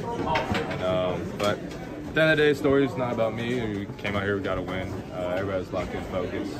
Um, 0.84 1.32
but 1.38 1.58
at 1.58 2.14
the 2.14 2.20
end 2.22 2.30
of 2.32 2.38
the 2.38 2.44
day, 2.44 2.54
story 2.54 2.84
is 2.84 2.96
not 2.96 3.12
about 3.12 3.34
me. 3.34 3.78
We 3.78 3.86
came 3.98 4.16
out 4.16 4.22
here, 4.22 4.36
we 4.36 4.42
got 4.42 4.56
to 4.56 4.62
win. 4.62 4.88
Uh, 5.12 5.36
everybody's 5.38 5.72
locked 5.72 5.94
in, 5.94 6.02
focused. 6.04 6.56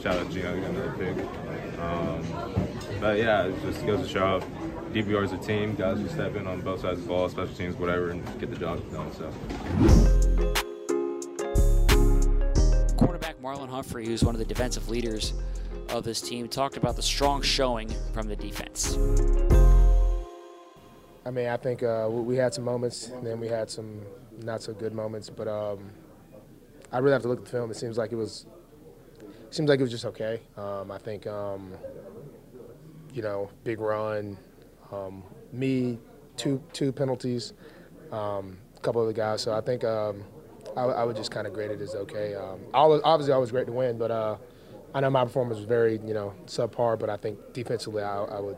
Shout 0.00 0.16
out 0.16 0.30
to 0.30 0.32
Geno, 0.32 0.60
got 0.60 0.70
another 0.70 0.94
pick. 0.98 1.80
Um, 1.80 2.22
but 3.00 3.18
yeah, 3.18 3.46
it 3.46 3.62
just 3.62 3.84
goes 3.86 4.06
to 4.06 4.08
show 4.08 4.20
how 4.20 4.40
DBR 4.92 5.24
is 5.24 5.32
a 5.32 5.38
team. 5.38 5.74
Guys 5.74 5.98
will 5.98 6.08
step 6.08 6.36
in 6.36 6.46
on 6.46 6.60
both 6.60 6.80
sides 6.82 7.00
of 7.00 7.04
the 7.04 7.08
ball, 7.08 7.28
special 7.28 7.54
teams, 7.54 7.74
whatever, 7.76 8.10
and 8.10 8.24
get 8.38 8.50
the 8.50 8.56
job 8.56 8.80
done. 8.92 9.12
So. 9.12 9.30
Cornerback 12.96 13.34
Marlon 13.42 13.68
Humphrey, 13.68 14.06
who's 14.06 14.22
one 14.22 14.34
of 14.34 14.38
the 14.38 14.44
defensive 14.44 14.88
leaders 14.88 15.32
of 15.88 16.04
this 16.04 16.20
team, 16.20 16.48
talked 16.48 16.76
about 16.76 16.96
the 16.96 17.02
strong 17.02 17.42
showing 17.42 17.92
from 18.12 18.28
the 18.28 18.36
defense. 18.36 18.96
I 21.26 21.30
mean, 21.30 21.46
I 21.46 21.56
think 21.56 21.82
uh, 21.82 22.06
we 22.10 22.36
had 22.36 22.52
some 22.52 22.64
moments, 22.64 23.08
and 23.08 23.26
then 23.26 23.40
we 23.40 23.48
had 23.48 23.70
some 23.70 24.02
not 24.42 24.62
so 24.62 24.74
good 24.74 24.92
moments. 24.92 25.30
But 25.30 25.48
um, 25.48 25.90
I 26.92 26.98
really 26.98 27.12
have 27.12 27.22
to 27.22 27.28
look 27.28 27.38
at 27.38 27.44
the 27.46 27.50
film. 27.50 27.70
It 27.70 27.76
seems 27.76 27.96
like 27.96 28.12
it 28.12 28.16
was, 28.16 28.46
seems 29.50 29.68
like 29.68 29.80
it 29.80 29.82
was 29.82 29.90
just 29.90 30.04
okay. 30.04 30.40
Um, 30.56 30.90
I 30.90 30.98
think, 30.98 31.26
um, 31.26 31.72
you 33.12 33.22
know, 33.22 33.48
big 33.64 33.80
run, 33.80 34.36
um, 34.92 35.22
me, 35.52 35.98
two 36.36 36.62
two 36.74 36.92
penalties, 36.92 37.54
um, 38.12 38.58
a 38.76 38.80
couple 38.80 39.00
of 39.00 39.06
the 39.06 39.14
guys. 39.14 39.40
So 39.40 39.54
I 39.54 39.62
think 39.62 39.82
um, 39.82 40.22
I, 40.76 40.82
I, 40.82 41.04
would 41.04 41.16
just 41.16 41.30
kind 41.30 41.46
of 41.46 41.54
grade 41.54 41.70
it 41.70 41.80
as 41.80 41.94
okay. 41.94 42.34
Um, 42.34 42.60
obviously, 42.74 43.32
I 43.32 43.38
was 43.38 43.50
great 43.50 43.66
to 43.66 43.72
win, 43.72 43.96
but 43.96 44.10
uh, 44.10 44.36
I 44.92 45.00
know 45.00 45.08
my 45.08 45.24
performance 45.24 45.56
was 45.56 45.66
very, 45.66 45.98
you 46.04 46.12
know, 46.12 46.34
subpar. 46.44 46.98
But 46.98 47.08
I 47.08 47.16
think 47.16 47.54
defensively, 47.54 48.02
I, 48.02 48.24
I 48.24 48.40
would 48.40 48.56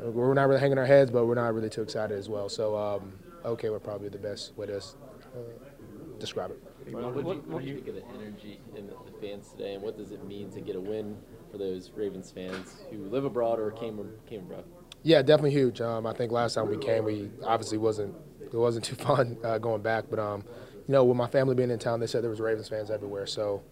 we're 0.00 0.34
not 0.34 0.48
really 0.48 0.60
hanging 0.60 0.78
our 0.78 0.86
heads, 0.86 1.10
but 1.10 1.26
we're 1.26 1.34
not 1.34 1.54
really 1.54 1.70
too 1.70 1.82
excited 1.82 2.18
as 2.18 2.28
well. 2.28 2.48
So, 2.48 2.76
um, 2.76 3.12
okay, 3.44 3.70
we're 3.70 3.78
probably 3.78 4.08
the 4.08 4.18
best 4.18 4.56
way 4.56 4.66
to 4.66 4.76
uh, 4.76 4.80
describe 6.18 6.50
it. 6.50 6.62
What, 6.92 7.14
what, 7.14 7.24
what, 7.24 7.46
what 7.48 7.62
do 7.62 7.68
you 7.68 7.74
think 7.74 7.88
of 7.88 7.94
the 7.96 8.04
energy 8.14 8.60
in 8.76 8.86
the, 8.86 8.92
the, 8.92 9.18
fans 9.20 9.48
today, 9.48 9.74
and 9.74 9.82
what 9.82 9.96
does 9.96 10.12
it 10.12 10.24
mean 10.24 10.50
to 10.52 10.60
get 10.60 10.76
a 10.76 10.80
win 10.80 11.16
for 11.50 11.58
those 11.58 11.90
Ravens 11.96 12.30
fans 12.30 12.76
who 12.90 12.98
live 13.06 13.24
abroad 13.24 13.58
or 13.58 13.72
came 13.72 14.08
came 14.28 14.40
abroad? 14.40 14.64
Yeah, 15.02 15.22
definitely 15.22 15.50
huge. 15.50 15.80
Um, 15.80 16.06
I 16.06 16.12
think 16.12 16.30
last 16.30 16.54
time 16.54 16.68
we 16.68 16.78
came, 16.78 17.04
we 17.04 17.30
obviously 17.44 17.78
wasn't 17.78 18.14
it 18.40 18.54
wasn't 18.54 18.84
too 18.84 18.94
fun 19.04 19.36
uh, 19.42 19.58
going 19.58 19.82
back, 19.82 20.04
but 20.08 20.20
um, 20.20 20.44
you 20.86 20.92
know, 20.92 21.04
with 21.04 21.16
my 21.16 21.26
family 21.26 21.56
being 21.56 21.70
in 21.70 21.78
town, 21.78 21.98
they 21.98 22.06
said 22.06 22.22
there 22.22 22.30
was 22.30 22.40
Ravens 22.40 22.68
fans 22.68 22.90
everywhere. 22.90 23.26
So 23.26 23.62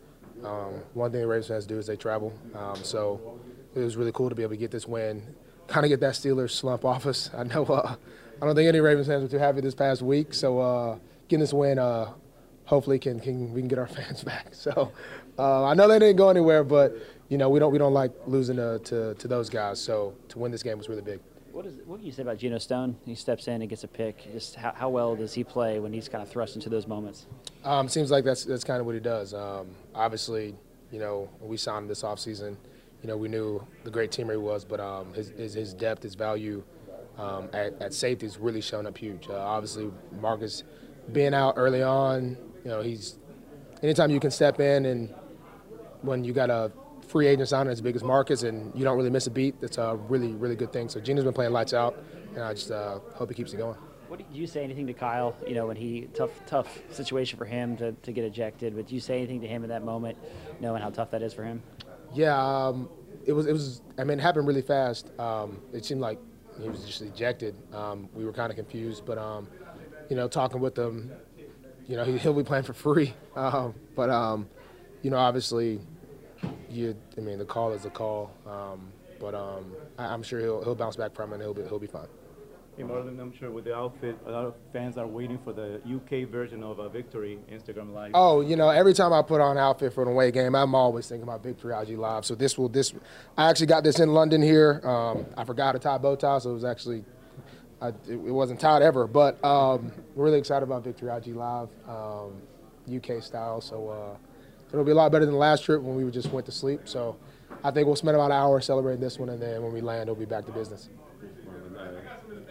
um, 0.43 0.83
one 0.95 1.13
thing 1.13 1.21
the 1.21 1.29
Ravens 1.29 1.47
fans 1.47 1.67
do 1.67 1.79
is 1.79 1.87
they 1.87 1.97
travel. 1.97 2.33
Um, 2.57 2.77
so 2.83 3.39
it 3.77 3.81
was 3.81 3.97
really 3.97 4.13
cool 4.13 4.29
to 4.29 4.35
be 4.35 4.43
able 4.43 4.55
to 4.55 4.57
get 4.57 4.73
this 4.73 4.89
win 4.89 5.23
kind 5.75 5.85
of 5.85 5.91
get 5.91 6.01
that 6.01 6.15
Steelers 6.15 6.51
slump 6.51 6.85
off 6.93 7.05
us. 7.07 7.31
I 7.37 7.43
know 7.43 7.65
uh, 7.65 7.97
I 8.41 8.47
don't 8.47 8.55
think 8.55 8.69
any 8.69 8.81
Ravens 8.81 9.09
fans 9.09 9.23
were 9.23 9.29
too 9.29 9.39
happy 9.39 9.61
this 9.61 9.75
past 9.75 10.03
week. 10.03 10.33
So 10.33 10.61
uh, 10.61 10.99
getting 11.29 11.41
this 11.41 11.53
win, 11.53 11.79
uh, 11.79 12.13
hopefully, 12.65 12.99
can, 12.99 13.19
can 13.21 13.53
we 13.53 13.61
can 13.61 13.69
get 13.69 13.79
our 13.79 13.87
fans 13.99 14.23
back. 14.23 14.49
So 14.55 14.93
uh, 15.39 15.65
I 15.65 15.75
know 15.75 15.89
they 15.89 15.99
didn't 15.99 16.17
go 16.17 16.31
anywhere, 16.31 16.63
but 16.65 16.97
you 17.29 17.39
know 17.39 17.49
we 17.49 17.59
don't 17.59 17.73
we 17.73 17.79
don't 17.79 17.95
like 17.95 18.13
losing 18.27 18.57
to, 18.57 18.79
to, 18.85 19.15
to 19.15 19.29
those 19.29 19.51
guys. 19.51 19.81
So 19.81 20.15
to 20.29 20.39
win 20.39 20.53
this 20.53 20.63
game 20.63 20.79
was 20.79 20.89
really 20.89 21.03
big. 21.03 21.21
What, 21.51 21.67
is, 21.67 21.75
what 21.87 21.99
can 21.99 22.07
you 22.07 22.11
say 22.11 22.23
about 22.23 22.39
Geno 22.39 22.59
Stone? 22.59 22.97
He 23.07 23.15
steps 23.15 23.47
in 23.47 23.61
and 23.61 23.71
gets 23.71 23.85
a 23.85 23.89
pick. 23.89 24.33
Just 24.33 24.57
how, 24.57 24.73
how 24.73 24.89
well 24.89 25.15
does 25.15 25.33
he 25.33 25.45
play 25.45 25.79
when 25.79 25.93
he's 25.93 26.09
kind 26.09 26.21
of 26.21 26.29
thrust 26.29 26.57
into 26.57 26.69
those 26.69 26.89
moments? 26.89 27.27
Um, 27.63 27.89
seems 27.89 28.11
like 28.11 28.25
that's 28.25 28.45
that's 28.45 28.65
kind 28.65 28.81
of 28.81 28.87
what 28.87 28.95
he 28.95 29.01
does. 29.01 29.35
Um, 29.35 29.69
obviously, 29.95 30.57
you 30.91 30.99
know, 30.99 31.29
we 31.41 31.57
signed 31.57 31.85
him 31.85 31.89
this 31.89 32.03
offseason– 32.03 32.57
you 33.05 33.09
know, 33.09 33.19
we 33.19 33.29
knew 33.29 33.63
the 33.85 33.91
great 33.91 34.11
teamer 34.11 34.31
he 34.31 34.39
was, 34.39 34.65
but 34.65 34.81
um, 34.81 35.13
his, 35.13 35.29
his, 35.29 35.53
his, 35.53 35.75
depth, 35.75 36.03
his 36.03 36.15
value 36.15 36.65
um, 37.19 37.51
at, 37.53 37.81
at 37.83 37.93
safety 37.93 38.25
has 38.25 38.39
really 38.39 38.63
shown 38.63 38.87
up 38.87 38.97
huge. 38.97 39.29
Uh, 39.29 39.35
obviously, 39.35 39.91
Marcus 40.23 40.65
being 41.13 41.35
out 41.35 41.53
early 41.59 41.83
on, 41.83 42.39
you 42.65 42.71
know, 42.71 42.81
he's 42.81 43.19
anytime 43.83 44.11
you 44.11 44.19
can 44.19 44.31
step 44.31 44.59
in 44.59 44.87
and 44.87 45.15
when 46.01 46.25
you 46.25 46.33
got 46.33 46.49
a 46.49 46.73
free 47.07 47.27
agent 47.27 47.47
signing 47.47 47.71
as 47.71 47.83
big 47.83 47.95
as 47.95 48.03
Marcus 48.03 48.43
and 48.43 48.73
you 48.75 48.85
don't 48.85 48.97
really 48.97 49.11
miss 49.11 49.27
a 49.27 49.31
beat, 49.31 49.61
that's 49.61 49.77
a 49.77 49.97
really, 50.09 50.33
really 50.33 50.57
good 50.57 50.73
thing. 50.73 50.89
So 50.89 50.99
Geno's 50.99 51.25
been 51.25 51.35
playing 51.35 51.53
lights 51.53 51.75
out, 51.75 52.03
and 52.35 52.43
I 52.43 52.55
just 52.55 52.71
uh, 52.71 53.01
hope 53.17 53.29
he 53.29 53.35
keeps 53.35 53.53
it 53.53 53.59
going. 53.59 53.77
What 54.09 54.19
did 54.19 54.27
you 54.33 54.47
say 54.47 54.65
anything 54.65 54.87
to 54.87 54.95
Kyle? 54.95 55.37
You 55.47 55.55
know, 55.55 55.67
when 55.67 55.77
he 55.77 56.09
tough 56.15 56.31
tough 56.47 56.79
situation 56.91 57.39
for 57.39 57.45
him 57.45 57.77
to, 57.79 57.93
to 57.93 58.13
get 58.13 58.25
ejected. 58.25 58.75
But 58.75 58.87
do 58.87 58.95
you 58.95 59.01
say 59.01 59.19
anything 59.19 59.43
to 59.43 59.47
him 59.47 59.63
in 59.63 59.69
that 59.71 59.85
moment, 59.85 60.17
knowing 60.61 60.81
how 60.81 60.91
tough 60.91 61.11
that 61.11 61.21
is 61.21 61.35
for 61.35 61.45
him? 61.45 61.63
Yeah, 62.15 62.37
um, 62.37 62.89
it 63.25 63.33
was. 63.33 63.47
It 63.47 63.53
was. 63.53 63.83
I 63.99 64.05
mean, 64.05 64.19
it 64.19 64.23
happened 64.23 64.47
really 64.47 64.63
fast. 64.63 65.11
Um, 65.19 65.61
it 65.73 65.85
seemed 65.85 66.01
like 66.01 66.19
he 66.61 66.69
was 66.69 66.85
just 66.85 67.03
ejected. 67.03 67.55
Um, 67.73 68.09
we 68.15 68.25
were 68.25 68.33
kind 68.33 68.51
of 68.51 68.57
confused, 68.57 69.05
but 69.05 69.19
um, 69.19 69.49
you 70.09 70.17
know, 70.17 70.29
talking 70.29 70.61
with 70.61 70.79
him, 70.79 71.11
you 71.87 71.97
know, 71.97 72.05
he, 72.05 72.13
will 72.29 72.35
be 72.35 72.45
playing 72.45 72.65
for 72.65 72.75
free. 72.75 73.13
Um, 73.37 73.75
but 73.97 74.11
um, 74.11 74.49
you 75.03 75.11
know, 75.11 75.17
obviously, 75.17 75.81
you. 76.71 76.97
I 77.19 77.21
mean, 77.21 77.39
the 77.39 77.45
call 77.45 77.73
is 77.73 77.85
a 77.85 77.91
call. 77.91 78.31
But 79.21 79.35
I, 79.99 80.15
am 80.15 80.23
sure 80.23 80.39
he'll 80.39 80.63
he'll 80.63 80.75
bounce 80.75 80.97
back 80.97 81.15
from 81.15 81.33
it. 81.33 81.35
and 81.35 81.43
He'll 81.43 81.55
be 81.55 81.63
he'll 81.63 81.79
be 81.79 81.87
fine. 81.89 82.07
Hey 82.77 82.83
Marlon, 82.83 83.21
I'm 83.21 83.33
sure 83.33 83.53
with 83.53 83.67
the 83.67 83.77
outfit, 83.77 84.19
a 84.27 84.33
lot 84.33 84.47
of 84.47 84.55
fans 84.73 84.99
are 84.99 85.07
waiting 85.07 85.39
for 85.45 85.53
the 85.53 85.81
UK 85.87 86.29
version 86.29 86.65
of 86.65 86.81
a 86.81 86.89
Victory 86.89 87.39
Instagram 87.49 87.95
Live. 87.95 88.11
Oh, 88.15 88.41
you 88.41 88.57
know, 88.57 88.69
every 88.69 88.93
time 88.93 89.13
I 89.13 89.23
put 89.23 89.41
on 89.41 89.57
outfit 89.57 89.93
for 89.93 90.03
an 90.03 90.09
away 90.09 90.33
game, 90.33 90.57
I'm 90.57 90.75
always 90.75 91.07
thinking 91.07 91.23
about 91.23 91.41
Victory 91.41 91.73
IG 91.73 91.97
Live. 91.97 92.25
So 92.25 92.35
this 92.35 92.59
will 92.59 92.69
this, 92.69 92.93
I 93.39 93.49
actually 93.49 93.69
got 93.69 93.85
this 93.85 94.01
in 94.01 94.13
London 94.13 94.43
here. 94.43 94.81
Um, 94.83 95.25
I 95.37 95.45
forgot 95.45 95.73
to 95.73 95.79
tie 95.79 95.99
bow 95.99 96.17
tie, 96.17 96.39
so 96.39 96.51
it 96.51 96.55
was 96.55 96.65
actually, 96.65 97.05
I, 97.81 97.89
it, 97.91 97.95
it, 98.09 98.19
wasn't 98.19 98.59
tied 98.59 98.83
ever. 98.83 99.07
But 99.07 99.43
um, 99.45 99.93
we're 100.17 100.25
really 100.25 100.41
excited 100.41 100.65
about 100.65 100.83
Victory 100.83 101.17
IG 101.17 101.29
Live, 101.29 101.69
um, 101.89 102.43
UK 102.93 103.23
style. 103.23 103.61
So 103.61 103.89
uh, 103.89 104.17
it'll 104.73 104.85
be 104.85 104.91
a 104.91 104.97
lot 104.97 105.13
better 105.13 105.27
than 105.27 105.35
the 105.35 105.39
last 105.39 105.63
trip 105.63 105.81
when 105.81 105.95
we 105.95 106.11
just 106.11 106.33
went 106.33 106.45
to 106.47 106.53
sleep. 106.53 106.81
So 106.87 107.17
I 107.63 107.71
think 107.71 107.87
we'll 107.87 107.95
spend 107.95 108.17
about 108.17 108.33
an 108.33 108.37
hour 108.37 108.61
celebrating 108.61 109.01
this 109.01 109.17
one, 109.17 109.29
and 109.29 109.41
then 109.41 109.63
when 109.63 109.73
we 109.73 109.81
land, 109.81 110.03
it'll 110.03 110.17
be 110.17 110.25
back 110.25 110.45
to 110.47 110.53
business. 110.53 110.89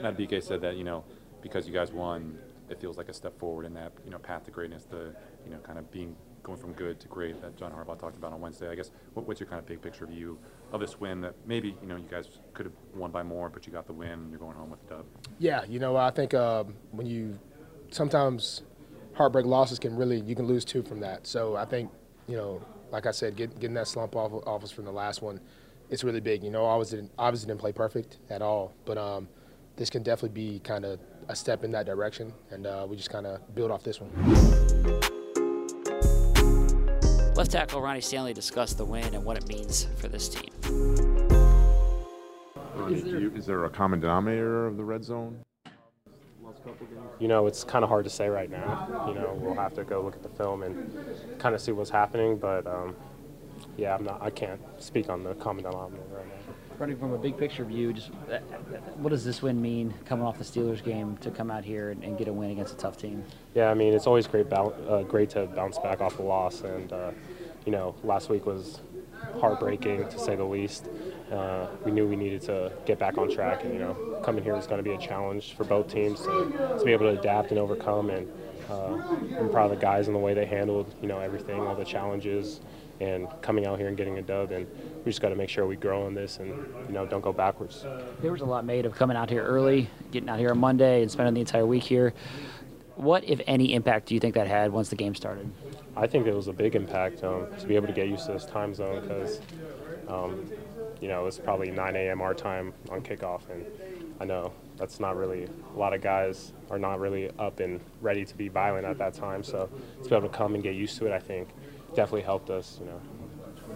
Matt 0.04 0.18
BK 0.18 0.44
said 0.44 0.62
that 0.62 0.76
you 0.76 0.84
know 0.84 1.04
because 1.42 1.68
you 1.68 1.74
guys 1.74 1.92
won, 1.92 2.38
it 2.70 2.80
feels 2.80 2.98
like 2.98 3.10
a 3.10 3.14
step 3.14 3.38
forward 3.40 3.66
in 3.66 3.74
that 3.74 3.92
you 4.06 4.12
know 4.12 4.20
path 4.20 4.44
to 4.46 4.52
greatness. 4.52 4.84
The 4.84 5.16
you 5.46 5.52
know 5.52 5.58
kind 5.58 5.80
of 5.80 5.90
being 5.92 6.16
going 6.44 6.60
from 6.60 6.74
good 6.74 7.00
to 7.00 7.08
great 7.08 7.42
that 7.42 7.56
John 7.56 7.72
Harbaugh 7.72 7.98
talked 7.98 8.18
about 8.18 8.34
on 8.34 8.42
Wednesday. 8.42 8.70
I 8.70 8.76
guess 8.76 8.92
what, 9.14 9.26
what's 9.26 9.40
your 9.40 9.48
kind 9.48 9.60
of 9.60 9.66
big 9.66 9.82
picture 9.82 10.06
view 10.06 10.38
of 10.74 10.82
this 10.82 11.00
win 11.00 11.22
that 11.22 11.36
maybe 11.48 11.76
you 11.82 11.88
know 11.88 11.96
you 11.96 12.08
guys 12.10 12.28
could 12.54 12.66
have 12.66 12.76
won 12.94 13.12
by 13.12 13.24
more, 13.24 13.50
but 13.50 13.66
you 13.66 13.72
got 13.72 13.88
the 13.88 13.94
win 13.94 14.12
and 14.12 14.30
you're 14.30 14.40
going 14.40 14.56
home 14.56 14.70
with 14.70 14.82
the 14.88 14.96
dub. 14.96 15.06
Yeah, 15.40 15.64
you 15.68 15.80
know 15.80 15.96
I 15.96 16.12
think 16.12 16.34
um, 16.34 16.76
when 16.92 17.08
you 17.08 17.40
sometimes 17.90 18.64
heartbreak 19.14 19.46
losses 19.46 19.80
can 19.80 19.96
really 19.96 20.20
you 20.20 20.36
can 20.36 20.46
lose 20.46 20.66
two 20.66 20.84
from 20.84 21.00
that. 21.00 21.26
So 21.26 21.56
I 21.56 21.66
think 21.66 21.90
you 22.28 22.36
know 22.36 22.62
like 22.94 23.08
I 23.08 23.12
said, 23.12 23.36
get, 23.36 23.60
getting 23.60 23.74
that 23.74 23.88
slump 23.88 24.16
off, 24.16 24.32
off 24.46 24.64
us 24.64 24.70
from 24.70 24.86
the 24.86 24.92
last 24.92 25.24
one, 25.24 25.42
it's 25.90 26.04
really 26.04 26.20
big. 26.20 26.44
You 26.44 26.52
know, 26.52 26.68
I 26.68 26.82
didn't, 26.84 27.12
obviously 27.18 27.48
didn't 27.48 27.60
play 27.60 27.72
perfect 27.72 28.20
at 28.30 28.44
all, 28.44 28.72
but 28.86 29.00
um, 29.00 29.28
this 29.76 29.90
can 29.90 30.04
definitely 30.04 30.52
be 30.52 30.60
kind 30.60 30.86
of 30.86 31.00
a 31.30 31.36
step 31.36 31.64
in 31.64 31.72
that 31.72 31.86
direction, 31.86 32.34
and 32.52 32.68
uh, 32.68 32.86
we 32.88 32.96
just 32.96 33.10
kind 33.10 33.26
of 33.26 33.56
build 33.56 33.72
off 33.72 33.84
this 33.84 34.00
one. 34.00 34.12
Left 37.36 37.52
tackle 37.52 37.82
Ronnie 37.82 38.02
Stanley 38.02 38.34
discussed 38.34 38.78
the 38.78 38.86
win 38.86 39.16
and 39.16 39.26
what 39.26 39.38
it 39.38 39.48
means 39.48 39.88
for 39.98 40.08
this 40.08 40.30
team. 40.30 40.52
Ronnie, 42.76 42.96
is, 42.96 43.04
there, 43.04 43.20
you, 43.20 43.32
is 43.36 43.46
there 43.48 43.66
a 43.66 43.70
common 43.70 44.00
denominator 44.00 44.68
of 44.68 44.78
the 44.78 44.84
red 44.84 45.04
zone? 45.04 45.40
You 47.20 47.28
know, 47.28 47.48
it's 47.48 47.64
kind 47.64 47.84
of 47.84 47.90
hard 47.90 48.04
to 48.04 48.10
say 48.10 48.30
right 48.30 48.50
now. 48.50 49.06
You 49.08 49.16
know, 49.16 49.38
we'll 49.40 49.56
have 49.56 49.74
to 49.76 49.84
go 49.84 50.02
look 50.02 50.16
at 50.16 50.24
the 50.24 50.30
film 50.30 50.64
and 50.64 51.40
kind 51.40 51.56
of 51.56 51.62
see 51.62 51.72
what's 51.72 51.90
happening. 51.90 52.38
But 52.38 52.68
um, 52.68 52.96
yeah, 53.78 53.96
I'm 53.96 54.04
not. 54.04 54.22
I 54.22 54.30
can't 54.30 54.62
speak 54.78 55.10
on 55.10 55.24
the 55.24 55.34
common 55.36 55.64
denominator 55.64 56.04
right 56.12 56.28
now 56.28 56.43
running 56.80 56.98
from 56.98 57.14
a 57.14 57.18
big 57.18 57.38
picture 57.38 57.64
view, 57.64 57.94
just 57.94 58.12
uh, 58.32 58.40
what 58.96 59.10
does 59.10 59.24
this 59.24 59.42
win 59.42 59.62
mean 59.62 59.94
coming 60.06 60.26
off 60.26 60.38
the 60.38 60.44
Steelers 60.44 60.84
game 60.84 61.18
to 61.18 61.32
come 61.32 61.52
out 61.52 61.64
here 61.64 61.92
and, 61.92 62.04
and 62.04 62.18
get 62.18 62.28
a 62.28 62.34
win 62.34 62.52
against 62.52 62.74
a 62.74 62.78
tough 62.78 62.98
team? 62.98 63.24
Yeah, 63.54 63.70
I 63.70 63.74
mean 63.74 63.94
it's 63.94 64.08
always 64.08 64.28
great, 64.28 64.52
uh, 64.52 65.04
great 65.04 65.30
to 65.32 65.46
bounce 65.48 65.78
back 65.80 66.02
off 66.02 66.20
a 66.20 66.22
loss, 66.22 66.62
and 66.62 66.92
uh, 66.92 67.12
you 67.66 67.72
know 67.72 67.96
last 68.04 68.30
week 68.30 68.46
was 68.46 68.82
heartbreaking 69.40 70.10
to 70.10 70.20
say 70.20 70.36
the 70.36 70.44
least. 70.44 70.90
Uh, 71.32 71.68
we 71.86 71.92
knew 71.92 72.08
we 72.08 72.16
needed 72.16 72.42
to 72.42 72.72
get 72.86 73.00
back 73.00 73.18
on 73.18 73.32
track, 73.32 73.64
and 73.64 73.74
you 73.74 73.80
know 73.80 74.20
coming 74.24 74.44
here 74.44 74.56
is 74.56 74.68
going 74.68 74.84
to 74.84 74.90
be 74.90 74.96
a 74.96 75.00
challenge 75.00 75.56
for 75.56 75.64
both 75.64 75.92
teams 75.92 76.22
to, 76.22 76.78
to 76.78 76.82
be 76.86 76.92
able 76.92 77.12
to 77.12 77.20
adapt 77.20 77.50
and 77.52 77.60
overcome. 77.60 78.10
And 78.10 78.28
uh, 78.70 78.94
I'm 79.40 79.50
proud 79.50 79.72
of 79.72 79.80
the 79.80 79.82
guys 79.82 80.08
and 80.08 80.16
the 80.16 80.20
way 80.20 80.34
they 80.34 80.46
handled 80.46 80.94
you 81.02 81.08
know 81.08 81.20
everything, 81.20 81.60
all 81.62 81.76
the 81.76 81.86
challenges 81.86 82.60
and 83.00 83.28
coming 83.42 83.66
out 83.66 83.80
here 83.80 83.88
and 83.88 83.98
getting 83.98 84.18
a 84.18 84.22
dub. 84.22 84.52
And 84.52 84.68
we 85.06 85.12
just 85.12 85.22
got 85.22 85.30
to 85.30 85.36
make 85.36 85.50
sure 85.50 85.66
we 85.66 85.76
grow 85.76 86.06
on 86.06 86.14
this 86.14 86.38
and 86.38 86.50
you 86.88 86.94
know 86.94 87.06
don't 87.06 87.22
go 87.22 87.34
backwards. 87.34 87.86
There 88.22 88.32
was 88.32 88.42
a 88.42 88.46
lot 88.46 88.66
made 88.66 88.86
of 88.86 88.96
coming 88.96 89.18
out 89.18 89.30
here 89.30 89.44
early, 89.44 89.90
getting 90.12 90.30
out 90.30 90.40
here 90.40 90.52
on 90.52 90.58
Monday, 90.60 91.02
and 91.02 91.12
spending 91.12 91.34
the 91.34 91.42
entire 91.42 91.66
week 91.66 91.84
here. 91.84 92.14
What, 92.96 93.24
if 93.24 93.42
any, 93.48 93.74
impact 93.74 94.08
do 94.08 94.14
you 94.14 94.20
think 94.20 94.36
that 94.36 94.46
had 94.46 94.72
once 94.72 94.90
the 94.90 94.96
game 94.96 95.16
started? 95.16 95.50
I 95.98 96.06
think 96.06 96.28
it 96.28 96.34
was 96.34 96.48
a 96.48 96.54
big 96.54 96.76
impact 96.76 97.24
um, 97.24 97.48
to 97.60 97.68
be 97.68 97.76
able 97.76 97.88
to 97.88 97.94
get 97.94 98.08
used 98.08 98.28
to 98.28 98.34
this 98.34 98.46
time 98.46 98.74
zone 98.74 99.02
because, 99.02 99.42
um, 100.08 100.50
you 101.02 101.08
know, 101.08 101.26
it's 101.26 101.40
probably 101.40 101.72
9 101.72 101.96
a.m. 101.96 102.22
our 102.22 102.36
time 102.36 102.72
on 102.90 103.02
kickoff, 103.02 103.42
and 103.50 103.66
I 104.20 104.26
know 104.26 104.54
that's 104.78 105.00
not 105.00 105.16
really 105.16 105.48
a 105.76 105.78
lot 105.78 105.94
of 105.94 106.02
guys 106.02 106.54
are 106.70 106.80
not 106.80 107.00
really 107.00 107.30
up 107.38 107.60
and 107.60 107.80
ready 108.02 108.26
to 108.26 108.36
be 108.36 108.48
violent 108.48 108.86
at 108.86 108.98
that 108.98 109.14
time. 109.14 109.44
So 109.44 109.70
to 110.04 110.10
be 110.10 110.16
able 110.16 110.30
to 110.30 110.36
come 110.36 110.56
and 110.56 110.64
get 110.64 110.76
used 110.76 110.98
to 111.00 111.08
it, 111.08 111.14
I 111.14 111.20
think 111.20 111.50
definitely 111.96 112.22
helped 112.22 112.50
us. 112.50 112.78
You 112.80 112.88
know. 112.88 113.02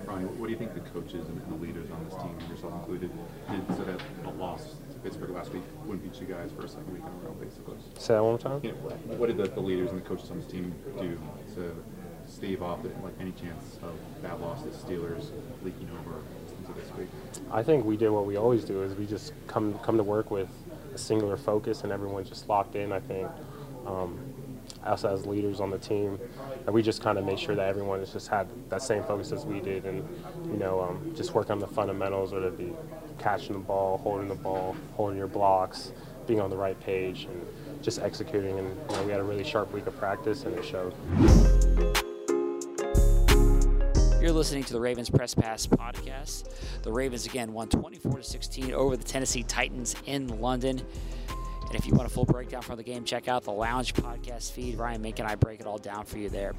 Ryan, 0.06 0.40
what 0.40 0.48
do 0.48 0.52
you 0.52 0.58
think 0.58 0.74
the 0.74 0.90
coaches 0.92 1.28
and 1.28 1.42
the 1.50 1.56
leaders 1.56 1.90
on 1.92 2.04
this 2.06 2.16
team, 2.16 2.38
yourself 2.50 2.74
included, 2.74 3.12
did 3.50 3.78
so 3.78 3.84
that 3.84 4.02
a 4.26 4.30
loss 4.32 4.76
to 4.92 5.00
Pittsburgh 5.00 5.32
last 5.32 5.52
week 5.54 5.64
wouldn't 5.86 6.04
beat 6.04 6.20
you 6.22 6.28
guys 6.28 6.52
for 6.52 6.66
a 6.66 6.70
second 6.70 6.94
week 6.94 7.04
in 7.04 7.08
a 7.08 7.28
row, 7.28 7.36
basically? 7.40 7.76
Say 7.98 8.14
that 8.14 8.24
one 8.24 8.32
more 8.32 8.40
time. 8.40 8.60
You 8.64 8.72
know, 8.72 9.18
what 9.18 9.28
did 9.28 9.38
the, 9.38 9.48
the 9.48 9.60
leaders 9.60 9.92
and 9.92 10.02
the 10.02 10.08
coaches 10.08 10.32
on 10.32 10.40
this 10.40 10.48
team 10.48 10.74
do 11.00 11.20
to 11.56 11.76
stave 12.26 12.62
off 12.62 12.84
the, 12.84 12.90
like 13.04 13.14
any 13.20 13.32
chance 13.32 13.80
of 13.84 13.94
that 14.22 14.40
loss 14.42 14.64
to 14.64 14.70
the 14.70 14.78
Steelers 14.78 15.32
leaking 15.64 15.90
over 16.00 16.22
into 16.60 16.80
this 16.80 16.92
week? 16.98 17.08
I 17.52 17.64
think 17.64 17.86
we 17.86 17.98
did 17.98 18.10
what 18.10 18.26
we 18.26 18.38
always 18.38 18.64
do 18.64 18.84
is 18.84 18.94
we 18.96 19.06
just 19.06 19.34
come 19.48 19.78
come 19.80 19.98
to 19.98 20.04
work 20.04 20.32
with 20.32 20.50
a 20.94 20.98
singular 20.98 21.38
focus 21.38 21.84
and 21.84 21.92
everyone's 21.92 22.30
just 22.30 22.50
locked 22.50 22.76
in. 22.76 22.92
I 22.92 23.00
think 23.00 23.30
um, 23.86 24.20
us 24.88 25.06
as 25.06 25.26
leaders 25.26 25.60
on 25.60 25.70
the 25.70 25.78
team, 25.78 26.20
that 26.66 26.72
we 26.72 26.82
just 26.82 27.02
kind 27.02 27.18
of 27.18 27.26
made 27.26 27.40
sure 27.40 27.56
that 27.56 27.68
everyone 27.68 28.00
has 28.00 28.12
just 28.12 28.28
had 28.28 28.48
that 28.70 28.82
same 28.82 29.04
focus 29.04 29.32
as 29.32 29.46
we 29.46 29.60
did, 29.60 29.86
and 29.86 30.08
you 30.52 30.58
know, 30.58 30.82
um, 30.82 31.14
just 31.16 31.34
work 31.34 31.50
on 31.50 31.60
the 31.60 31.68
fundamentals, 31.68 32.34
whether 32.34 32.48
it 32.48 32.58
be 32.58 32.74
catching 33.18 33.54
the 33.54 33.60
ball, 33.60 33.98
holding 33.98 34.28
the 34.28 34.36
ball, 34.36 34.76
holding 34.96 35.18
your 35.18 35.28
blocks, 35.28 35.92
being 36.26 36.40
on 36.40 36.50
the 36.50 36.58
right 36.58 36.80
page, 36.80 37.26
and 37.26 37.46
just 37.82 38.00
executing. 38.00 38.58
And 38.60 38.68
you 38.90 38.96
know, 38.96 39.04
we 39.04 39.12
had 39.12 39.20
a 39.20 39.24
really 39.24 39.44
sharp 39.44 39.72
week 39.74 39.88
of 39.88 39.98
practice, 39.98 40.44
and 40.44 40.56
it 40.56 40.66
showed. 40.66 40.94
You're 44.22 44.36
listening 44.36 44.66
to 44.66 44.74
the 44.74 44.80
Ravens 44.82 45.10
Press 45.10 45.34
Pass 45.34 45.66
podcast. 45.68 46.50
The 46.82 46.92
Ravens 46.92 47.26
again 47.26 47.54
won 47.54 47.70
24 47.70 48.18
to 48.18 48.24
16 48.24 48.74
over 48.74 48.98
the 48.98 49.04
Tennessee 49.04 49.44
Titans 49.44 49.96
in 50.06 50.42
London. 50.42 50.82
And 51.68 51.76
if 51.76 51.86
you 51.86 51.94
want 51.94 52.08
a 52.08 52.14
full 52.14 52.26
breakdown 52.26 52.62
from 52.62 52.78
the 52.78 52.84
game, 52.84 53.04
check 53.04 53.28
out 53.28 53.44
the 53.44 53.52
Lounge 53.52 53.94
podcast 53.94 54.52
feed. 54.52 54.78
Ryan 54.78 55.02
Mink 55.02 55.20
and 55.20 55.28
I 55.28 55.36
break 55.36 55.60
it 55.60 55.66
all 55.66 55.78
down 55.78 56.06
for 56.06 56.18
you 56.18 56.30
there. 56.30 56.54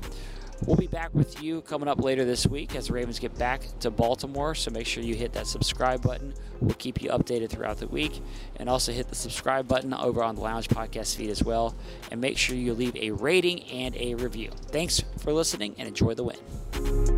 We'll 0.67 0.77
be 0.77 0.89
back 0.89 1.15
with 1.15 1.41
you 1.41 1.63
coming 1.63 1.89
up 1.89 2.03
later 2.03 2.25
this 2.25 2.47
week 2.47 2.75
as 2.75 2.89
the 2.89 2.93
Ravens 2.93 3.21
get 3.21 3.39
back 3.39 3.63
to 3.81 3.91
Baltimore. 3.91 4.55
So 4.55 4.71
make 4.71 4.87
sure 4.87 5.03
you 5.03 5.15
hit 5.15 5.33
that 5.35 5.47
subscribe 5.47 6.03
button. 6.03 6.35
We'll 6.61 6.75
keep 6.75 7.01
you 7.01 7.11
updated 7.11 7.51
throughout 7.51 7.79
the 7.79 7.87
week. 7.87 8.21
And 8.57 8.69
also 8.69 8.93
hit 8.93 9.09
the 9.09 9.15
subscribe 9.15 9.69
button 9.69 9.95
over 9.95 10.23
on 10.23 10.35
the 10.35 10.41
Lounge 10.41 10.69
podcast 10.69 11.17
feed 11.17 11.31
as 11.31 11.45
well. 11.45 11.77
And 12.11 12.21
make 12.21 12.37
sure 12.37 12.57
you 12.57 12.75
leave 12.75 12.97
a 12.97 13.13
rating 13.13 13.63
and 13.65 13.97
a 13.97 14.15
review. 14.17 14.51
Thanks 14.67 15.03
for 15.19 15.33
listening 15.33 15.77
and 15.79 15.87
enjoy 15.87 16.15
the 16.15 16.25
win. 16.25 17.18